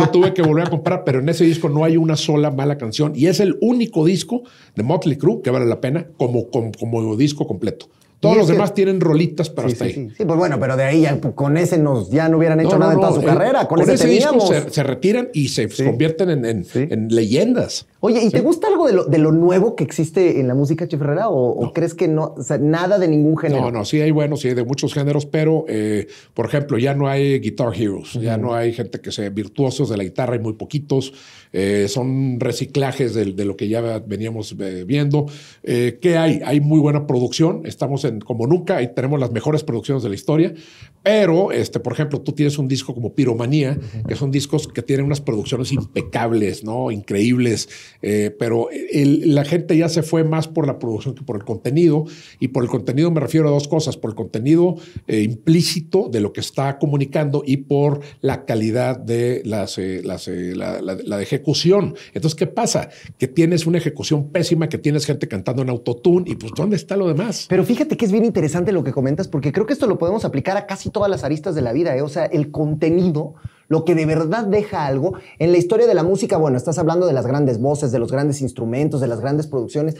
Lo 0.00 0.08
tuve 0.10 0.34
que 0.34 0.42
volver 0.42 0.66
a 0.66 0.70
comprar, 0.70 1.04
pero 1.04 1.20
en 1.20 1.28
ese 1.28 1.44
disco 1.44 1.68
no 1.68 1.84
hay 1.84 1.96
una 1.96 2.16
sola 2.16 2.50
mala 2.50 2.76
canción 2.78 3.12
y 3.14 3.26
es 3.26 3.38
el 3.40 3.56
único 3.60 4.04
disco 4.04 4.42
de 4.74 4.82
Motley 4.82 5.16
Crue 5.16 5.40
que 5.42 5.50
vale 5.50 5.66
la 5.66 5.80
pena 5.80 6.06
como, 6.16 6.48
como, 6.50 6.72
como 6.72 7.16
disco 7.16 7.46
completo. 7.46 7.88
Todos 8.20 8.36
los 8.36 8.46
que- 8.48 8.52
demás 8.52 8.74
tienen 8.74 9.00
rolitas, 9.00 9.48
pero 9.48 9.68
sí, 9.68 9.72
hasta 9.72 9.84
sí, 9.86 9.90
ahí. 9.90 10.08
sí. 10.10 10.14
Sí, 10.18 10.24
pues 10.26 10.38
bueno, 10.38 10.60
pero 10.60 10.76
de 10.76 10.84
ahí 10.84 11.00
ya, 11.00 11.18
con 11.20 11.56
ese 11.56 11.78
nos 11.78 12.10
ya 12.10 12.28
no 12.28 12.36
hubieran 12.36 12.60
hecho 12.60 12.72
No, 12.72 12.78
nada 12.80 12.92
no, 12.92 12.98
en 12.98 13.00
toda 13.06 13.10
no, 13.16 13.20
su 13.20 13.26
carrera. 13.26 13.66
Con, 13.66 13.80
ese, 13.80 13.92
disco 13.92 14.04
teníamos. 14.06 14.48
se, 14.48 14.70
se 14.70 14.82
retiran 14.82 15.30
y 15.32 15.48
se 15.48 15.68
convierten 15.84 16.28
en, 16.30 16.44
en- 16.44 16.64
Sí. 16.66 16.86
en 16.90 17.08
leyendas. 17.08 17.86
Oye, 18.02 18.24
¿y 18.24 18.30
te 18.30 18.40
gusta 18.40 18.68
algo 18.68 18.86
de 18.86 18.94
lo, 18.94 19.04
de 19.04 19.18
lo 19.18 19.30
nuevo 19.30 19.76
que 19.76 19.84
existe 19.84 20.40
en 20.40 20.48
la 20.48 20.54
música 20.54 20.88
Chef 20.88 21.00
Herrera? 21.02 21.28
¿O, 21.28 21.50
o 21.50 21.72
crees 21.74 21.94
que 21.94 22.08
no? 22.08 22.34
O 22.36 22.42
sea, 22.42 22.56
nada 22.56 22.98
de 22.98 23.06
ningún 23.08 23.36
género. 23.36 23.60
No, 23.60 23.70
no, 23.70 23.84
sí 23.84 24.00
hay 24.00 24.10
buenos, 24.10 24.40
sí 24.40 24.48
hay 24.48 24.54
de 24.54 24.64
muchos 24.64 24.94
géneros, 24.94 25.26
pero 25.26 25.66
eh, 25.68 26.06
por 26.32 26.46
ejemplo, 26.46 26.78
ya 26.78 26.94
no 26.94 27.08
hay 27.08 27.38
Guitar 27.40 27.74
Heroes, 27.78 28.14
ya 28.14 28.38
no 28.38 28.54
hay 28.54 28.72
gente 28.72 29.00
que 29.00 29.12
sea 29.12 29.28
virtuosos 29.28 29.90
de 29.90 29.98
la 29.98 30.04
guitarra, 30.04 30.32
hay 30.32 30.38
muy 30.40 30.54
poquitos, 30.54 31.12
eh, 31.52 31.88
son 31.88 32.40
reciclajes 32.40 33.12
de, 33.12 33.32
de 33.32 33.44
lo 33.44 33.56
que 33.56 33.68
ya 33.68 33.80
veníamos 33.98 34.56
eh, 34.58 34.84
viendo. 34.86 35.26
Eh, 35.62 35.98
¿Qué 36.00 36.16
hay? 36.16 36.40
Hay 36.44 36.60
muy 36.60 36.80
buena 36.80 37.06
producción, 37.06 37.62
estamos 37.66 38.04
en 38.06 38.20
como 38.20 38.46
nunca, 38.46 38.78
ahí 38.78 38.94
tenemos 38.94 39.20
las 39.20 39.30
mejores 39.30 39.62
producciones 39.62 40.02
de 40.02 40.08
la 40.08 40.14
historia, 40.14 40.54
pero, 41.02 41.50
este, 41.52 41.80
por 41.80 41.92
ejemplo, 41.94 42.20
tú 42.20 42.32
tienes 42.32 42.58
un 42.58 42.68
disco 42.68 42.94
como 42.94 43.14
Piromanía, 43.14 43.78
que 44.06 44.14
son 44.16 44.30
discos 44.30 44.68
que 44.68 44.82
tienen 44.82 45.06
unas 45.06 45.20
producciones 45.20 45.72
impecables, 45.72 46.62
¿no? 46.64 46.90
Increíbles, 46.90 47.68
eh, 48.02 48.34
pero 48.38 48.68
el- 48.70 49.34
la 49.34 49.44
gente 49.44 49.76
ya 49.76 49.88
se 49.88 50.02
fue 50.02 50.24
más 50.24 50.46
por 50.48 50.66
la 50.66 50.78
producción 50.78 51.14
que 51.14 51.22
por 51.22 51.36
el 51.36 51.44
contenido, 51.44 52.04
y 52.38 52.48
por 52.48 52.62
el 52.64 52.68
contenido 52.68 53.10
me 53.10 53.20
refiero 53.20 53.48
a 53.48 53.50
dos 53.50 53.66
cosas, 53.68 53.96
por 53.96 54.10
el 54.10 54.16
contenido 54.16 54.76
eh, 55.06 55.22
implícito 55.22 56.08
de 56.10 56.20
lo 56.20 56.32
que 56.32 56.40
está 56.40 56.78
comunicando 56.78 57.42
y 57.46 57.56
por 57.58 58.00
la 58.20 58.44
calidad 58.44 58.98
de 58.98 59.42
las, 59.44 59.78
eh, 59.78 60.02
las, 60.04 60.28
la, 60.28 60.80
la- 60.82 61.20
ejecución. 61.22 61.94
Entonces, 62.14 62.34
¿qué 62.34 62.46
pasa? 62.46 62.88
Que 63.18 63.26
tienes 63.28 63.66
una 63.66 63.78
ejecución 63.78 64.30
pésima, 64.30 64.68
que 64.68 64.78
tienes 64.78 65.06
gente 65.06 65.28
cantando 65.28 65.62
en 65.62 65.68
autotune, 65.70 66.30
y 66.30 66.34
pues, 66.34 66.52
¿dónde 66.56 66.76
está 66.76 66.96
lo 66.96 67.08
demás? 67.08 67.46
Pero 67.48 67.64
fíjate 67.64 67.96
que 67.96 68.04
es 68.04 68.12
bien 68.12 68.24
interesante 68.24 68.72
lo 68.72 68.82
que 68.84 68.92
comentas, 68.92 69.28
porque 69.28 69.52
creo 69.52 69.66
que 69.66 69.72
esto 69.72 69.86
lo 69.86 69.98
podemos 69.98 70.24
aplicar 70.24 70.56
a 70.56 70.66
casi 70.66 70.89
todas 70.92 71.10
las 71.10 71.24
aristas 71.24 71.54
de 71.54 71.62
la 71.62 71.72
vida. 71.72 71.96
¿eh? 71.96 72.02
O 72.02 72.08
sea, 72.08 72.24
el 72.26 72.50
contenido, 72.50 73.34
lo 73.68 73.84
que 73.84 73.94
de 73.94 74.06
verdad 74.06 74.44
deja 74.44 74.86
algo. 74.86 75.14
En 75.38 75.52
la 75.52 75.58
historia 75.58 75.86
de 75.86 75.94
la 75.94 76.02
música, 76.02 76.36
bueno, 76.36 76.56
estás 76.56 76.78
hablando 76.78 77.06
de 77.06 77.12
las 77.12 77.26
grandes 77.26 77.58
voces, 77.58 77.92
de 77.92 77.98
los 77.98 78.10
grandes 78.10 78.40
instrumentos, 78.40 79.00
de 79.00 79.06
las 79.06 79.20
grandes 79.20 79.46
producciones. 79.46 79.96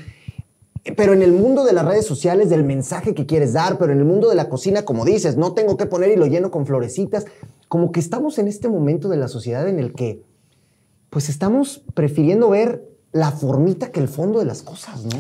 Pero 0.97 1.13
en 1.13 1.23
el 1.23 1.33
mundo 1.33 1.65
de 1.65 1.73
las 1.73 1.85
redes 1.85 2.07
sociales, 2.07 2.49
del 2.49 2.65
mensaje 2.65 3.15
que 3.15 3.27
quieres 3.27 3.53
dar, 3.53 3.79
pero 3.79 3.93
en 3.93 3.99
el 3.99 4.05
mundo 4.05 4.29
de 4.29 4.35
la 4.35 4.49
cocina, 4.49 4.85
como 4.85 5.05
dices, 5.05 5.37
no 5.37 5.53
tengo 5.53 5.77
que 5.77 5.87
poner 5.87 6.11
y 6.11 6.17
lo 6.17 6.27
lleno 6.27 6.51
con 6.51 6.67
florecitas. 6.67 7.27
Como 7.69 7.93
que 7.93 8.01
estamos 8.01 8.39
en 8.39 8.49
este 8.49 8.69
momento 8.69 9.09
de 9.09 9.17
la 9.17 9.29
sociedad 9.29 9.69
en 9.69 9.79
el 9.79 9.93
que, 9.93 10.23
pues 11.11 11.29
estamos 11.29 11.83
prefiriendo 11.95 12.49
ver 12.51 12.89
la 13.13 13.31
formita 13.33 13.91
que 13.91 14.01
el 14.01 14.09
fondo 14.09 14.39
de 14.39 14.47
las 14.47 14.63
cosas, 14.63 15.05
¿no? 15.05 15.19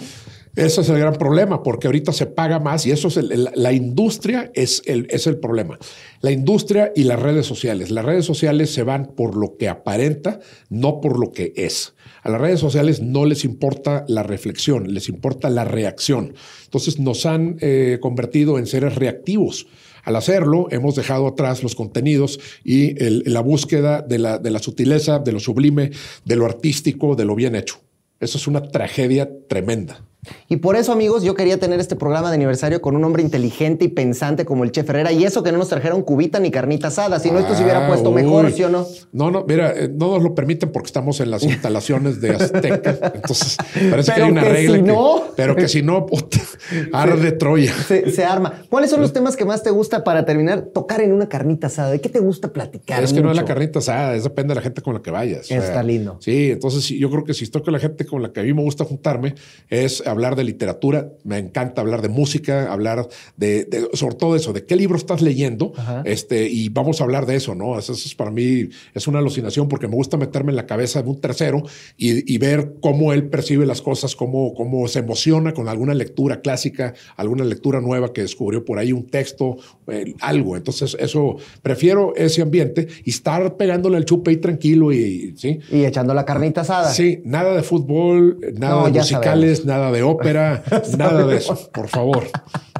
Ese 0.56 0.80
es 0.80 0.88
el 0.88 0.98
gran 0.98 1.14
problema, 1.14 1.62
porque 1.62 1.86
ahorita 1.86 2.12
se 2.12 2.26
paga 2.26 2.58
más 2.58 2.84
y 2.84 2.90
eso 2.90 3.08
es 3.08 3.16
la 3.16 3.72
industria 3.72 4.50
es 4.54 4.82
el, 4.86 5.06
es 5.10 5.26
el 5.26 5.38
problema. 5.38 5.78
La 6.22 6.32
industria 6.32 6.92
y 6.94 7.04
las 7.04 7.20
redes 7.20 7.46
sociales. 7.46 7.90
Las 7.90 8.04
redes 8.04 8.24
sociales 8.24 8.72
se 8.72 8.82
van 8.82 9.12
por 9.14 9.36
lo 9.36 9.56
que 9.56 9.68
aparenta, 9.68 10.40
no 10.68 11.00
por 11.00 11.20
lo 11.20 11.30
que 11.30 11.52
es. 11.56 11.94
A 12.22 12.30
las 12.30 12.40
redes 12.40 12.60
sociales 12.60 13.00
no 13.00 13.26
les 13.26 13.44
importa 13.44 14.04
la 14.08 14.24
reflexión, 14.24 14.92
les 14.92 15.08
importa 15.08 15.50
la 15.50 15.64
reacción. 15.64 16.34
Entonces 16.64 16.98
nos 16.98 17.26
han 17.26 17.56
eh, 17.60 17.98
convertido 18.00 18.58
en 18.58 18.66
seres 18.66 18.96
reactivos. 18.96 19.68
Al 20.02 20.16
hacerlo, 20.16 20.66
hemos 20.70 20.96
dejado 20.96 21.28
atrás 21.28 21.62
los 21.62 21.74
contenidos 21.74 22.40
y 22.64 22.94
la 23.28 23.40
búsqueda 23.40 24.02
de 24.02 24.18
la, 24.18 24.38
de 24.38 24.50
la 24.50 24.58
sutileza, 24.58 25.18
de 25.18 25.32
lo 25.32 25.40
sublime, 25.40 25.90
de 26.24 26.36
lo 26.36 26.46
artístico, 26.46 27.14
de 27.14 27.24
lo 27.24 27.34
bien 27.34 27.54
hecho. 27.54 27.80
Eso 28.18 28.36
es 28.38 28.46
una 28.46 28.62
tragedia 28.62 29.30
tremenda. 29.48 30.04
Y 30.48 30.56
por 30.56 30.76
eso, 30.76 30.92
amigos, 30.92 31.22
yo 31.22 31.34
quería 31.34 31.58
tener 31.58 31.80
este 31.80 31.96
programa 31.96 32.28
de 32.28 32.34
aniversario 32.34 32.80
con 32.82 32.94
un 32.94 33.02
hombre 33.04 33.22
inteligente 33.22 33.86
y 33.86 33.88
pensante 33.88 34.44
como 34.44 34.64
el 34.64 34.70
Chef 34.72 34.88
Herrera. 34.90 35.12
Y 35.12 35.24
eso 35.24 35.42
que 35.42 35.50
no 35.50 35.58
nos 35.58 35.68
trajeron 35.68 36.02
cubita 36.02 36.38
ni 36.40 36.50
carnita 36.50 36.88
asada. 36.88 37.18
Si 37.20 37.30
no, 37.30 37.38
esto 37.38 37.54
se 37.54 37.62
hubiera 37.62 37.86
Ah, 37.86 37.88
puesto 37.88 38.10
uy. 38.10 38.16
mejor, 38.22 38.52
¿sí 38.52 38.62
o 38.64 38.68
no? 38.68 38.86
No, 39.12 39.30
no, 39.30 39.44
mira, 39.48 39.72
eh, 39.74 39.88
no 39.88 40.12
nos 40.14 40.22
lo 40.22 40.34
permiten 40.34 40.70
porque 40.72 40.86
estamos 40.86 41.20
en 41.20 41.30
las 41.30 41.42
instalaciones 41.42 42.20
de 42.20 42.30
Azteca. 42.30 42.98
Entonces, 43.14 43.56
parece 43.90 44.12
que 44.12 44.22
hay 44.22 44.30
una 44.30 44.42
que 44.42 44.48
regla. 44.50 44.76
si 44.76 44.82
que- 44.82 44.92
no- 44.92 45.22
pero 45.36 45.56
que 45.56 45.68
si 45.68 45.82
no, 45.82 46.04
puta, 46.04 46.38
arde 46.92 47.32
Troya. 47.32 47.72
Se, 47.72 48.10
se 48.10 48.24
arma. 48.24 48.62
¿Cuáles 48.68 48.90
son 48.90 49.00
los 49.00 49.12
temas 49.14 49.36
que 49.36 49.44
más 49.46 49.62
te 49.62 49.70
gusta 49.70 50.04
para 50.04 50.26
terminar? 50.26 50.62
Tocar 50.74 51.00
en 51.00 51.12
una 51.12 51.28
carnita 51.28 51.68
asada. 51.68 51.90
¿De 51.92 52.00
qué 52.00 52.10
te 52.10 52.18
gusta 52.20 52.52
platicar? 52.52 53.02
Es 53.02 53.12
que 53.14 53.22
no 53.22 53.30
es 53.30 53.36
la 53.36 53.44
carnita 53.46 53.78
asada, 53.78 54.14
es 54.14 54.24
depende 54.24 54.50
de 54.52 54.56
la 54.56 54.62
gente 54.62 54.82
con 54.82 54.92
la 54.94 55.00
que 55.00 55.10
vayas. 55.10 55.50
Está 55.50 55.82
lindo. 55.82 56.18
Sí, 56.20 56.50
entonces 56.50 56.86
yo 56.88 57.10
creo 57.10 57.24
que 57.24 57.32
si 57.32 57.44
estoy 57.44 57.62
con 57.62 57.72
la 57.72 57.78
gente 57.78 58.04
con 58.04 58.20
la 58.22 58.32
que 58.32 58.40
a 58.40 58.42
mí 58.42 58.52
me 58.52 58.62
gusta 58.62 58.84
juntarme 58.84 59.34
es 59.70 60.02
hablar 60.10 60.36
de 60.36 60.44
literatura. 60.44 61.12
Me 61.24 61.38
encanta 61.38 61.80
hablar 61.80 62.02
de 62.02 62.08
música, 62.08 62.72
hablar 62.72 63.08
de, 63.36 63.64
de- 63.64 63.88
sobre 63.94 64.14
todo 64.16 64.36
eso, 64.36 64.52
de 64.52 64.64
qué 64.64 64.76
libro 64.76 64.96
estás 64.96 65.22
leyendo. 65.22 65.72
Este, 66.04 66.48
y 66.48 66.68
vamos 66.68 67.00
a 67.00 67.04
hablar 67.04 67.26
de 67.26 67.36
eso, 67.36 67.54
¿no? 67.54 67.78
Eso, 67.78 67.92
eso 67.92 68.06
es 68.06 68.14
para 68.14 68.30
mí, 68.30 68.68
es 68.94 69.06
una 69.06 69.18
alucinación 69.18 69.68
porque 69.68 69.88
me 69.88 69.94
gusta 69.94 70.16
meterme 70.16 70.50
en 70.52 70.56
la 70.56 70.66
cabeza 70.66 71.02
de 71.02 71.08
un 71.08 71.20
tercero 71.20 71.62
y, 71.96 72.32
y 72.32 72.38
ver 72.38 72.74
cómo 72.80 73.12
él 73.12 73.28
percibe 73.28 73.66
las 73.66 73.82
cosas, 73.82 74.16
cómo, 74.16 74.54
cómo 74.54 74.86
se 74.88 75.00
emociona 75.00 75.52
con 75.52 75.68
alguna 75.68 75.94
lectura 75.94 76.40
clásica, 76.40 76.94
alguna 77.16 77.44
lectura 77.44 77.80
nueva 77.80 78.12
que 78.12 78.22
descubrió 78.22 78.64
por 78.64 78.78
ahí, 78.78 78.92
un 78.92 79.06
texto, 79.06 79.56
eh, 79.86 80.14
algo. 80.20 80.56
Entonces, 80.56 80.96
eso, 81.00 81.36
prefiero 81.62 82.14
ese 82.16 82.42
ambiente 82.42 82.88
y 83.04 83.10
estar 83.10 83.56
pegándole 83.56 83.96
al 83.96 84.04
chupe 84.04 84.30
ahí 84.30 84.36
tranquilo 84.38 84.92
y, 84.92 85.34
¿sí? 85.36 85.58
Y 85.70 85.84
echando 85.84 86.14
la 86.14 86.24
carnita 86.24 86.62
asada. 86.62 86.90
Sí, 86.92 87.20
nada 87.24 87.54
de 87.54 87.62
fútbol, 87.62 88.38
nada 88.58 88.80
No, 88.82 88.90
de 88.90 88.98
musicales, 88.98 89.64
nada 89.64 89.90
de 89.92 89.99
ópera, 90.02 90.62
nada 90.98 91.26
de 91.26 91.36
eso, 91.36 91.70
por 91.72 91.88
favor. 91.88 92.24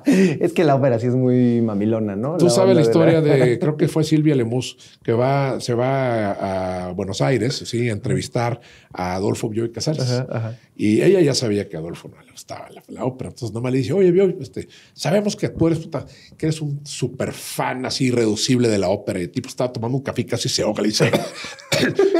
Es 0.05 0.53
que 0.55 0.65
la 0.65 0.77
ópera 0.77 0.99
sí 0.99 1.07
es 1.09 1.15
muy 1.15 1.61
mamilona, 1.61 2.17
¿no? 2.17 2.37
Tú 2.39 2.49
sabes 2.49 2.75
la 2.75 2.83
historia 2.83 3.21
de, 3.21 3.59
creo 3.61 3.77
que 3.77 3.87
fue 3.87 4.03
Silvia 4.05 4.35
Lemus, 4.35 4.99
que 5.03 5.13
va, 5.13 5.61
se 5.61 5.75
va 5.75 6.33
a, 6.33 6.87
a 6.87 6.93
Buenos 6.93 7.21
Aires, 7.21 7.63
sí, 7.67 7.89
a 7.89 7.93
entrevistar 7.93 8.61
a 8.93 9.17
Adolfo 9.17 9.49
Bioy 9.49 9.71
Casares. 9.71 10.03
Ajá, 10.11 10.27
ajá. 10.31 10.59
Y 10.77 11.03
ella 11.03 11.21
ya 11.21 11.35
sabía 11.35 11.69
que 11.69 11.77
a 11.77 11.81
Adolfo 11.81 12.09
no 12.09 12.23
le 12.23 12.33
gustaba 12.33 12.69
la, 12.89 13.05
ópera. 13.05 13.29
Entonces 13.29 13.53
nomás 13.53 13.71
le 13.73 13.79
dice, 13.79 13.93
oye, 13.93 14.11
Bioy, 14.11 14.39
este, 14.41 14.67
sabemos 14.95 15.37
que 15.37 15.51
tú 15.51 15.67
eres, 15.67 15.81
puta, 15.81 16.07
que 16.39 16.47
eres 16.47 16.63
un 16.63 16.81
súper 16.87 17.33
fan 17.33 17.85
así 17.85 18.07
irreducible 18.07 18.69
de 18.69 18.79
la 18.79 18.89
ópera. 18.89 19.19
Y 19.19 19.25
el 19.25 19.31
tipo 19.31 19.49
estaba 19.49 19.71
tomando 19.71 19.99
un 19.99 20.03
café 20.03 20.23
y 20.23 20.25
casi 20.25 20.49
se 20.49 20.63
ahoga. 20.63 20.81
Le 20.83 20.89
dice, 20.89 21.11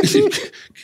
dice, 0.03 0.25
¿qué, 0.25 0.39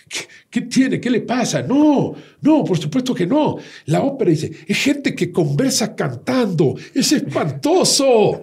qué- 0.09 0.27
qué 0.57 0.63
tiene? 0.63 0.99
¿Qué 0.99 1.11
le 1.11 1.21
pasa? 1.21 1.61
No, 1.61 2.15
no, 2.41 2.65
por 2.65 2.79
supuesto 2.79 3.13
que 3.15 3.27
no. 3.27 3.57
La 3.87 4.01
ópera 4.03 4.31
dice, 4.31 4.51
es 4.67 4.79
gente 4.79 5.15
que 5.15 5.31
conversa 5.31 5.95
cantando. 5.95 6.75
Es 6.95 7.13
espantoso. 7.13 8.41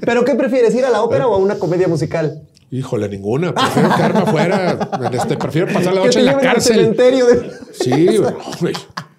¿Pero 0.00 0.24
qué 0.24 0.34
prefieres, 0.36 0.72
ir 0.76 0.84
a 0.84 0.90
la 0.90 1.02
ópera 1.02 1.26
o 1.26 1.34
a 1.34 1.38
una 1.38 1.56
comedia 1.58 1.88
musical? 1.88 2.42
Híjole, 2.70 3.08
ninguna. 3.08 3.52
Prefiero 3.52 3.88
quedarme 3.96 4.20
afuera. 4.20 4.90
Este, 5.12 5.36
prefiero 5.36 5.72
pasar 5.72 5.92
la 5.94 6.04
noche 6.04 6.20
en 6.20 6.26
la 6.26 6.38
cárcel. 6.38 6.76
cementerio 6.76 7.26
de- 7.26 7.50
Sí. 7.72 8.16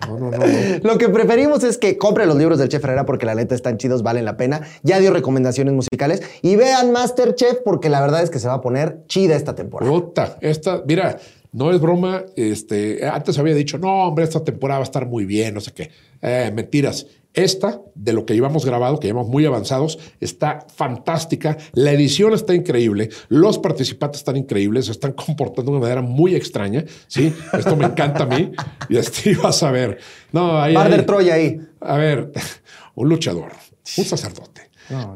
No, 0.08 0.20
no, 0.20 0.32
no, 0.32 0.38
no. 0.38 0.46
Lo 0.84 0.98
que 0.98 1.10
preferimos 1.10 1.64
es 1.64 1.78
que 1.78 1.98
compren 1.98 2.28
los 2.28 2.38
libros 2.38 2.60
del 2.60 2.70
Chef 2.70 2.84
Herrera 2.84 3.06
porque 3.06 3.26
la 3.26 3.36
neta 3.36 3.56
están 3.56 3.78
chidos, 3.78 4.04
valen 4.04 4.26
la 4.26 4.38
pena. 4.38 4.62
Ya 4.84 5.00
dio 5.00 5.12
recomendaciones 5.12 5.74
musicales 5.74 6.22
y 6.42 6.56
vean 6.56 6.92
Masterchef 6.92 7.60
porque 7.64 7.90
la 7.90 8.02
verdad 8.02 8.24
es 8.24 8.30
que 8.30 8.40
se 8.40 8.48
va 8.48 8.56
a 8.56 8.62
poner 8.62 9.06
chida 9.08 9.36
esta 9.36 9.56
temporada. 9.56 9.92
Puta, 9.92 10.38
esta, 10.42 10.84
mira, 10.86 11.18
no 11.52 11.72
es 11.72 11.80
broma. 11.80 12.24
Este, 12.36 13.08
antes 13.08 13.40
había 13.40 13.56
dicho, 13.56 13.78
no, 13.78 14.08
hombre, 14.08 14.26
esta 14.26 14.44
temporada 14.44 14.80
va 14.80 14.84
a 14.84 14.88
estar 14.88 15.06
muy 15.06 15.26
bien, 15.26 15.54
no 15.54 15.62
sé 15.62 15.72
qué. 15.72 15.90
Eh, 16.22 16.52
mentiras. 16.54 17.08
Esta, 17.36 17.82
de 17.96 18.14
lo 18.14 18.26
que 18.26 18.34
llevamos 18.34 18.66
grabado, 18.66 19.00
que 19.00 19.08
llevamos 19.08 19.30
muy 19.30 19.46
avanzados, 19.46 20.00
está 20.22 20.66
fantástica. 20.74 21.58
La 21.74 21.92
edición 21.92 22.34
está 22.34 22.56
increíble. 22.56 23.10
Los 23.28 23.60
participantes 23.60 24.22
están 24.22 24.38
increíbles. 24.38 24.86
Se 24.86 24.92
están 24.94 25.12
comportando 25.26 25.72
de 25.72 25.78
una 25.78 25.82
manera 25.82 26.02
muy 26.02 26.34
extraña. 26.34 26.86
Sí, 27.08 27.34
esto 27.54 27.76
me 27.76 27.86
encanta 27.86 28.24
a 28.24 28.26
mí. 28.28 28.52
Y 28.90 28.98
así 28.98 29.34
vas 29.36 29.62
a 29.64 29.72
ver. 29.72 29.98
No, 30.32 30.58
ahí, 30.60 30.76
ahí- 30.76 31.06
Troya 31.06 31.34
ahí. 31.36 31.60
A 31.82 31.98
ver, 31.98 32.32
un 32.96 33.10
luchador, 33.10 33.52
un 33.98 34.06
sacerdote, 34.06 34.70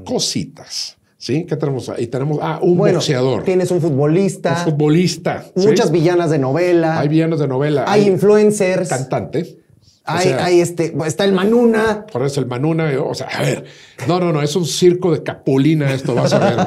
cositas. 0.06 0.98
¿Sí? 1.18 1.46
¿Qué 1.46 1.58
tenemos 1.58 1.90
ahí? 1.90 2.08
Tenemos, 2.08 2.40
ah, 2.42 2.60
un 2.62 2.78
Bueno, 2.78 2.96
boxeador, 3.00 3.44
tienes 3.44 3.72
un 3.72 3.82
futbolista, 3.82 4.64
un 4.66 4.72
futbolista. 4.72 5.44
¿sí? 5.54 5.68
muchas 5.68 5.92
villanas 5.92 6.30
de 6.30 6.40
novela, 6.40 6.98
Hay 6.98 7.10
villanos 7.10 7.42
de 7.42 7.48
novela. 7.50 7.84
hay 7.88 8.08
influencers, 8.08 8.88
O 10.16 10.22
sea, 10.22 10.46
hay 10.46 10.62
este, 10.62 10.94
está 11.06 11.26
el 11.26 11.34
Manuna. 11.34 12.06
Por 12.12 12.24
eso 12.24 12.40
el 12.40 12.46
Manuna, 12.48 12.92
o 13.04 13.14
sea, 13.14 13.28
a 13.28 13.42
ver, 13.42 13.66
no, 14.08 14.20
no, 14.20 14.32
no, 14.32 14.42
es 14.42 14.56
un 14.56 14.66
circo 14.66 15.12
de 15.12 15.24
capulina 15.24 15.94
esto, 15.94 16.16
vas 16.16 16.34
a 16.34 16.40
ver. 16.40 16.58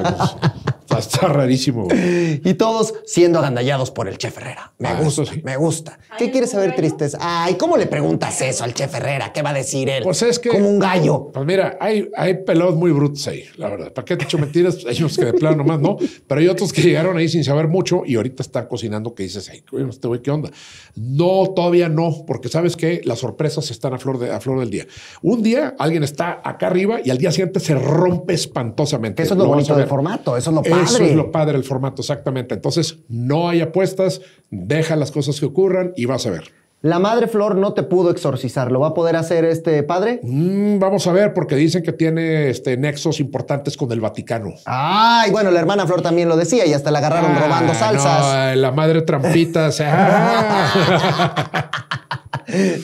Está, 0.98 1.16
está 1.16 1.28
rarísimo. 1.28 1.84
güey. 1.84 2.40
Y 2.44 2.54
todos 2.54 2.94
siendo 3.06 3.38
agandallados 3.38 3.90
por 3.90 4.08
el 4.08 4.18
Chef 4.18 4.36
Herrera. 4.38 4.72
Me 4.78 4.88
Ah, 4.88 5.00
gusta, 5.02 5.24
sí. 5.26 5.40
me 5.44 5.56
gusta. 5.56 5.98
¿Qué 6.18 6.30
quieres 6.30 6.50
¿como 6.50 6.62
un 6.62 6.68
saber, 6.68 6.70
gallo? 6.70 6.76
tristeza? 6.96 7.18
Ay, 7.20 7.54
¿cómo 7.54 7.76
le 7.76 7.86
preguntas 7.86 8.40
eso 8.42 8.64
al 8.64 8.74
Chef 8.74 8.94
Herrera? 8.94 9.32
¿Qué 9.32 9.42
va 9.42 9.50
a 9.50 9.54
decir 9.54 9.88
él? 9.88 10.02
Pues 10.02 10.22
es 10.22 10.38
que- 10.38 10.48
Como 10.50 10.68
un 10.68 10.78
gallo. 10.78 11.30
Pues 11.32 11.46
mira, 11.46 11.76
hay, 11.80 12.10
hay 12.16 12.42
pelados 12.44 12.76
muy 12.76 12.90
brutos 12.92 13.26
ahí, 13.28 13.44
la 13.56 13.68
verdad. 13.68 13.92
¿Para 13.92 14.04
qué 14.04 14.16
te 14.16 14.24
echo 14.24 14.38
mentiras? 14.38 14.78
Hay 14.88 14.98
unos 14.98 15.16
que 15.16 15.24
de 15.24 15.32
plano 15.34 15.58
nomás 15.58 15.80
no, 15.80 15.96
pero 16.26 16.40
hay 16.40 16.48
otros 16.48 16.72
que 16.72 16.82
llegaron 16.82 17.16
ahí 17.16 17.28
sin 17.28 17.44
saber 17.44 17.68
mucho 17.68 18.02
y 18.06 18.16
ahorita 18.16 18.42
están 18.42 18.66
cocinando 18.66 19.14
que 19.14 19.22
dices, 19.24 19.48
ay, 19.50 19.62
este 19.90 20.08
güey, 20.08 20.20
¿qué 20.22 20.30
onda? 20.30 20.50
No, 20.94 21.52
todavía 21.54 21.88
no, 21.88 22.24
porque 22.26 22.48
sabes 22.48 22.76
que 22.76 23.00
las 23.04 23.18
sorpresas 23.20 23.70
están 23.70 23.94
a 23.94 23.98
flor, 23.98 24.18
de, 24.18 24.30
a 24.32 24.40
flor 24.40 24.60
del 24.60 24.70
día. 24.70 24.86
Un 25.22 25.42
día 25.42 25.74
alguien 25.78 26.02
está 26.02 26.40
acá 26.44 26.66
arriba 26.66 26.98
y 27.04 27.10
al 27.10 27.18
día 27.18 27.30
siguiente 27.32 27.60
se 27.60 27.74
rompe 27.74 28.34
espantosamente. 28.34 29.22
Eso 29.22 29.34
es 29.34 29.38
lo, 29.38 29.46
bonito 29.46 29.74
del 29.74 29.86
formato, 29.86 30.36
eso 30.36 30.50
es 30.50 30.54
lo 30.56 30.62
padre. 30.62 30.81
Eso 30.82 31.02
es 31.02 31.14
lo 31.14 31.30
padre 31.30 31.54
del 31.54 31.64
formato, 31.64 32.02
exactamente. 32.02 32.54
Entonces, 32.54 32.98
no 33.08 33.48
hay 33.48 33.60
apuestas, 33.60 34.20
deja 34.50 34.96
las 34.96 35.10
cosas 35.10 35.38
que 35.40 35.46
ocurran 35.46 35.92
y 35.96 36.06
vas 36.06 36.26
a 36.26 36.30
ver. 36.30 36.61
La 36.82 36.98
madre 36.98 37.28
Flor 37.28 37.54
no 37.56 37.74
te 37.74 37.84
pudo 37.84 38.10
exorcizar. 38.10 38.72
¿Lo 38.72 38.80
va 38.80 38.88
a 38.88 38.94
poder 38.94 39.14
hacer 39.14 39.44
este 39.44 39.82
padre? 39.84 40.18
Mm, 40.22 40.80
vamos 40.80 41.06
a 41.06 41.12
ver, 41.12 41.32
porque 41.32 41.54
dicen 41.54 41.82
que 41.84 41.92
tiene 41.92 42.50
este, 42.50 42.76
nexos 42.76 43.20
importantes 43.20 43.76
con 43.76 43.90
el 43.92 44.00
Vaticano. 44.00 44.50
Ay, 44.64 45.30
bueno, 45.30 45.52
la 45.52 45.60
hermana 45.60 45.86
Flor 45.86 46.02
también 46.02 46.28
lo 46.28 46.36
decía 46.36 46.66
y 46.66 46.72
hasta 46.72 46.90
la 46.90 46.98
agarraron 46.98 47.30
Ah, 47.36 47.40
robando 47.40 47.72
salsas. 47.74 48.54
no, 48.56 48.60
la 48.60 48.72
madre 48.72 49.02
trampita. 49.02 49.68
o 49.68 49.72
sea, 49.72 49.92
ah. 51.54 51.70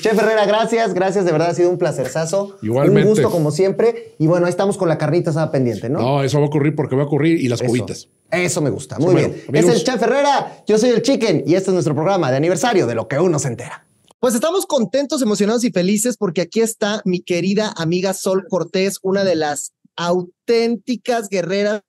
Chef 0.01 0.17
Herrera, 0.17 0.47
gracias, 0.47 0.95
gracias, 0.95 1.25
de 1.25 1.33
verdad 1.33 1.51
ha 1.51 1.55
sido 1.55 1.69
un 1.69 1.77
placerzazo. 1.79 2.57
Igualmente. 2.63 3.03
Un 3.03 3.09
gusto 3.09 3.31
como 3.31 3.51
siempre. 3.51 4.15
Y 4.19 4.27
bueno, 4.29 4.47
ahí 4.47 4.51
estamos 4.51 4.79
con 4.79 4.89
la 4.89 4.97
carnita 4.97 5.31
asada 5.31 5.51
pendiente, 5.51 5.91
¿no? 5.91 5.99
no, 5.99 6.23
eso 6.23 6.39
va 6.39 6.45
a 6.45 6.49
ocurrir 6.49 6.75
porque 6.77 6.95
va 6.97 7.03
a 7.03 7.07
ocurrir 7.07 7.41
y 7.41 7.49
las 7.49 7.61
Eso. 7.61 7.69
cubitas. 7.69 8.09
Eso 8.31 8.61
me 8.61 8.71
gusta, 8.71 8.97
muy 8.99 9.13
Bueno, 9.13 9.29
bien. 9.31 9.43
amigos. 9.49 9.71
Es 9.71 9.77
el 9.81 9.85
Chef 9.85 10.01
Herrera, 10.03 10.63
yo 10.67 10.79
soy 10.79 10.91
el 10.91 11.03
Chicken 11.03 11.43
y 11.47 11.55
este 11.55 11.71
es 11.71 11.75
nuestro 11.75 11.95
programa 11.95 12.31
de 12.31 12.37
aniversario 12.37 12.87
de 12.87 12.95
lo 12.95 13.09
que 13.09 13.19
uno 13.19 13.39
se 13.41 13.49
entera. 13.49 13.85
Pues 14.21 14.35
estamos 14.35 14.67
contentos, 14.67 15.23
emocionados 15.23 15.63
y 15.63 15.71
felices 15.71 16.17
porque 16.17 16.41
aquí 16.41 16.61
está 16.61 17.03
mi 17.05 17.21
querida 17.21 17.73
amiga 17.77 18.13
Sol 18.15 18.47
Cortés, 18.49 18.99
una 19.03 19.23
de 19.23 19.37
las 19.37 19.75
auténticas 19.95 21.29
guerreras 21.29 21.83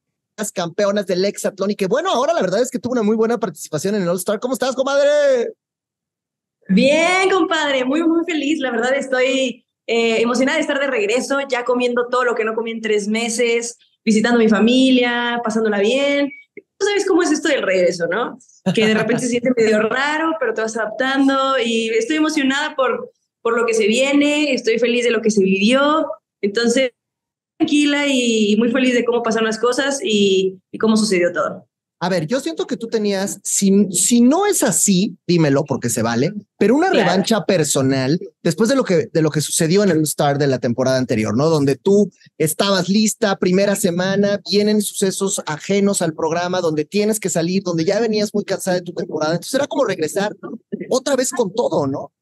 campeonas 0.54 1.08
del 1.08 1.26
hexatlón 1.26 1.72
y 1.72 1.76
que 1.76 1.88
bueno, 1.88 2.12
ahora 2.12 2.34
la 2.34 2.42
verdad 2.42 2.62
es 2.62 2.70
que 2.70 2.78
tuvo 2.78 2.94
una 2.94 3.02
muy 3.02 3.16
buena 3.16 3.40
participación 3.40 3.96
en 3.96 4.04
el 4.04 4.10
All 4.10 4.18
Star. 4.18 4.40
¿Cómo 4.40 4.54
estás, 4.54 4.76
comadre? 4.76 5.10
Bien, 6.68 7.32
compadre, 7.32 7.84
muy, 7.84 8.04
muy 8.04 8.24
feliz. 8.26 8.60
La 8.60 8.70
verdad 8.70 8.94
estoy 8.94 9.66
eh, 9.88 10.22
emocionada 10.22 10.58
de 10.58 10.62
estar 10.62 10.80
de 10.80 10.86
regreso, 10.86 11.40
ya 11.50 11.66
comiendo 11.66 12.10
todo 12.10 12.26
lo 12.26 12.36
que 12.36 12.46
no 12.46 12.54
comí 12.54 12.70
en 12.70 12.82
tres 12.82 13.08
meses, 13.08 13.80
visitando 14.06 14.38
a 14.38 14.44
mi 14.44 14.50
familia, 14.50 15.42
pasándola 15.44 15.80
bien. 15.80 16.32
Sabes 16.82 17.06
cómo 17.06 17.22
es 17.24 17.32
esto 17.32 17.50
del 17.50 17.62
regreso, 17.62 18.08
¿no? 18.08 18.38
Que 18.74 18.88
de 18.88 18.94
repente 18.94 19.24
se 19.24 19.30
siente 19.30 19.52
medio 19.56 19.82
raro, 19.82 20.36
pero 20.40 20.54
te 20.54 20.62
vas 20.62 20.78
adaptando 20.78 21.60
y 21.64 21.90
estoy 21.90 22.18
emocionada 22.18 22.76
por, 22.76 23.12
por 23.42 23.58
lo 23.58 23.66
que 23.66 23.74
se 23.74 23.88
viene, 23.88 24.54
estoy 24.54 24.80
feliz 24.80 25.04
de 25.04 25.12
lo 25.12 25.22
que 25.22 25.32
se 25.32 25.44
vivió. 25.44 26.08
Entonces, 26.42 26.92
tranquila 27.58 28.08
y 28.08 28.56
muy 28.58 28.72
feliz 28.72 28.94
de 28.94 29.04
cómo 29.04 29.22
pasaron 29.22 29.48
las 29.48 29.60
cosas 29.60 30.00
y, 30.04 30.58
y 30.72 30.78
cómo 30.78 30.96
sucedió 30.96 31.32
todo. 31.34 31.69
A 32.02 32.08
ver, 32.08 32.28
yo 32.28 32.40
siento 32.40 32.66
que 32.66 32.78
tú 32.78 32.88
tenías, 32.88 33.42
si, 33.44 33.92
si 33.92 34.22
no 34.22 34.46
es 34.46 34.64
así, 34.64 35.18
dímelo 35.28 35.66
porque 35.66 35.90
se 35.90 36.02
vale, 36.02 36.32
pero 36.58 36.76
una 36.76 36.90
Claro. 36.90 37.04
revancha 37.04 37.44
personal 37.44 38.18
después 38.42 38.70
de 38.70 38.78
lo 38.78 38.86
que 38.86 39.10
de 39.12 39.22
lo 39.22 39.30
que 39.30 39.42
sucedió 39.42 39.84
en 39.84 39.90
el 39.90 40.02
Star 40.04 40.38
de 40.38 40.48
la 40.48 40.60
temporada 40.60 40.98
anterior, 40.98 41.36
¿no? 41.36 41.50
Donde 41.50 41.76
tú 41.76 42.10
estabas 42.38 42.88
lista, 42.88 43.36
primera 43.36 43.76
semana, 43.76 44.40
vienen 44.50 44.82
sucesos 44.82 45.42
ajenos 45.46 46.02
al 46.02 46.14
programa, 46.14 46.62
donde 46.62 46.86
tienes 46.86 47.20
que 47.20 47.28
salir, 47.30 47.64
donde 47.64 47.84
ya 47.84 48.00
venías 48.00 48.34
muy 48.34 48.46
cansada 48.46 48.78
de 48.78 48.84
tu 48.84 48.94
temporada. 48.94 49.34
Entonces 49.34 49.56
era 49.56 49.68
como 49.68 49.84
regresar 49.84 50.34
otra 50.90 51.18
vez 51.18 51.32
con 51.32 51.54
todo, 51.54 51.86
¿no? 51.86 52.14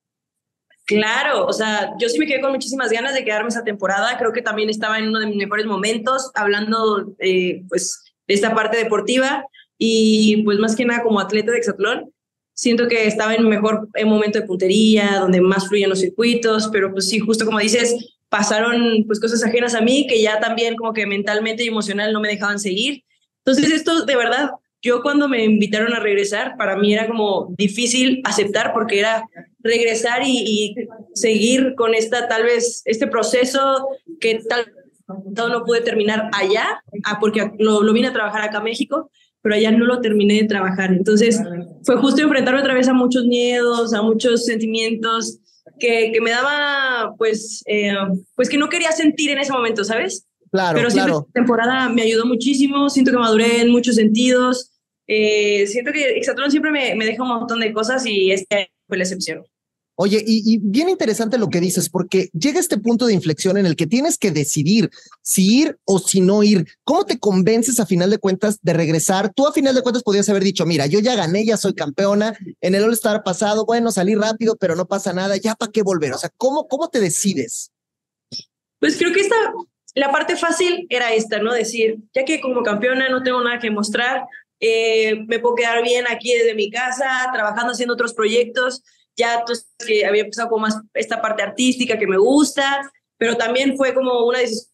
Claro, 0.86 1.46
o 1.46 1.54
sea, 1.54 1.94
yo 2.00 2.10
sí 2.10 2.18
me 2.18 2.26
quedé 2.26 2.42
con 2.42 2.52
muchísimas 2.52 2.90
ganas 2.92 3.14
de 3.14 3.24
quedarme 3.26 3.50
esa 3.50 3.64
temporada. 3.64 4.18
Creo 4.18 4.32
que 4.34 4.42
también 4.42 4.70
estaba 4.70 4.98
en 4.98 5.10
uno 5.10 5.20
de 5.20 5.28
mis 5.28 5.36
mejores 5.36 5.66
momentos, 5.66 6.32
hablando 6.34 7.14
eh, 7.20 7.64
pues 7.70 8.02
de 8.28 8.34
esta 8.34 8.56
parte 8.56 8.78
deportiva 8.78 9.46
y 9.78 10.44
pues 10.44 10.60
más 10.60 10.76
que 10.76 10.86
nada 10.86 11.04
como 11.04 11.20
atleta 11.20 11.52
de 11.52 11.58
hexatlón. 11.58 12.12
Siento 12.54 12.88
que 12.88 13.06
estaba 13.06 13.36
en 13.36 13.48
mejor 13.48 13.88
eh, 13.94 14.06
momento 14.06 14.40
de 14.40 14.48
puntería, 14.48 15.20
donde 15.20 15.42
más 15.42 15.68
fluyen 15.68 15.90
los 15.90 16.00
circuitos, 16.00 16.70
pero 16.72 16.92
pues 16.92 17.08
sí, 17.08 17.20
justo 17.20 17.46
como 17.46 17.60
dices, 17.60 17.96
pasaron 18.30 19.04
pues 19.06 19.20
cosas 19.20 19.44
ajenas 19.44 19.76
a 19.76 19.82
mí 19.82 20.08
que 20.08 20.22
ya 20.22 20.40
también 20.40 20.76
como 20.76 20.94
que 20.94 21.06
mentalmente 21.06 21.64
y 21.64 21.68
emocional 21.68 22.12
no 22.14 22.20
me 22.20 22.30
dejaban 22.30 22.60
seguir. 22.60 23.04
Entonces 23.46 23.72
esto 23.72 24.06
de 24.06 24.16
verdad, 24.16 24.50
yo 24.82 25.04
cuando 25.04 25.30
me 25.30 25.44
invitaron 25.44 25.94
a 25.94 26.00
regresar, 26.00 26.58
para 26.58 26.76
mí 26.76 26.94
era 26.94 27.08
como 27.08 27.54
difícil 27.58 28.22
aceptar 28.24 28.74
porque 28.74 29.00
era 29.00 29.24
regresar 29.60 30.24
y, 30.26 30.44
y 30.46 30.76
seguir 31.14 31.76
con 31.76 31.94
esta 31.94 32.28
tal 32.28 32.44
vez 32.44 32.82
este 32.86 33.06
proceso 33.06 33.88
que 34.20 34.40
tal 34.50 34.66
no 35.08 35.64
pude 35.64 35.82
terminar 35.82 36.30
allá, 36.34 36.82
ah, 37.06 37.18
porque 37.20 37.52
lo, 37.60 37.82
lo 37.82 37.94
vine 37.94 38.08
a 38.08 38.14
trabajar 38.14 38.42
acá 38.42 38.58
a 38.58 38.64
México, 38.64 39.10
pero 39.42 39.56
allá 39.56 39.72
no 39.72 39.86
lo 39.86 40.02
terminé 40.02 40.42
de 40.42 40.48
trabajar. 40.48 40.92
Entonces 40.92 41.42
fue 41.84 41.98
justo 41.98 42.22
enfrentarme 42.22 42.62
otra 42.62 42.74
vez 42.74 42.88
a 42.88 42.94
muchos 42.94 43.26
miedos, 43.26 43.94
a 43.94 44.02
muchos 44.02 44.46
sentimientos 44.46 45.40
que, 45.80 46.12
que 46.14 46.22
me 46.22 46.32
daba, 46.32 47.16
pues, 47.18 47.64
eh, 47.68 47.94
pues 48.36 48.50
que 48.50 48.58
no 48.58 48.70
quería 48.70 48.92
sentir 48.92 49.32
en 49.32 49.40
ese 49.40 49.52
momento, 49.52 49.84
¿sabes? 49.84 50.26
Claro, 50.52 50.78
pero 50.78 50.90
siento 50.90 51.08
claro. 51.08 51.26
esta 51.28 51.40
temporada 51.40 51.90
me 51.90 52.04
ayudó 52.04 52.26
muchísimo, 52.26 52.90
siento 52.90 53.12
que 53.12 53.18
maduré 53.18 53.62
en 53.62 53.70
muchos 53.70 53.96
sentidos, 53.96 54.72
eh, 55.08 55.68
siento 55.68 55.92
que 55.92 56.18
Exatlón 56.18 56.52
siempre 56.52 56.72
me, 56.72 56.96
me 56.96 57.06
deja 57.06 57.24
un 57.24 57.30
montón 57.30 57.60
de 57.60 57.74
cosas 57.74 58.06
y 58.06 58.32
este 58.32 58.72
fue 58.88 58.98
la 58.98 59.04
excepción. 59.04 59.44
Oye, 60.00 60.24
y, 60.28 60.60
bien 60.60 60.90
interesante 60.90 61.40
lo 61.40 61.50
que 61.50 61.60
dices, 61.60 61.90
porque 61.90 62.30
llega 62.32 62.60
este 62.60 62.78
punto 62.78 63.08
de 63.08 63.16
inflexión 63.16 63.58
en 63.58 63.66
el 63.66 63.76
que 63.76 63.88
tienes 63.88 64.20
que 64.20 64.30
decidir 64.30 64.92
si 65.24 65.62
ir 65.62 65.80
o 65.86 65.98
si 65.98 66.22
no 66.22 66.44
ir. 66.44 66.68
¿Cómo 66.84 67.04
te 67.04 67.18
convences 67.18 67.80
a 67.80 67.88
final 67.88 68.12
de 68.12 68.20
cuentas 68.20 68.60
de 68.62 68.74
regresar? 68.74 69.34
Tú 69.34 69.48
a 69.48 69.54
final 69.54 69.74
de 69.74 69.82
cuentas 69.82 70.04
podías 70.04 70.30
haber 70.30 70.44
dicho, 70.44 70.68
mira, 70.68 70.86
yo 70.86 71.00
ya 71.00 71.16
gané, 71.16 71.44
ya 71.46 71.58
soy 71.58 71.74
campeona 71.74 72.38
en 72.62 72.76
el 72.76 72.84
All 72.84 72.94
Star 72.94 73.24
pasado, 73.24 73.66
bueno, 73.66 73.92
salí 73.92 74.14
rápido, 74.14 74.56
pero 74.56 74.76
no 74.76 74.86
pasa 74.86 75.14
nada, 75.14 75.36
ya 75.36 75.56
para 75.56 75.72
qué 75.72 75.82
volver. 75.82 76.14
O 76.14 76.20
sea, 76.20 76.30
¿cómo, 76.38 76.68
cómo 76.68 76.90
te 76.90 77.00
decides? 77.00 77.72
Pues 78.80 78.98
creo 78.98 79.12
que 79.12 79.22
esta, 79.22 79.36
la 79.96 80.12
parte 80.12 80.36
fácil 80.36 80.86
era 80.90 81.12
esta, 81.16 81.40
¿no? 81.40 81.52
Decir, 81.54 81.98
ya 82.14 82.24
que 82.24 82.40
como 82.40 82.62
campeona 82.62 83.10
no 83.10 83.24
tengo 83.24 83.44
nada 83.44 83.58
que 83.58 83.72
mostrar, 83.72 84.26
eh, 84.60 85.24
me 85.26 85.40
puedo 85.40 85.56
quedar 85.56 85.82
bien 85.82 86.06
aquí 86.08 86.36
desde 86.36 86.54
mi 86.54 86.70
casa, 86.70 87.32
trabajando, 87.34 87.74
haciendo 87.74 87.96
otros 87.96 88.14
proyectos. 88.14 88.84
Ya 89.18 89.44
sabes 89.46 89.68
que 89.86 90.06
había 90.06 90.22
empezado 90.22 90.50
con 90.50 90.62
más 90.62 90.80
esta 90.94 91.22
parte 91.22 91.44
artística 91.44 91.98
que 91.98 92.08
me 92.08 92.18
gusta, 92.18 92.92
pero 93.18 93.36
también 93.36 93.76
fue 93.76 93.94
como 93.94 94.26
una 94.26 94.40
decisión 94.40 94.68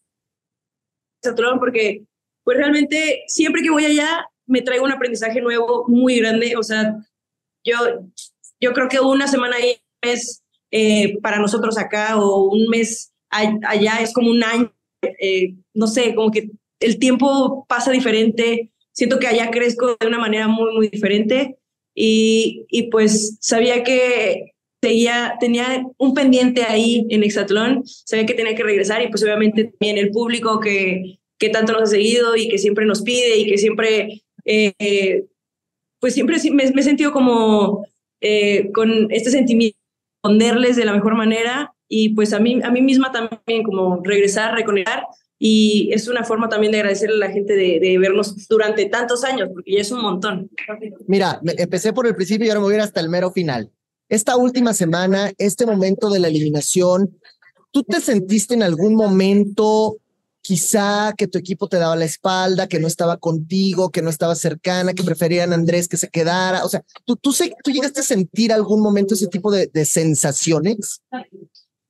porque 1.58 2.04
pues 2.44 2.58
realmente 2.58 3.24
siempre 3.26 3.62
que 3.62 3.70
voy 3.70 3.86
allá 3.86 4.26
me 4.46 4.60
traigo 4.60 4.84
un 4.84 4.92
aprendizaje 4.92 5.40
nuevo 5.40 5.86
muy 5.88 6.18
grande. 6.18 6.56
O 6.56 6.62
sea, 6.62 6.94
yo, 7.64 7.76
yo 8.60 8.72
creo 8.72 8.88
que 8.88 9.00
una 9.00 9.26
semana 9.26 9.56
ahí 9.56 9.76
es 10.02 10.42
eh, 10.70 11.18
para 11.20 11.38
nosotros 11.38 11.78
acá 11.78 12.18
o 12.18 12.50
un 12.50 12.68
mes 12.68 13.12
allá 13.30 13.98
es 14.00 14.12
como 14.12 14.30
un 14.30 14.44
año. 14.44 14.72
eh, 15.20 15.54
no 15.74 15.86
sé, 15.86 16.14
como 16.14 16.30
que 16.30 16.50
el 16.80 16.98
tiempo 16.98 17.64
pasa 17.68 17.90
diferente. 17.90 18.70
Siento 18.92 19.18
que 19.18 19.26
allá 19.26 19.50
crezco 19.50 19.96
de 19.98 20.06
una 20.06 20.18
manera 20.18 20.46
muy, 20.48 20.72
muy 20.74 20.88
diferente. 20.88 21.58
Y, 21.94 22.66
y 22.68 22.90
pues 22.90 23.38
sabía 23.40 23.84
que 23.84 24.52
seguía, 24.82 25.36
tenía 25.40 25.84
un 25.96 26.14
pendiente 26.14 26.64
ahí 26.64 27.06
en 27.08 27.22
Exatlón, 27.22 27.82
sabía 27.84 28.26
que 28.26 28.34
tenía 28.34 28.54
que 28.54 28.64
regresar 28.64 29.02
y 29.02 29.08
pues 29.08 29.22
obviamente 29.22 29.64
también 29.64 29.98
el 29.98 30.10
público 30.10 30.60
que, 30.60 31.18
que 31.38 31.48
tanto 31.48 31.72
nos 31.72 31.82
ha 31.82 31.86
seguido 31.86 32.36
y 32.36 32.48
que 32.48 32.58
siempre 32.58 32.84
nos 32.84 33.02
pide 33.02 33.38
y 33.38 33.46
que 33.46 33.58
siempre, 33.58 34.22
eh, 34.44 35.24
pues 36.00 36.14
siempre 36.14 36.36
me, 36.52 36.70
me, 36.70 36.80
he 36.80 36.84
sentido 36.84 37.12
como 37.12 37.86
eh, 38.20 38.70
con 38.72 39.10
este 39.10 39.30
sentimiento, 39.30 39.78
responderles 40.24 40.76
de 40.76 40.84
la 40.86 40.94
mejor 40.94 41.14
manera 41.16 41.74
y 41.88 42.10
pues 42.10 42.32
a 42.32 42.40
mí, 42.40 42.60
a 42.62 42.70
mí 42.70 42.80
misma 42.80 43.12
también 43.12 43.62
como 43.62 44.02
regresar, 44.02 44.54
reconectar 44.54 45.04
y 45.46 45.92
es 45.92 46.08
una 46.08 46.24
forma 46.24 46.48
también 46.48 46.72
de 46.72 46.78
agradecerle 46.78 47.16
a 47.16 47.28
la 47.28 47.30
gente 47.30 47.54
de, 47.54 47.78
de, 47.78 47.98
vernos 47.98 48.48
durante 48.48 48.86
tantos 48.86 49.24
años, 49.24 49.50
porque 49.52 49.72
ya 49.72 49.82
es 49.82 49.92
un 49.92 50.00
montón. 50.00 50.50
Mira, 51.06 51.38
empecé 51.58 51.92
por 51.92 52.06
el 52.06 52.16
principio 52.16 52.46
y 52.46 52.48
ahora 52.48 52.60
me 52.60 52.64
voy 52.64 52.72
a 52.72 52.76
ir 52.78 52.82
hasta 52.82 53.00
el 53.00 53.10
mero 53.10 53.30
final. 53.30 53.70
Esta 54.08 54.38
última 54.38 54.72
semana, 54.72 55.32
este 55.36 55.66
momento 55.66 56.08
de 56.08 56.20
la 56.20 56.28
eliminación, 56.28 57.18
¿tú 57.72 57.82
te 57.82 58.00
sentiste 58.00 58.54
en 58.54 58.62
algún 58.62 58.94
momento 58.94 59.98
quizá 60.40 61.12
que 61.14 61.26
tu 61.26 61.36
equipo 61.36 61.68
te 61.68 61.76
daba 61.76 61.94
la 61.94 62.06
espalda, 62.06 62.66
que 62.66 62.80
no 62.80 62.86
estaba 62.86 63.18
contigo, 63.18 63.90
que 63.90 64.00
no 64.00 64.08
estaba 64.08 64.34
cercana, 64.36 64.94
que 64.94 65.04
preferían 65.04 65.52
a 65.52 65.56
Andrés 65.56 65.88
que 65.88 65.98
se 65.98 66.08
quedara? 66.08 66.64
O 66.64 66.70
sea, 66.70 66.82
¿tú, 67.04 67.16
tú, 67.16 67.34
tú 67.62 67.70
llegaste 67.70 68.00
a 68.00 68.04
sentir 68.04 68.50
algún 68.50 68.80
momento 68.80 69.12
ese 69.12 69.28
tipo 69.28 69.52
de, 69.52 69.66
de 69.66 69.84
sensaciones? 69.84 71.02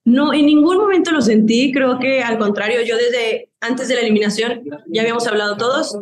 No, 0.05 0.35
en 0.35 0.45
ningún 0.45 0.77
momento 0.77 1.13
lo 1.13 1.23
sentí, 1.23 1.73
creo 1.73 1.99
que 1.99 2.23
al 2.23 2.39
contrario, 2.39 2.83
yo 2.83 2.97
desde 2.97 3.49
antes 3.61 3.89
de 3.89 3.95
la 3.95 4.03
eliminación 4.03 4.63
ya 4.89 5.01
habíamos 5.01 5.27
hablado 5.27 5.57
todos 5.57 5.97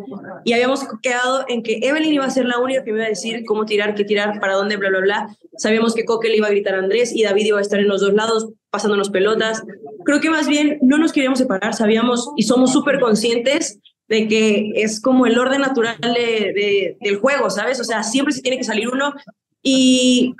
y 0.45 0.53
habíamos 0.55 0.85
quedado 1.01 1.45
en 1.47 1.63
que 1.63 1.79
Evelyn 1.83 2.15
iba 2.15 2.25
a 2.25 2.31
ser 2.31 2.47
la 2.47 2.59
única 2.59 2.83
que 2.83 2.91
me 2.91 2.99
iba 2.99 3.07
a 3.07 3.11
decir 3.11 3.45
cómo 3.47 3.65
tirar, 3.65 3.95
qué 3.95 4.05
tirar, 4.05 4.41
para 4.41 4.55
dónde, 4.55 4.77
bla, 4.77 4.89
bla, 4.89 5.01
bla. 5.01 5.37
Sabíamos 5.57 5.95
que 5.95 6.05
Coque 6.05 6.29
le 6.29 6.39
iba 6.39 6.49
a 6.49 6.51
gritar 6.51 6.75
a 6.75 6.79
Andrés 6.79 7.15
y 7.15 7.23
David 7.23 7.47
iba 7.47 7.59
a 7.59 7.63
estar 7.63 7.79
en 7.79 7.87
los 7.87 8.01
dos 8.01 8.13
lados 8.13 8.49
pasándonos 8.71 9.11
pelotas. 9.11 9.63
Creo 10.05 10.21
que 10.21 10.31
más 10.31 10.49
bien 10.49 10.79
no 10.83 10.99
nos 10.99 11.13
queríamos 11.13 11.39
separar, 11.39 11.73
sabíamos 11.73 12.33
y 12.37 12.43
somos 12.43 12.73
súper 12.73 12.99
conscientes 12.99 13.79
de 14.09 14.27
que 14.27 14.73
es 14.75 15.01
como 15.01 15.27
el 15.27 15.39
orden 15.39 15.61
natural 15.61 15.97
de, 16.01 16.53
de, 16.53 16.97
del 17.01 17.19
juego, 17.19 17.51
¿sabes? 17.51 17.79
O 17.79 17.85
sea, 17.85 18.03
siempre 18.03 18.35
se 18.35 18.43
tiene 18.43 18.59
que 18.59 18.65
salir 18.65 18.89
uno 18.89 19.15
y 19.65 20.35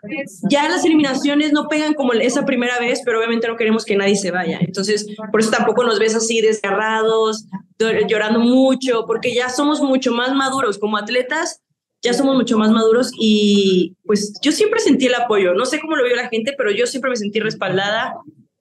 ya 0.51 0.69
las 0.69 0.85
eliminaciones 0.85 1.53
no 1.53 1.69
pegan 1.69 1.95
como 1.95 2.13
esa 2.13 2.45
primera 2.45 2.81
vez, 2.81 3.03
pero 3.05 3.19
obviamente 3.19 3.47
no 3.47 3.57
queremos 3.57 3.85
que 3.85 3.97
nadie 3.97 4.17
se 4.17 4.33
vaya. 4.33 4.59
Entonces, 4.61 5.07
por 5.31 5.41
eso 5.41 5.51
tampoco 5.51 5.85
nos 5.85 6.01
ves 6.01 6.17
así 6.17 6.41
desgarrados, 6.41 7.47
llorando 7.79 8.41
mucho, 8.41 9.05
porque 9.07 9.33
ya 9.33 9.49
somos 9.49 9.81
mucho 9.81 10.13
más 10.13 10.35
maduros 10.35 10.77
como 10.77 10.97
atletas, 10.97 11.63
ya 12.03 12.15
somos 12.15 12.35
mucho 12.35 12.59
más 12.59 12.73
maduros 12.73 13.13
y 13.17 13.95
pues 14.05 14.33
yo 14.43 14.51
siempre 14.51 14.81
sentí 14.81 15.07
el 15.07 15.15
apoyo. 15.15 15.55
No 15.55 15.67
sé 15.67 15.79
cómo 15.79 15.95
lo 15.95 16.05
vio 16.05 16.17
la 16.17 16.29
gente, 16.29 16.53
pero 16.59 16.73
yo 16.73 16.89
siempre 16.89 17.11
me 17.11 17.17
sentí 17.17 17.39
respaldada. 17.39 18.15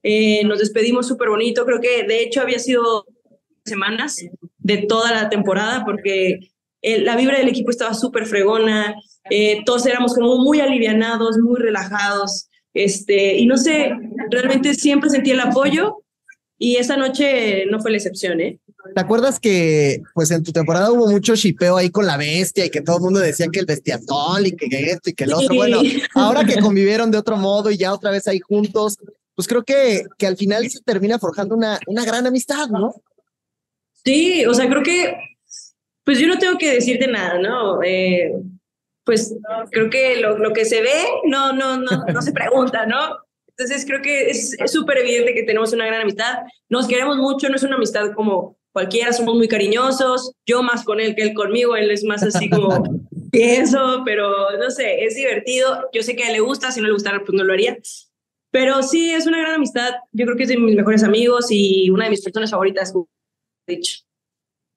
Eh, 0.03 0.43
nos 0.45 0.59
despedimos 0.59 1.07
súper 1.07 1.29
bonito, 1.29 1.65
creo 1.65 1.79
que 1.79 2.03
de 2.03 2.21
hecho 2.23 2.41
había 2.41 2.59
sido 2.59 3.05
semanas 3.65 4.17
de 4.59 4.77
toda 4.77 5.11
la 5.11 5.29
temporada 5.29 5.83
porque 5.85 6.39
la 6.81 7.15
vibra 7.15 7.37
del 7.37 7.47
equipo 7.47 7.69
estaba 7.69 7.93
súper 7.93 8.25
fregona, 8.25 8.95
eh, 9.29 9.61
todos 9.65 9.85
éramos 9.85 10.13
como 10.13 10.37
muy 10.37 10.59
alivianados, 10.61 11.37
muy 11.37 11.59
relajados, 11.59 12.47
este, 12.73 13.37
y 13.37 13.45
no 13.45 13.57
sé, 13.57 13.91
realmente 14.29 14.73
siempre 14.73 15.09
sentí 15.09 15.31
el 15.31 15.39
apoyo 15.39 15.97
y 16.57 16.77
esa 16.77 16.95
noche 16.95 17.65
no 17.67 17.79
fue 17.79 17.91
la 17.91 17.97
excepción, 17.97 18.39
¿eh? 18.39 18.59
¿Te 18.95 19.01
acuerdas 19.01 19.39
que 19.39 20.01
pues 20.13 20.31
en 20.31 20.43
tu 20.43 20.51
temporada 20.51 20.91
hubo 20.91 21.07
mucho 21.07 21.35
shipeo 21.35 21.77
ahí 21.77 21.89
con 21.89 22.05
la 22.05 22.17
bestia 22.17 22.65
y 22.65 22.69
que 22.69 22.81
todo 22.81 22.97
el 22.97 23.03
mundo 23.03 23.19
decía 23.19 23.47
que 23.51 23.59
el 23.59 23.65
bestiatol 23.65 24.45
y 24.45 24.55
que 24.55 24.67
esto 24.91 25.09
y 25.09 25.13
que 25.13 25.25
el 25.25 25.33
otro? 25.33 25.55
Bueno, 25.55 25.81
ahora 26.15 26.43
que 26.43 26.59
convivieron 26.59 27.11
de 27.11 27.17
otro 27.17 27.37
modo 27.37 27.69
y 27.69 27.77
ya 27.77 27.93
otra 27.93 28.11
vez 28.11 28.27
ahí 28.27 28.39
juntos, 28.39 28.97
pues 29.35 29.47
creo 29.47 29.63
que, 29.63 30.03
que 30.17 30.27
al 30.27 30.37
final 30.37 30.69
se 30.69 30.81
termina 30.81 31.19
forjando 31.19 31.55
una, 31.55 31.79
una 31.87 32.05
gran 32.05 32.25
amistad, 32.25 32.69
¿no? 32.69 32.93
Sí, 34.03 34.45
o 34.45 34.53
sea, 34.53 34.67
creo 34.67 34.83
que 34.83 35.15
pues 36.03 36.19
yo 36.19 36.27
no 36.27 36.37
tengo 36.37 36.57
que 36.57 36.73
decirte 36.73 37.07
nada, 37.07 37.39
¿no? 37.39 37.81
Eh, 37.83 38.33
pues 39.03 39.35
creo 39.71 39.89
que 39.89 40.17
lo, 40.17 40.37
lo, 40.37 40.53
que 40.53 40.65
se 40.65 40.81
ve 40.81 40.93
no, 41.25 41.53
no, 41.53 41.77
no, 41.77 42.05
no 42.05 42.21
se 42.21 42.31
pregunta, 42.31 42.85
¿no? 42.85 43.17
Entonces 43.47 43.85
creo 43.85 44.01
que 44.01 44.29
es 44.29 44.55
súper 44.67 44.99
evidente 44.99 45.33
que 45.33 45.43
tenemos 45.43 45.73
una 45.73 45.85
gran 45.85 46.01
amistad. 46.01 46.39
Nos 46.69 46.87
queremos 46.87 47.17
mucho, 47.17 47.49
no 47.49 47.55
es 47.55 47.63
una 47.63 47.75
amistad 47.75 48.13
como 48.13 48.57
cualquiera, 48.71 49.13
somos 49.13 49.35
muy 49.35 49.47
cariñosos. 49.47 50.33
Yo 50.45 50.63
más 50.63 50.83
con 50.83 50.99
él 50.99 51.15
que 51.15 51.23
él 51.23 51.33
conmigo, 51.33 51.75
él 51.75 51.91
es 51.91 52.03
más 52.03 52.23
así 52.23 52.49
como 52.49 52.83
pienso, 53.31 54.03
pero 54.05 54.57
no 54.57 54.71
sé, 54.71 55.03
es 55.03 55.15
divertido. 55.15 55.89
Yo 55.93 56.03
sé 56.03 56.15
que 56.15 56.23
a 56.23 56.27
él 56.27 56.33
le 56.33 56.39
gusta, 56.39 56.71
si 56.71 56.81
no 56.81 56.87
le 56.87 56.93
gustara, 56.93 57.19
pues 57.19 57.33
no 57.33 57.43
lo 57.43 57.53
haría. 57.53 57.77
Pero 58.51 58.83
sí, 58.83 59.11
es 59.11 59.27
una 59.27 59.39
gran 59.39 59.55
amistad. 59.55 59.93
Yo 60.11 60.25
creo 60.25 60.37
que 60.37 60.43
es 60.43 60.49
de 60.49 60.57
mis 60.57 60.75
mejores 60.75 61.03
amigos 61.03 61.47
y 61.49 61.89
una 61.89 62.05
de 62.05 62.11
mis 62.11 62.21
personas 62.21 62.51
favoritas, 62.51 62.93
dicho. 63.67 64.01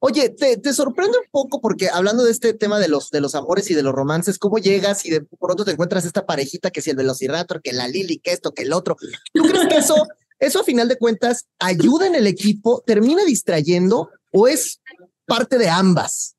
Oye, 0.06 0.28
te, 0.28 0.74
sorprende 0.74 1.16
un 1.16 1.24
poco 1.30 1.62
porque 1.62 1.88
hablando 1.88 2.24
de 2.24 2.30
este 2.30 2.52
tema 2.52 2.78
de 2.78 2.88
los, 2.88 3.10
de 3.10 3.22
los 3.22 3.34
amores 3.34 3.70
y 3.70 3.74
de 3.74 3.82
los 3.82 3.94
romances, 3.94 4.38
¿cómo 4.38 4.58
llegas 4.58 5.06
y 5.06 5.10
de 5.10 5.22
pronto 5.22 5.64
te 5.64 5.70
encuentras 5.70 6.04
esta 6.04 6.26
parejita 6.26 6.70
que 6.70 6.82
si 6.82 6.90
el 6.90 6.96
Velociraptor, 6.96 7.62
que 7.62 7.72
la 7.72 7.88
Lili, 7.88 8.18
que 8.18 8.32
esto, 8.32 8.52
que 8.52 8.64
el 8.64 8.74
otro? 8.74 8.96
¿Tú 9.32 9.42
crees 9.44 9.66
que 9.66 9.76
eso, 9.76 9.94
eso 10.38 10.60
a 10.60 10.64
final 10.64 10.88
de 10.88 10.98
cuentas 10.98 11.46
ayuda 11.58 12.06
en 12.06 12.16
el 12.16 12.26
equipo, 12.26 12.82
termina 12.86 13.24
distrayendo 13.24 14.10
o 14.30 14.46
es 14.46 14.82
parte 15.24 15.56
de 15.56 15.70
ambas? 15.70 16.36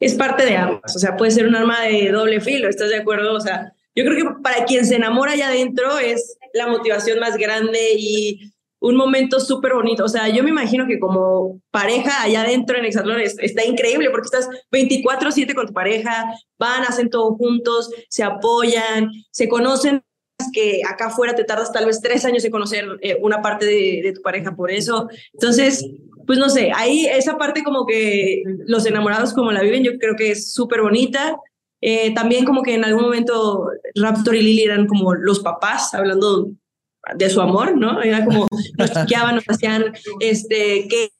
Es 0.00 0.14
parte 0.14 0.44
de 0.44 0.56
ambas, 0.56 0.96
o 0.96 0.98
sea, 0.98 1.16
puede 1.16 1.30
ser 1.30 1.46
un 1.46 1.54
arma 1.54 1.82
de 1.82 2.10
doble 2.10 2.40
filo, 2.40 2.68
¿estás 2.68 2.88
de 2.88 2.96
acuerdo? 2.96 3.36
O 3.36 3.40
sea, 3.40 3.72
yo 3.94 4.04
creo 4.04 4.16
que 4.16 4.42
para 4.42 4.64
quien 4.64 4.84
se 4.86 4.96
enamora 4.96 5.32
allá 5.32 5.46
adentro 5.46 6.00
es 6.00 6.36
la 6.52 6.66
motivación 6.66 7.20
más 7.20 7.36
grande 7.36 7.92
y 7.96 8.51
un 8.82 8.96
momento 8.96 9.38
súper 9.40 9.74
bonito. 9.74 10.04
O 10.04 10.08
sea, 10.08 10.28
yo 10.28 10.42
me 10.42 10.50
imagino 10.50 10.86
que 10.86 10.98
como 10.98 11.60
pareja 11.70 12.22
allá 12.22 12.42
adentro 12.42 12.76
en 12.76 12.84
Exatlón 12.84 13.20
está 13.20 13.64
increíble 13.64 14.10
porque 14.10 14.26
estás 14.26 14.48
24/7 14.70 15.54
con 15.54 15.68
tu 15.68 15.72
pareja, 15.72 16.26
van, 16.58 16.82
hacen 16.82 17.08
todo 17.08 17.34
juntos, 17.36 17.90
se 18.08 18.24
apoyan, 18.24 19.10
se 19.30 19.48
conocen 19.48 20.02
que 20.52 20.80
acá 20.88 21.06
afuera 21.06 21.36
te 21.36 21.44
tardas 21.44 21.72
tal 21.72 21.86
vez 21.86 22.00
tres 22.00 22.24
años 22.24 22.44
en 22.44 22.50
conocer 22.50 22.84
eh, 23.00 23.16
una 23.20 23.40
parte 23.40 23.64
de, 23.64 24.00
de, 24.02 24.12
tu 24.12 24.22
pareja 24.22 24.56
por 24.56 24.72
eso. 24.72 25.08
Entonces, 25.32 25.86
pues 26.26 26.38
no 26.40 26.48
sé, 26.48 26.72
ahí 26.74 27.06
esa 27.06 27.38
parte 27.38 27.62
como 27.62 27.86
que 27.86 28.42
los 28.66 28.84
enamorados 28.84 29.32
como 29.32 29.52
la 29.52 29.62
viven, 29.62 29.84
yo 29.84 29.92
creo 29.98 30.16
que 30.16 30.32
es 30.32 30.52
súper 30.52 30.82
bonita. 30.82 31.36
Eh, 31.80 32.14
también 32.14 32.44
como 32.44 32.62
que 32.62 32.74
en 32.74 32.84
algún 32.84 33.02
momento 33.02 33.68
Raptor 33.94 34.36
y 34.36 34.42
Lily 34.42 34.62
eran 34.62 34.86
como 34.86 35.14
los 35.14 35.40
papás, 35.40 35.94
hablando 35.94 36.50
de 37.14 37.30
su 37.30 37.40
amor, 37.40 37.76
¿no? 37.76 38.02
Era 38.02 38.24
como, 38.24 38.48
nos 38.78 38.92
chiqueaban, 38.92 39.36
nos 39.36 39.44
hacían, 39.44 39.92
este, 40.20 40.88
que, 40.88 41.10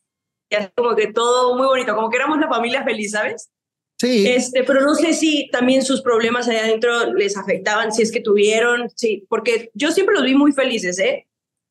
como 0.77 0.95
que 0.95 1.13
todo 1.13 1.57
muy 1.57 1.67
bonito, 1.67 1.95
como 1.95 2.11
que 2.11 2.17
éramos 2.17 2.39
la 2.39 2.49
familia 2.49 2.85
feliz, 2.85 3.13
¿sabes? 3.13 3.51
Sí. 3.99 4.27
Este, 4.27 4.65
pero 4.65 4.81
no 4.81 4.95
sé 4.95 5.13
si 5.13 5.49
también 5.51 5.83
sus 5.83 6.03
problemas 6.03 6.49
allá 6.49 6.61
adentro 6.61 7.13
les 7.15 7.37
afectaban, 7.37 7.93
si 7.93 8.03
es 8.03 8.11
que 8.11 8.21
tuvieron, 8.21 8.89
sí, 8.97 9.25
porque 9.29 9.71
yo 9.75 9.93
siempre 9.93 10.15
los 10.15 10.25
vi 10.25 10.35
muy 10.35 10.53
felices, 10.53 10.99
¿eh? 10.99 11.27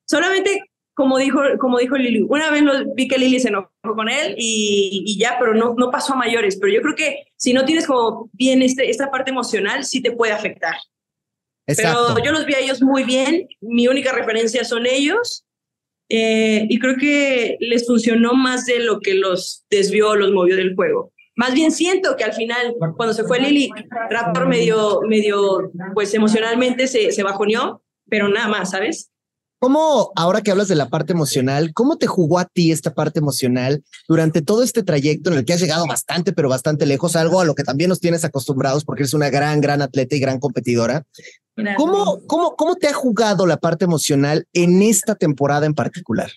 Solamente, 0.05 0.61
como 0.93 1.17
dijo, 1.17 1.39
como 1.59 1.79
dijo 1.79 1.95
Lili, 1.95 2.21
una 2.21 2.51
vez 2.51 2.63
vi 2.95 3.07
que 3.07 3.17
Lili 3.17 3.39
se 3.39 3.47
enojó 3.47 3.69
con 3.81 4.09
él 4.09 4.35
y, 4.37 5.03
y, 5.05 5.17
ya, 5.17 5.37
pero 5.39 5.53
no, 5.53 5.73
no 5.77 5.89
pasó 5.89 6.13
a 6.13 6.17
mayores. 6.17 6.57
Pero 6.57 6.73
yo 6.73 6.81
creo 6.81 6.95
que 6.95 7.23
si 7.37 7.53
no 7.53 7.63
tienes 7.63 7.87
como 7.87 8.29
bien 8.33 8.61
este, 8.61 8.89
esta 8.89 9.09
parte 9.09 9.31
emocional, 9.31 9.85
sí 9.85 10.01
te 10.01 10.11
puede 10.11 10.33
afectar. 10.33 10.75
Exacto. 11.67 12.13
Pero 12.15 12.25
yo 12.25 12.31
los 12.31 12.45
vi 12.45 12.53
a 12.53 12.59
ellos 12.59 12.81
muy 12.81 13.03
bien, 13.03 13.47
mi 13.61 13.87
única 13.87 14.11
referencia 14.11 14.63
son 14.63 14.85
ellos, 14.85 15.45
eh, 16.09 16.65
y 16.69 16.79
creo 16.79 16.97
que 16.97 17.57
les 17.59 17.85
funcionó 17.87 18.33
más 18.33 18.65
de 18.65 18.79
lo 18.79 18.99
que 18.99 19.13
los 19.13 19.65
desvió, 19.69 20.15
los 20.15 20.31
movió 20.31 20.55
del 20.55 20.75
juego. 20.75 21.13
Más 21.35 21.53
bien 21.53 21.71
siento 21.71 22.17
que 22.17 22.23
al 22.23 22.33
final, 22.33 22.75
cuando 22.97 23.13
se 23.13 23.23
fue 23.23 23.39
Lili, 23.39 23.71
Raptor 24.09 24.47
medio, 24.47 25.01
medio 25.07 25.71
pues 25.93 26.13
emocionalmente 26.13 26.87
se, 26.87 27.11
se 27.11 27.23
bajoneó, 27.23 27.81
pero 28.09 28.27
nada 28.27 28.47
más, 28.47 28.71
¿sabes? 28.71 29.10
¿Cómo, 29.61 30.11
ahora 30.15 30.41
que 30.41 30.49
hablas 30.49 30.69
de 30.69 30.75
la 30.75 30.89
parte 30.89 31.13
emocional, 31.13 31.71
cómo 31.75 31.99
te 31.99 32.07
jugó 32.07 32.39
a 32.39 32.45
ti 32.45 32.71
esta 32.71 32.95
parte 32.95 33.19
emocional 33.19 33.83
durante 34.07 34.41
todo 34.41 34.63
este 34.63 34.81
trayecto 34.81 35.29
en 35.29 35.37
el 35.37 35.45
que 35.45 35.53
has 35.53 35.61
llegado 35.61 35.85
bastante, 35.85 36.33
pero 36.33 36.49
bastante 36.49 36.87
lejos, 36.87 37.15
algo 37.15 37.39
a 37.39 37.45
lo 37.45 37.53
que 37.53 37.63
también 37.63 37.89
nos 37.89 37.99
tienes 37.99 38.25
acostumbrados 38.25 38.83
porque 38.83 39.03
eres 39.03 39.13
una 39.13 39.29
gran, 39.29 39.61
gran 39.61 39.83
atleta 39.83 40.15
y 40.15 40.19
gran 40.19 40.39
competidora? 40.39 41.03
¿Cómo, 41.77 42.25
cómo, 42.25 42.55
¿Cómo 42.55 42.75
te 42.75 42.87
ha 42.87 42.93
jugado 42.93 43.45
la 43.45 43.57
parte 43.57 43.85
emocional 43.85 44.47
en 44.51 44.81
esta 44.81 45.13
temporada 45.13 45.67
en 45.67 45.75
particular? 45.75 46.31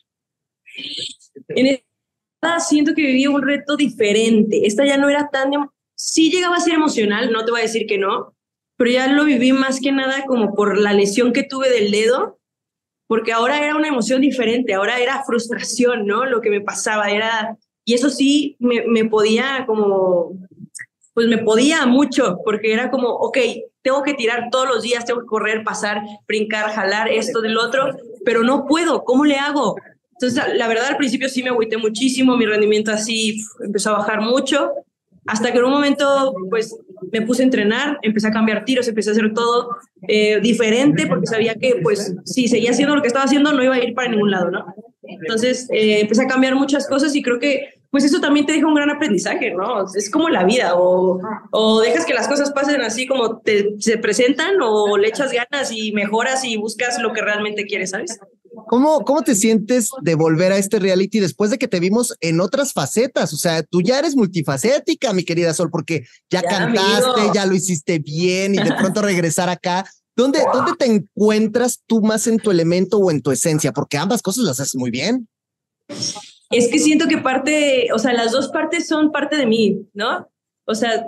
En 1.48 1.66
esta 1.66 2.60
siento 2.60 2.92
que 2.94 3.06
viví 3.06 3.26
un 3.26 3.40
reto 3.40 3.74
diferente. 3.74 4.66
Esta 4.66 4.84
ya 4.84 4.98
no 4.98 5.08
era 5.08 5.30
tan... 5.30 5.50
Sí 5.96 6.30
llegaba 6.30 6.56
a 6.56 6.60
ser 6.60 6.74
emocional, 6.74 7.32
no 7.32 7.42
te 7.46 7.52
voy 7.52 7.60
a 7.60 7.64
decir 7.64 7.86
que 7.86 7.96
no, 7.96 8.34
pero 8.76 8.90
ya 8.90 9.10
lo 9.10 9.24
viví 9.24 9.54
más 9.54 9.80
que 9.80 9.92
nada 9.92 10.26
como 10.26 10.54
por 10.54 10.76
la 10.76 10.92
lesión 10.92 11.32
que 11.32 11.42
tuve 11.42 11.70
del 11.70 11.90
dedo 11.90 12.38
porque 13.06 13.32
ahora 13.32 13.64
era 13.64 13.76
una 13.76 13.88
emoción 13.88 14.20
diferente, 14.20 14.74
ahora 14.74 14.98
era 14.98 15.24
frustración, 15.24 16.06
¿no? 16.06 16.24
Lo 16.24 16.40
que 16.40 16.50
me 16.50 16.60
pasaba 16.60 17.10
era, 17.10 17.56
y 17.84 17.94
eso 17.94 18.10
sí 18.10 18.56
me, 18.58 19.04
podía 19.04 19.64
como, 19.66 20.32
pues 21.12 21.28
me 21.28 21.38
podía 21.38 21.86
mucho, 21.86 22.38
porque 22.44 22.72
era 22.72 22.90
como, 22.90 23.08
ok, 23.08 23.38
tengo 23.82 24.02
que 24.02 24.14
tirar 24.14 24.48
todos 24.50 24.68
los 24.68 24.82
días, 24.82 25.04
tengo 25.04 25.20
que 25.20 25.26
correr, 25.26 25.62
pasar, 25.62 26.02
brincar, 26.26 26.70
jalar 26.70 27.08
esto 27.08 27.40
del 27.40 27.58
otro, 27.58 27.96
pero 28.24 28.42
no 28.42 28.66
puedo, 28.66 29.04
¿cómo 29.04 29.24
le 29.24 29.36
hago? 29.36 29.76
Entonces, 30.12 30.56
la 30.56 30.68
verdad, 30.68 30.86
al 30.86 30.96
principio 30.96 31.28
sí 31.28 31.42
me 31.42 31.50
agüité 31.50 31.76
muchísimo, 31.76 32.36
mi 32.36 32.46
rendimiento 32.46 32.90
así 32.92 33.42
empezó 33.60 33.90
a 33.90 33.98
bajar 33.98 34.22
mucho, 34.22 34.70
hasta 35.26 35.52
que 35.52 35.58
en 35.58 35.64
un 35.64 35.72
momento, 35.72 36.34
pues, 36.50 36.76
me 37.12 37.22
puse 37.22 37.42
a 37.42 37.46
entrenar, 37.46 37.98
empecé 38.02 38.28
a 38.28 38.32
cambiar 38.32 38.64
tiros, 38.64 38.88
empecé 38.88 39.10
a 39.10 39.12
hacer 39.12 39.32
todo 39.32 39.70
eh, 40.08 40.40
diferente, 40.40 41.06
porque 41.06 41.26
sabía 41.26 41.54
que, 41.54 41.80
pues, 41.82 42.14
si 42.24 42.48
seguía 42.48 42.70
haciendo 42.70 42.94
lo 42.94 43.02
que 43.02 43.08
estaba 43.08 43.24
haciendo, 43.24 43.52
no 43.52 43.62
iba 43.62 43.74
a 43.74 43.82
ir 43.82 43.94
para 43.94 44.08
ningún 44.08 44.30
lado, 44.30 44.50
¿no? 44.50 44.66
Entonces, 45.02 45.68
eh, 45.70 46.00
empecé 46.00 46.22
a 46.24 46.28
cambiar 46.28 46.54
muchas 46.54 46.86
cosas 46.88 47.14
y 47.14 47.22
creo 47.22 47.38
que 47.38 47.74
pues 47.94 48.02
eso 48.02 48.20
también 48.20 48.44
te 48.44 48.52
deja 48.52 48.66
un 48.66 48.74
gran 48.74 48.90
aprendizaje, 48.90 49.52
¿no? 49.52 49.84
Es 49.94 50.10
como 50.10 50.28
la 50.28 50.42
vida, 50.42 50.74
o, 50.74 51.20
o 51.52 51.80
dejas 51.80 52.04
que 52.04 52.12
las 52.12 52.26
cosas 52.26 52.50
pasen 52.50 52.80
así 52.80 53.06
como 53.06 53.38
te, 53.38 53.76
se 53.78 53.98
presentan, 53.98 54.56
o 54.60 54.96
le 54.96 55.06
echas 55.06 55.30
ganas 55.30 55.70
y 55.70 55.92
mejoras 55.92 56.44
y 56.44 56.56
buscas 56.56 57.00
lo 57.00 57.12
que 57.12 57.22
realmente 57.22 57.66
quieres, 57.66 57.90
¿sabes? 57.90 58.18
¿Cómo, 58.68 59.00
¿Cómo 59.04 59.22
te 59.22 59.34
sientes 59.34 59.90
de 60.02 60.14
volver 60.14 60.52
a 60.52 60.58
este 60.58 60.78
reality 60.78 61.20
después 61.20 61.50
de 61.50 61.58
que 61.58 61.68
te 61.68 61.80
vimos 61.80 62.14
en 62.20 62.40
otras 62.40 62.72
facetas? 62.72 63.32
O 63.32 63.36
sea, 63.36 63.62
tú 63.62 63.82
ya 63.82 63.98
eres 63.98 64.16
multifacética, 64.16 65.12
mi 65.12 65.24
querida 65.24 65.54
Sol, 65.54 65.70
porque 65.70 66.04
ya, 66.30 66.42
ya 66.42 66.48
cantaste, 66.48 67.20
amigo. 67.20 67.34
ya 67.34 67.46
lo 67.46 67.54
hiciste 67.54 67.98
bien 67.98 68.54
y 68.54 68.58
de 68.58 68.72
pronto 68.74 69.02
regresar 69.02 69.48
acá. 69.48 69.84
¿Dónde, 70.16 70.40
¿Dónde 70.52 70.72
te 70.78 70.86
encuentras 70.86 71.82
tú 71.86 72.00
más 72.00 72.26
en 72.26 72.38
tu 72.38 72.50
elemento 72.50 72.98
o 72.98 73.10
en 73.10 73.20
tu 73.20 73.32
esencia? 73.32 73.72
Porque 73.72 73.98
ambas 73.98 74.22
cosas 74.22 74.44
las 74.44 74.60
haces 74.60 74.76
muy 74.76 74.90
bien 74.90 75.28
es 76.50 76.68
que 76.68 76.78
siento 76.78 77.06
que 77.08 77.18
parte, 77.18 77.88
o 77.92 77.98
sea, 77.98 78.12
las 78.12 78.32
dos 78.32 78.48
partes 78.48 78.86
son 78.86 79.10
parte 79.10 79.36
de 79.36 79.46
mí, 79.46 79.88
¿no? 79.92 80.28
O 80.66 80.74
sea, 80.74 81.04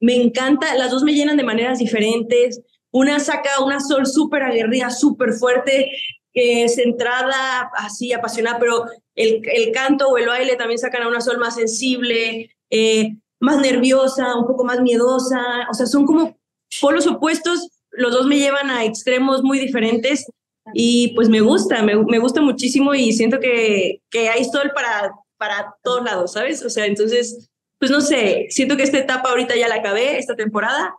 me 0.00 0.14
encanta, 0.14 0.74
las 0.76 0.90
dos 0.90 1.02
me 1.02 1.14
llenan 1.14 1.36
de 1.36 1.44
maneras 1.44 1.78
diferentes. 1.78 2.60
Una 2.90 3.18
saca 3.18 3.62
una 3.64 3.80
sol 3.80 4.06
súper 4.06 4.42
aguerrida, 4.42 4.90
súper 4.90 5.32
fuerte, 5.32 5.90
eh, 6.34 6.68
centrada, 6.68 7.70
así 7.76 8.12
apasionada, 8.12 8.58
pero 8.58 8.86
el, 9.14 9.40
el, 9.44 9.72
canto 9.72 10.08
o 10.08 10.18
el 10.18 10.26
baile 10.26 10.56
también 10.56 10.78
sacan 10.78 11.02
a 11.02 11.08
una 11.08 11.20
sol 11.20 11.38
más 11.38 11.54
sensible, 11.54 12.50
eh, 12.70 13.16
más 13.40 13.58
nerviosa, 13.58 14.36
un 14.36 14.46
poco 14.46 14.64
más 14.64 14.80
miedosa. 14.80 15.68
O 15.70 15.74
sea, 15.74 15.86
son 15.86 16.04
como 16.06 16.36
polos 16.80 17.06
opuestos. 17.06 17.68
Los 17.92 18.12
dos 18.12 18.26
me 18.26 18.38
llevan 18.38 18.68
a 18.70 18.84
extremos 18.84 19.44
muy 19.44 19.60
diferentes 19.60 20.26
y 20.72 21.14
pues 21.14 21.28
me 21.28 21.40
gusta, 21.40 21.82
me, 21.82 21.94
me, 22.04 22.18
gusta 22.18 22.40
muchísimo 22.40 22.94
y 22.94 23.12
siento 23.12 23.38
que, 23.38 24.00
que 24.10 24.28
hay 24.28 24.44
sol 24.44 24.72
para, 24.74 25.12
para 25.36 25.74
todos 25.82 26.04
lados, 26.04 26.32
¿sabes? 26.32 26.64
O 26.64 26.70
sea, 26.70 26.86
entonces, 26.86 27.50
pues 27.78 27.90
no 27.90 28.00
sé, 28.00 28.46
siento 28.50 28.76
que 28.76 28.82
esta 28.82 28.98
etapa 28.98 29.28
ahorita 29.28 29.54
ya 29.56 29.68
la 29.68 29.76
acabé, 29.76 30.18
esta 30.18 30.34
temporada. 30.34 30.96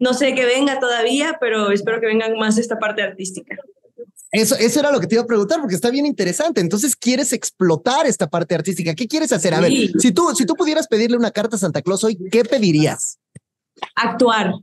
No 0.00 0.12
sé 0.12 0.34
que 0.34 0.44
venga 0.44 0.80
todavía, 0.80 1.38
pero 1.40 1.70
espero 1.70 2.00
que 2.00 2.06
vengan 2.06 2.36
más 2.36 2.58
esta 2.58 2.78
parte 2.78 3.02
artística. 3.02 3.56
Eso, 4.34 4.56
eso 4.56 4.80
era 4.80 4.90
lo 4.90 4.98
que 4.98 5.06
te 5.06 5.14
iba 5.14 5.22
a 5.22 5.26
preguntar, 5.26 5.60
porque 5.60 5.76
está 5.76 5.90
bien 5.90 6.06
interesante. 6.06 6.60
Entonces, 6.60 6.96
¿quieres 6.96 7.32
explotar 7.32 8.04
esta 8.06 8.28
parte 8.28 8.56
artística? 8.56 8.92
¿Qué 8.92 9.06
quieres 9.06 9.32
hacer? 9.32 9.54
A 9.54 9.60
ver, 9.60 9.70
si 9.72 10.10
tú, 10.10 10.34
si 10.34 10.44
tú 10.44 10.54
pudieras 10.54 10.88
pedirle 10.88 11.16
una 11.16 11.30
carta 11.30 11.54
a 11.54 11.58
Santa 11.58 11.82
Claus 11.82 12.02
hoy, 12.02 12.18
¿qué 12.32 12.44
pedirías? 12.44 13.20
Actuar. 13.94 14.54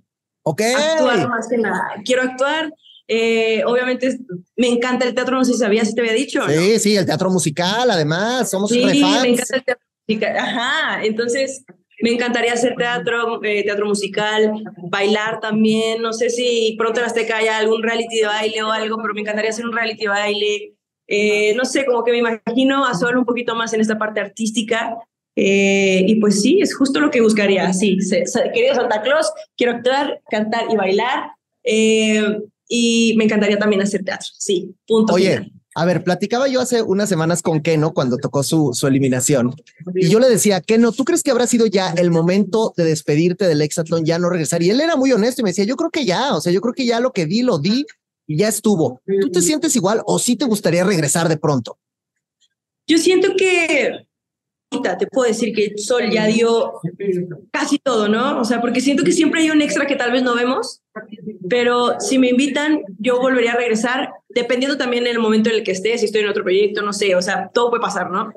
Ok. 0.43 0.61
Actuar 0.61 1.29
más 1.29 1.47
que 1.47 1.57
nada. 1.57 1.83
Quiero 2.03 2.23
actuar, 2.23 2.73
eh, 3.07 3.63
obviamente 3.65 4.19
me 4.57 4.67
encanta 4.67 5.05
el 5.05 5.15
teatro, 5.15 5.37
no 5.37 5.45
sé 5.45 5.53
si 5.53 5.59
sabías, 5.59 5.87
si 5.87 5.95
te 5.95 6.01
había 6.01 6.13
dicho. 6.13 6.41
Sí, 6.49 6.73
¿no? 6.73 6.79
sí, 6.79 6.97
el 6.97 7.05
teatro 7.05 7.29
musical, 7.29 7.89
además, 7.91 8.49
somos 8.49 8.69
Sí, 8.69 8.83
me 8.83 8.91
encanta 8.97 9.25
el 9.25 9.63
teatro 9.63 9.85
musical. 10.05 10.37
Ajá, 10.37 11.03
entonces 11.05 11.63
me 12.01 12.11
encantaría 12.11 12.53
hacer 12.53 12.75
teatro, 12.75 13.43
eh, 13.43 13.63
teatro 13.63 13.85
musical, 13.85 14.63
bailar 14.89 15.39
también. 15.39 16.01
No 16.01 16.13
sé 16.13 16.29
si 16.29 16.75
pronto 16.77 16.99
en 16.99 17.05
Azteca 17.05 17.37
haya 17.37 17.57
algún 17.57 17.83
reality 17.83 18.19
de 18.19 18.25
baile 18.25 18.63
o 18.63 18.71
algo, 18.71 18.97
pero 19.01 19.13
me 19.13 19.21
encantaría 19.21 19.51
hacer 19.51 19.65
un 19.65 19.73
reality 19.73 20.03
de 20.03 20.09
baile. 20.09 20.73
Eh, 21.07 21.53
no 21.55 21.65
sé, 21.65 21.85
como 21.85 22.03
que 22.03 22.11
me 22.11 22.19
imagino 22.19 22.85
a 22.85 22.93
Sol 22.93 23.17
un 23.17 23.25
poquito 23.25 23.55
más 23.55 23.73
en 23.73 23.81
esta 23.81 23.97
parte 23.97 24.19
artística. 24.19 24.95
Eh, 25.35 26.03
y 26.07 26.15
pues 26.15 26.41
sí, 26.41 26.59
es 26.61 26.75
justo 26.75 26.99
lo 26.99 27.11
que 27.11 27.21
buscaría. 27.21 27.71
Sí, 27.73 27.99
se, 28.01 28.23
querido 28.53 28.75
Santa 28.75 29.01
Claus, 29.01 29.31
quiero 29.55 29.73
actuar, 29.73 30.21
cantar 30.29 30.65
y 30.69 30.75
bailar. 30.75 31.31
Y 31.63 33.13
me 33.17 33.25
encantaría 33.25 33.59
también 33.59 33.81
hacer 33.81 34.03
teatro. 34.03 34.29
Sí, 34.37 34.73
punto. 34.87 35.13
Oye, 35.13 35.37
final. 35.37 35.60
A 35.73 35.85
ver, 35.85 36.03
platicaba 36.03 36.47
yo 36.47 36.59
hace 36.59 36.81
unas 36.81 37.07
semanas 37.07 37.41
con 37.41 37.61
Keno 37.61 37.93
cuando 37.93 38.17
tocó 38.17 38.43
su, 38.43 38.71
su 38.73 38.87
eliminación 38.87 39.55
y 39.95 40.09
yo 40.09 40.19
le 40.19 40.29
decía, 40.29 40.61
Keno, 40.61 40.91
¿tú 40.91 41.05
crees 41.05 41.23
que 41.23 41.31
habrá 41.31 41.47
sido 41.47 41.65
ya 41.65 41.91
el 41.91 42.11
momento 42.11 42.73
de 42.75 42.83
despedirte 42.83 43.47
del 43.47 43.61
Hexatlón, 43.61 44.05
ya 44.05 44.19
no 44.19 44.29
regresar? 44.29 44.61
Y 44.63 44.69
él 44.69 44.81
era 44.81 44.95
muy 44.95 45.11
honesto 45.11 45.41
y 45.41 45.43
me 45.43 45.51
decía, 45.51 45.65
yo 45.65 45.77
creo 45.77 45.89
que 45.89 46.05
ya, 46.05 46.35
o 46.35 46.41
sea, 46.41 46.51
yo 46.51 46.61
creo 46.61 46.73
que 46.73 46.85
ya 46.85 46.99
lo 46.99 47.13
que 47.13 47.25
di, 47.25 47.41
lo 47.41 47.57
di 47.57 47.85
y 48.27 48.37
ya 48.37 48.49
estuvo. 48.49 49.01
¿Tú 49.21 49.31
te 49.31 49.41
sientes 49.41 49.75
igual 49.75 50.01
o 50.05 50.19
sí 50.19 50.35
te 50.35 50.45
gustaría 50.45 50.83
regresar 50.83 51.29
de 51.29 51.37
pronto? 51.37 51.77
Yo 52.87 52.97
siento 52.97 53.29
que 53.37 54.05
te 54.97 55.07
puedo 55.07 55.27
decir 55.27 55.53
que 55.53 55.77
Sol 55.77 56.09
ya 56.09 56.27
dio 56.27 56.73
casi 57.51 57.77
todo, 57.77 58.07
¿no? 58.07 58.39
O 58.39 58.45
sea, 58.45 58.61
porque 58.61 58.79
siento 58.79 59.03
que 59.03 59.11
siempre 59.11 59.41
hay 59.41 59.49
un 59.49 59.61
extra 59.61 59.85
que 59.85 59.95
tal 59.95 60.11
vez 60.11 60.23
no 60.23 60.35
vemos, 60.35 60.81
pero 61.49 61.99
si 61.99 62.17
me 62.17 62.29
invitan, 62.29 62.81
yo 62.97 63.19
volvería 63.19 63.51
a 63.51 63.57
regresar, 63.57 64.11
dependiendo 64.33 64.77
también 64.77 65.03
del 65.03 65.19
momento 65.19 65.49
en 65.49 65.57
el 65.57 65.63
que 65.63 65.71
esté, 65.71 65.97
si 65.97 66.05
estoy 66.05 66.21
en 66.21 66.29
otro 66.29 66.43
proyecto, 66.43 66.81
no 66.81 66.93
sé, 66.93 67.15
o 67.15 67.21
sea, 67.21 67.49
todo 67.53 67.69
puede 67.69 67.81
pasar, 67.81 68.11
¿no? 68.11 68.31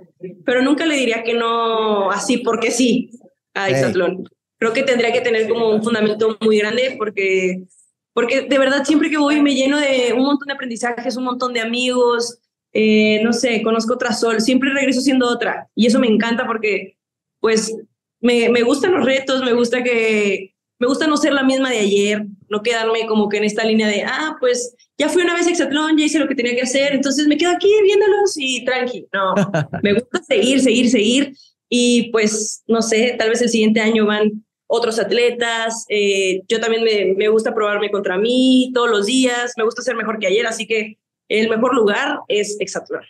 Pero 0.45 0.63
nunca 0.63 0.87
le 0.87 0.97
diría 0.97 1.23
que 1.23 1.35
no 1.35 2.11
así 2.11 2.39
porque 2.39 2.71
sí 2.71 3.11
a 3.55 3.71
Exatlón. 3.71 4.29
Creo 4.59 4.73
que 4.73 4.83
tendría 4.83 5.13
que 5.13 5.21
tener 5.21 5.49
como 5.49 5.71
un 5.71 5.83
fundamento 5.83 6.37
muy 6.41 6.59
grande 6.59 6.95
porque, 6.99 7.65
porque 8.13 8.43
de 8.43 8.59
verdad 8.59 8.85
siempre 8.85 9.11
que 9.11 9.19
voy 9.19 9.41
me 9.43 9.55
lleno 9.55 9.79
de 9.79 10.13
un 10.13 10.25
montón 10.25 10.47
de 10.49 10.55
aprendizajes, 10.55 11.17
un 11.17 11.25
montón 11.25 11.53
de 11.53 11.61
amigos, 11.61 12.39
eh, 12.73 13.21
no 13.23 13.33
sé, 13.33 13.63
conozco 13.63 13.95
otra 13.95 14.13
Sol, 14.13 14.41
siempre 14.41 14.73
regreso 14.73 15.01
siendo 15.01 15.29
otra. 15.29 15.69
Y 15.75 15.87
eso 15.87 16.01
me 16.01 16.09
encanta 16.09 16.47
porque, 16.47 16.97
pues, 17.41 17.75
me, 18.21 18.49
me 18.49 18.63
gustan 18.63 18.93
los 18.93 19.05
retos, 19.05 19.43
me 19.45 19.53
gusta 19.53 19.83
que, 19.83 20.55
me 20.79 20.89
gusta 20.89 21.07
no 21.07 21.17
ser 21.17 21.33
la 21.33 21.45
misma 21.45 21.71
de 21.71 21.79
ayer, 21.79 22.27
no 22.49 22.63
quedarme 22.63 23.07
como 23.07 23.29
que 23.29 23.37
en 23.37 23.45
esta 23.45 23.65
línea 23.65 23.87
de, 23.87 24.03
ah, 24.03 24.37
pues, 24.41 24.75
ya 24.97 25.09
fui 25.09 25.23
una 25.23 25.35
vez 25.35 25.47
a 25.47 25.51
Exatlón, 25.51 25.97
ya 25.99 26.05
hice 26.05 26.19
lo 26.19 26.29
que 26.29 26.35
tenía 26.35 26.55
que 26.55 26.63
hacer, 26.63 26.95
entonces 26.95 27.27
me 27.27 27.37
quedo 27.37 27.51
aquí 27.51 27.69
viéndolos 27.83 28.35
y 28.37 28.65
tranqui. 28.65 29.07
No, 29.13 29.35
me 29.83 29.95
gusta 29.95 30.23
seguir, 30.23 30.61
seguir, 30.61 30.91
seguir. 30.91 31.37
Y 31.69 32.11
pues, 32.13 32.63
no 32.69 32.83
sé, 32.83 33.17
tal 33.19 33.31
vez 33.31 33.43
el 33.43 33.49
siguiente 33.49 33.81
año 33.81 34.07
van 34.07 34.45
otros 34.67 34.99
atletas. 34.99 35.85
Eh, 35.89 36.43
yo 36.49 36.61
también 36.61 36.85
me, 36.85 37.15
me 37.17 37.29
gusta 37.29 37.55
probarme 37.55 37.91
contra 37.91 38.19
mí 38.19 38.71
todos 38.75 38.91
los 38.91 39.07
días, 39.07 39.53
me 39.57 39.65
gusta 39.65 39.83
ser 39.83 39.97
mejor 39.97 40.19
que 40.19 40.29
ayer, 40.29 40.47
así 40.47 40.67
que 40.67 40.99
el 41.29 41.49
mejor 41.49 41.75
lugar 41.75 42.21
es 42.29 42.57
Exatlón. 42.61 43.03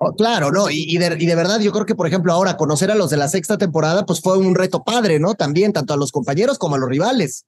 Oh, 0.00 0.14
claro, 0.14 0.52
no, 0.52 0.70
y, 0.70 0.84
y, 0.86 0.96
de, 0.96 1.16
y, 1.18 1.26
de, 1.26 1.34
verdad 1.34 1.58
yo 1.60 1.72
creo 1.72 1.84
que, 1.84 1.96
por 1.96 2.06
ejemplo, 2.06 2.32
ahora 2.32 2.56
conocer 2.56 2.88
a 2.92 2.94
los 2.94 3.10
de 3.10 3.16
la 3.16 3.26
sexta 3.26 3.58
temporada, 3.58 4.06
pues 4.06 4.20
fue 4.20 4.38
un 4.38 4.54
reto 4.54 4.84
padre, 4.84 5.18
¿no? 5.18 5.34
También, 5.34 5.72
tanto 5.72 5.92
a 5.92 5.96
los 5.96 6.12
compañeros 6.12 6.56
como 6.56 6.76
a 6.76 6.78
los 6.78 6.88
rivales. 6.88 7.44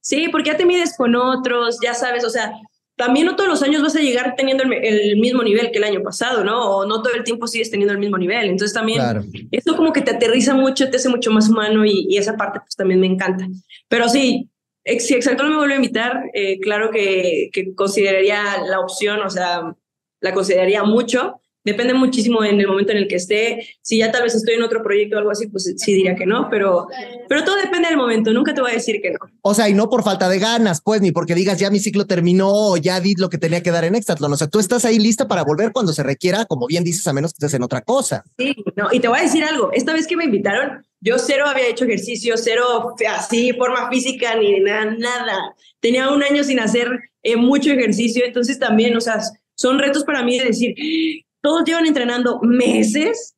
Sí, 0.00 0.28
porque 0.28 0.50
ya 0.50 0.56
te 0.56 0.64
mides 0.64 0.94
con 0.96 1.16
otros, 1.16 1.78
ya 1.82 1.92
sabes, 1.92 2.24
o 2.24 2.30
sea, 2.30 2.52
también 3.00 3.24
no 3.24 3.34
todos 3.34 3.48
los 3.48 3.62
años 3.62 3.80
vas 3.80 3.96
a 3.96 4.00
llegar 4.00 4.34
teniendo 4.36 4.62
el, 4.62 4.74
el 4.74 5.16
mismo 5.16 5.42
nivel 5.42 5.70
que 5.70 5.78
el 5.78 5.84
año 5.84 6.02
pasado, 6.02 6.44
¿no? 6.44 6.76
O 6.76 6.86
no 6.86 7.00
todo 7.00 7.14
el 7.14 7.24
tiempo 7.24 7.46
sigues 7.46 7.70
teniendo 7.70 7.94
el 7.94 7.98
mismo 7.98 8.18
nivel. 8.18 8.50
Entonces 8.50 8.74
también 8.74 8.98
claro. 8.98 9.22
eso 9.50 9.74
como 9.74 9.94
que 9.94 10.02
te 10.02 10.10
aterriza 10.10 10.52
mucho, 10.52 10.90
te 10.90 10.98
hace 10.98 11.08
mucho 11.08 11.30
más 11.30 11.48
humano 11.48 11.86
y, 11.86 12.06
y 12.10 12.18
esa 12.18 12.36
parte 12.36 12.60
pues 12.60 12.76
también 12.76 13.00
me 13.00 13.06
encanta. 13.06 13.48
Pero 13.88 14.06
sí, 14.10 14.50
si 14.98 15.14
Exacto 15.14 15.44
me 15.44 15.56
vuelve 15.56 15.72
a 15.72 15.76
invitar, 15.76 16.24
eh, 16.34 16.60
claro 16.60 16.90
que, 16.90 17.48
que, 17.54 17.74
consideraría 17.74 18.42
la 18.66 18.80
opción, 18.80 19.20
o 19.20 19.30
sea, 19.30 19.74
la 20.20 20.34
consideraría 20.34 20.84
mucho. 20.84 21.39
Depende 21.62 21.92
muchísimo 21.92 22.42
en 22.42 22.58
el 22.58 22.66
momento 22.66 22.92
en 22.92 22.98
el 22.98 23.08
que 23.08 23.16
esté. 23.16 23.66
Si 23.82 23.98
ya 23.98 24.10
tal 24.10 24.22
vez 24.22 24.34
estoy 24.34 24.54
en 24.54 24.62
otro 24.62 24.82
proyecto 24.82 25.16
o 25.16 25.18
algo 25.18 25.30
así, 25.30 25.46
pues 25.48 25.74
sí 25.76 25.92
diría 25.92 26.14
que 26.14 26.24
no, 26.24 26.48
pero, 26.50 26.88
pero 27.28 27.44
todo 27.44 27.56
depende 27.56 27.88
del 27.88 27.98
momento. 27.98 28.32
Nunca 28.32 28.54
te 28.54 28.62
voy 28.62 28.70
a 28.70 28.74
decir 28.74 29.00
que 29.02 29.10
no. 29.10 29.18
O 29.42 29.52
sea, 29.52 29.68
y 29.68 29.74
no 29.74 29.90
por 29.90 30.02
falta 30.02 30.28
de 30.28 30.38
ganas, 30.38 30.80
pues, 30.82 31.02
ni 31.02 31.12
porque 31.12 31.34
digas 31.34 31.58
ya 31.58 31.70
mi 31.70 31.78
ciclo 31.78 32.06
terminó 32.06 32.50
o 32.50 32.76
ya 32.78 33.00
di 33.00 33.14
lo 33.14 33.28
que 33.28 33.36
tenía 33.36 33.62
que 33.62 33.70
dar 33.70 33.84
en 33.84 33.94
Exatlón. 33.94 34.32
O 34.32 34.36
sea, 34.36 34.48
tú 34.48 34.58
estás 34.58 34.84
ahí 34.86 34.98
lista 34.98 35.28
para 35.28 35.44
volver 35.44 35.72
cuando 35.72 35.92
se 35.92 36.02
requiera, 36.02 36.46
como 36.46 36.66
bien 36.66 36.82
dices, 36.82 37.06
a 37.06 37.12
menos 37.12 37.32
que 37.32 37.44
estés 37.44 37.54
en 37.54 37.62
otra 37.62 37.82
cosa. 37.82 38.24
Sí, 38.38 38.54
no, 38.76 38.88
y 38.90 39.00
te 39.00 39.08
voy 39.08 39.18
a 39.18 39.22
decir 39.22 39.44
algo. 39.44 39.70
Esta 39.72 39.92
vez 39.92 40.06
que 40.06 40.16
me 40.16 40.24
invitaron, 40.24 40.82
yo 41.00 41.18
cero 41.18 41.44
había 41.46 41.68
hecho 41.68 41.84
ejercicio, 41.84 42.36
cero 42.36 42.94
así, 43.08 43.52
forma 43.52 43.90
física, 43.90 44.34
ni 44.36 44.60
nada, 44.60 44.86
nada. 44.98 45.54
Tenía 45.80 46.10
un 46.10 46.22
año 46.22 46.42
sin 46.42 46.60
hacer 46.60 46.88
eh, 47.22 47.36
mucho 47.36 47.70
ejercicio, 47.70 48.24
entonces 48.24 48.58
también, 48.58 48.96
o 48.96 49.00
sea, 49.00 49.20
son 49.54 49.78
retos 49.78 50.04
para 50.04 50.22
mí 50.22 50.38
de 50.38 50.46
decir, 50.46 50.74
todos 51.40 51.64
llevan 51.64 51.86
entrenando 51.86 52.40
meses 52.42 53.34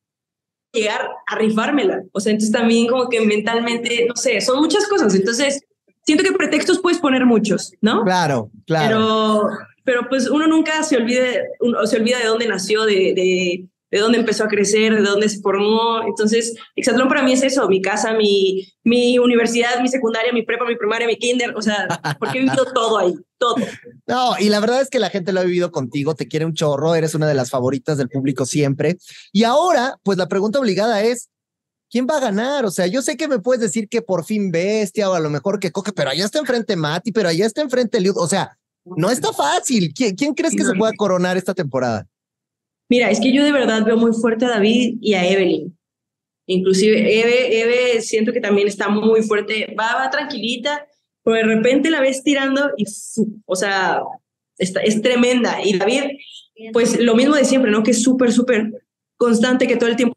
llegar 0.73 1.07
a 1.27 1.35
rifármela. 1.35 2.03
O 2.11 2.19
sea, 2.19 2.31
entonces 2.31 2.51
también 2.51 2.87
como 2.87 3.07
que 3.07 3.21
mentalmente, 3.21 4.05
no 4.07 4.15
sé, 4.15 4.41
son 4.41 4.59
muchas 4.59 4.87
cosas. 4.87 5.13
Entonces, 5.15 5.61
siento 6.03 6.23
que 6.23 6.31
pretextos 6.31 6.79
puedes 6.79 6.99
poner 6.99 7.25
muchos, 7.25 7.73
¿no? 7.81 8.03
Claro, 8.03 8.49
claro. 8.65 8.87
Pero, 8.87 9.49
pero 9.83 10.09
pues 10.09 10.29
uno 10.29 10.47
nunca 10.47 10.81
se 10.83 10.97
olvida, 10.97 11.25
uno, 11.59 11.85
se 11.85 11.97
olvida 11.97 12.19
de 12.19 12.25
dónde 12.25 12.47
nació, 12.47 12.85
de, 12.85 13.13
de 13.13 13.65
de 13.93 13.99
dónde 13.99 14.17
empezó 14.17 14.43
a 14.45 14.47
crecer, 14.47 14.95
de 14.95 15.03
dónde 15.03 15.29
se 15.29 15.39
formó. 15.39 16.01
Entonces, 16.07 16.55
Exatlón 16.75 17.07
para 17.07 17.21
mí 17.21 17.31
es 17.31 17.43
eso, 17.43 17.69
mi 17.69 17.79
casa, 17.79 18.15
mi, 18.15 18.67
mi 18.83 19.19
universidad, 19.19 19.79
mi 19.83 19.87
secundaria, 19.87 20.33
mi 20.33 20.41
prepa, 20.41 20.65
mi 20.65 20.75
primaria, 20.75 21.05
mi 21.05 21.15
kinder, 21.15 21.55
o 21.55 21.61
sea, 21.61 21.87
porque 22.17 22.39
he 22.39 22.41
vivido 22.41 22.65
todo 22.73 22.97
ahí, 22.97 23.13
todo. 23.37 23.57
No, 24.07 24.33
y 24.39 24.49
la 24.49 24.59
verdad 24.59 24.81
es 24.81 24.89
que 24.89 24.97
la 24.97 25.11
gente 25.11 25.31
lo 25.31 25.41
ha 25.41 25.43
vivido 25.43 25.71
contigo, 25.71 26.15
te 26.15 26.27
quiere 26.27 26.43
un 26.43 26.55
chorro, 26.55 26.95
eres 26.95 27.13
una 27.13 27.27
de 27.27 27.35
las 27.35 27.51
favoritas 27.51 27.99
del 27.99 28.09
público 28.09 28.47
siempre. 28.47 28.97
Y 29.31 29.43
ahora, 29.43 29.99
pues 30.01 30.17
la 30.17 30.27
pregunta 30.27 30.57
obligada 30.57 31.03
es, 31.03 31.29
¿quién 31.91 32.07
va 32.09 32.17
a 32.17 32.21
ganar? 32.21 32.65
O 32.65 32.71
sea, 32.71 32.87
yo 32.87 33.03
sé 33.03 33.15
que 33.15 33.27
me 33.27 33.37
puedes 33.37 33.61
decir 33.61 33.87
que 33.89 34.01
por 34.01 34.25
fin 34.25 34.49
Bestia 34.49 35.07
o 35.07 35.13
a 35.13 35.19
lo 35.19 35.29
mejor 35.29 35.59
que 35.59 35.71
Coque, 35.71 35.93
pero 35.93 36.09
allá 36.09 36.25
está 36.25 36.39
enfrente 36.39 36.75
Mati, 36.75 37.11
pero 37.11 37.29
allá 37.29 37.45
está 37.45 37.61
enfrente 37.61 38.01
Liud. 38.01 38.17
O 38.17 38.27
sea, 38.27 38.57
no 38.85 39.11
está 39.11 39.31
fácil. 39.33 39.93
¿Quién, 39.95 40.15
quién 40.15 40.33
crees 40.33 40.55
que 40.55 40.65
se 40.65 40.73
pueda 40.73 40.93
coronar 40.97 41.37
esta 41.37 41.53
temporada? 41.53 42.07
Mira, 42.93 43.09
es 43.09 43.19
que 43.19 43.31
yo 43.31 43.43
de 43.43 43.51
verdad 43.51 43.83
veo 43.83 43.97
muy 43.97 44.13
fuerte 44.13 44.45
a 44.45 44.49
David 44.49 44.99
y 45.01 45.15
a 45.15 45.27
Evelyn. 45.27 45.75
Inclusive 46.45 47.21
Eve, 47.21 47.59
Eve 47.59 48.01
siento 48.03 48.31
que 48.31 48.39
también 48.39 48.67
está 48.67 48.87
muy 48.87 49.23
fuerte, 49.23 49.75
va, 49.75 49.95
va 49.95 50.11
tranquilita, 50.11 50.85
pero 51.23 51.37
de 51.37 51.55
repente 51.55 51.89
la 51.89 52.01
ves 52.01 52.21
tirando 52.21 52.69
y, 52.77 52.85
o 53.47 53.55
sea, 53.55 53.99
está, 54.59 54.81
es 54.81 55.01
tremenda. 55.01 55.57
Y 55.65 55.75
David, 55.75 56.03
pues 56.71 56.99
lo 56.99 57.15
mismo 57.15 57.33
de 57.33 57.45
siempre, 57.45 57.71
¿no? 57.71 57.81
Que 57.81 57.89
es 57.89 58.03
súper, 58.03 58.31
súper 58.31 58.85
constante, 59.17 59.65
que 59.65 59.75
todo 59.75 59.89
el 59.89 59.95
tiempo 59.95 60.13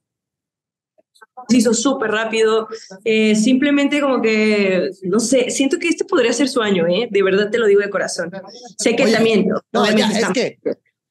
se 1.49 1.57
hizo 1.57 1.73
súper 1.73 2.11
rápido. 2.11 2.69
Eh, 3.07 3.37
simplemente 3.37 4.03
como 4.03 4.21
que, 4.21 4.91
no 5.05 5.19
sé, 5.19 5.49
siento 5.49 5.79
que 5.79 5.89
este 5.89 6.05
podría 6.05 6.35
ser 6.35 6.51
su 6.51 6.61
año, 6.61 6.87
¿eh? 6.87 7.09
De 7.11 7.23
verdad 7.23 7.49
te 7.51 7.57
lo 7.57 7.69
digo 7.69 7.81
de 7.81 7.89
corazón. 7.89 8.31
Sé 8.77 8.95
que 8.95 9.07
también. 9.07 9.49
No, 9.73 9.97
ya, 9.97 10.11
es 10.11 10.29
que, 10.35 10.59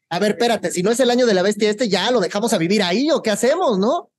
a 0.09 0.19
ver, 0.19 0.31
espérate, 0.31 0.71
si 0.71 0.83
no 0.83 0.91
es 0.91 0.99
el 0.99 1.09
año 1.09 1.25
de 1.25 1.33
la 1.33 1.41
bestia 1.41 1.69
este, 1.69 1.89
ya 1.89 2.11
lo 2.11 2.19
dejamos 2.19 2.53
a 2.53 2.57
vivir 2.57 2.83
ahí 2.83 3.09
o 3.11 3.21
qué 3.21 3.31
hacemos, 3.31 3.79
¿no? 3.79 4.11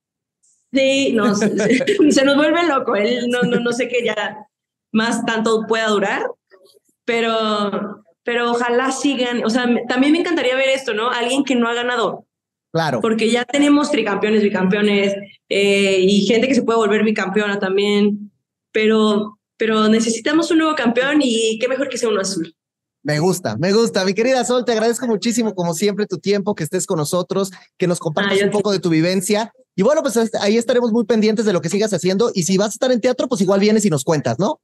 Sí, 0.73 1.17
se 2.11 2.25
nos 2.25 2.37
vuelve 2.37 2.67
loco. 2.67 2.97
Él 2.97 3.29
no, 3.29 3.43
no, 3.43 3.61
no 3.61 3.73
sé 3.73 3.89
qué 3.89 4.05
ya 4.05 4.37
más 4.93 5.25
tanto 5.25 5.67
pueda 5.67 5.89
durar, 5.89 6.27
pero, 7.05 8.03
pero 8.25 8.51
ojalá 8.51 8.91
sigan. 8.93 9.45
O 9.45 9.51
sea, 9.51 9.67
también 9.89 10.13
me 10.13 10.19
encantaría 10.19 10.57
ver 10.57 10.69
esto, 10.71 10.93
¿no? 10.93 11.11
Alguien 11.11 11.45
que 11.45 11.55
no 11.55 11.69
ha 11.69 11.75
ganado 11.75 12.27
Claro. 12.77 13.01
Porque 13.01 13.31
ya 13.31 13.47
tenemos 13.47 13.91
tricampeones, 13.91 14.43
bicampeones 14.43 15.15
eh, 15.49 15.99
y 15.99 16.27
gente 16.27 16.47
que 16.47 16.55
se 16.55 16.63
puede 16.63 16.79
volver 16.79 17.05
bicampeona 17.05 17.59
también, 17.59 18.31
pero, 18.71 19.39
pero 19.57 19.89
necesitamos 19.89 20.51
un 20.51 20.59
nuevo 20.59 20.75
campeón 20.75 21.21
y 21.23 21.59
qué 21.59 21.69
mejor 21.69 21.89
que 21.89 21.97
sea 21.97 22.11
uno 22.11 22.21
azul. 22.21 22.55
Me 23.07 23.21
gusta, 23.21 23.57
me 23.57 23.73
gusta. 23.73 24.05
Mi 24.05 24.15
querida 24.15 24.45
Sol, 24.45 24.65
te 24.65 24.73
agradezco 24.73 25.07
muchísimo, 25.07 25.55
como 25.55 25.75
siempre, 25.75 26.07
tu 26.07 26.19
tiempo, 26.19 26.57
que 26.57 26.65
estés 26.65 26.87
con 26.87 26.99
nosotros, 26.99 27.53
que 27.79 27.87
nos 27.87 28.01
compartas 28.01 28.43
un 28.43 28.51
poco 28.51 28.73
de 28.73 28.81
tu 28.81 28.91
vivencia. 28.91 29.53
Y 29.77 29.83
bueno, 29.83 30.03
pues 30.03 30.19
ahí 30.41 30.57
estaremos 30.57 30.91
muy 30.91 31.05
pendientes 31.05 31.45
de 31.45 31.53
lo 31.53 31.61
que 31.61 31.69
sigas 31.69 31.93
haciendo. 31.93 32.33
Y 32.35 32.43
si 32.43 32.57
vas 32.57 32.67
a 32.67 32.71
estar 32.71 32.91
en 32.91 33.01
teatro, 33.01 33.29
pues 33.29 33.41
igual 33.41 33.61
vienes 33.61 33.85
y 33.85 33.91
nos 33.91 34.03
cuentas, 34.03 34.41
¿no? 34.41 34.61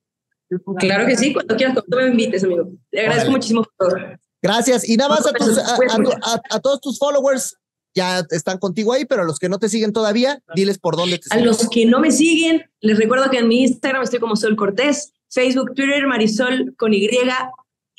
Claro 0.81 1.07
que 1.07 1.17
sí, 1.17 1.33
cuando 1.33 1.55
quieras, 1.55 1.79
cuando 1.87 2.05
me 2.05 2.11
invites, 2.11 2.43
amigo. 2.43 2.69
Te 2.91 3.03
agradezco 3.03 3.31
muchísimo 3.31 3.63
por 3.63 3.91
todo. 3.91 4.01
Gracias. 4.43 4.89
Y 4.89 4.97
nada 4.97 5.11
más 5.11 5.25
a, 5.25 5.33
tus, 5.33 5.59
a, 5.59 5.77
a, 5.77 6.43
a, 6.51 6.59
todos 6.59 6.81
tus 6.81 6.99
followers, 6.99 7.57
ya 7.95 8.27
están 8.31 8.59
contigo 8.59 8.93
ahí, 8.93 9.05
pero 9.05 9.23
a 9.23 9.25
los 9.25 9.39
que 9.39 9.49
no 9.49 9.61
te 9.61 9.69
siguen 9.69 9.93
todavía, 9.93 10.43
diles 10.57 10.81
por 10.81 10.97
dónde 10.97 11.19
te 11.19 11.29
siguen. 11.29 11.45
A 11.45 11.47
los 11.47 11.69
que 11.69 11.87
no 11.87 12.01
me 12.01 12.11
siguen, 12.11 12.69
les 12.81 12.99
recuerdo 12.99 13.31
que 13.31 13.39
en 13.39 13.47
mi 13.47 13.63
Instagram 13.63 14.03
estoy 14.03 14.19
como 14.19 14.35
Sol 14.35 14.57
Cortés, 14.57 15.13
Facebook, 15.29 15.75
Twitter, 15.77 16.09
Marisol 16.09 16.75
con 16.77 16.93
Y 16.93 17.07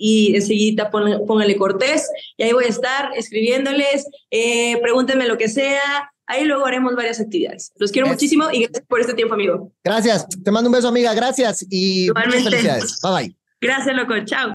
y 0.06 0.36
enseguida 0.36 0.92
póngale 0.92 1.56
Cortés 1.56 2.12
y 2.36 2.44
ahí 2.44 2.52
voy 2.52 2.66
a 2.66 2.68
estar 2.68 3.12
escribiéndoles, 3.16 4.06
eh, 4.32 4.78
pregúntenme 4.82 5.26
lo 5.26 5.38
que 5.38 5.48
sea, 5.48 6.12
ahí 6.26 6.44
luego 6.44 6.66
haremos 6.66 6.94
varias 6.94 7.22
actividades. 7.22 7.72
Los 7.78 7.90
quiero 7.90 8.08
es. 8.08 8.14
muchísimo 8.14 8.52
y 8.52 8.64
gracias 8.64 8.86
por 8.86 9.00
este 9.00 9.14
tiempo, 9.14 9.36
amigo. 9.36 9.72
Gracias, 9.82 10.28
te 10.28 10.52
mando 10.52 10.70
un 10.70 10.76
beso, 10.76 10.90
amiga, 10.90 11.14
gracias 11.14 11.66
y 11.70 12.08
Igualmente. 12.08 12.50
felicidades. 12.50 13.00
Bye 13.02 13.12
bye. 13.14 13.38
Gracias, 13.62 13.96
loco, 13.96 14.14
chao. 14.26 14.52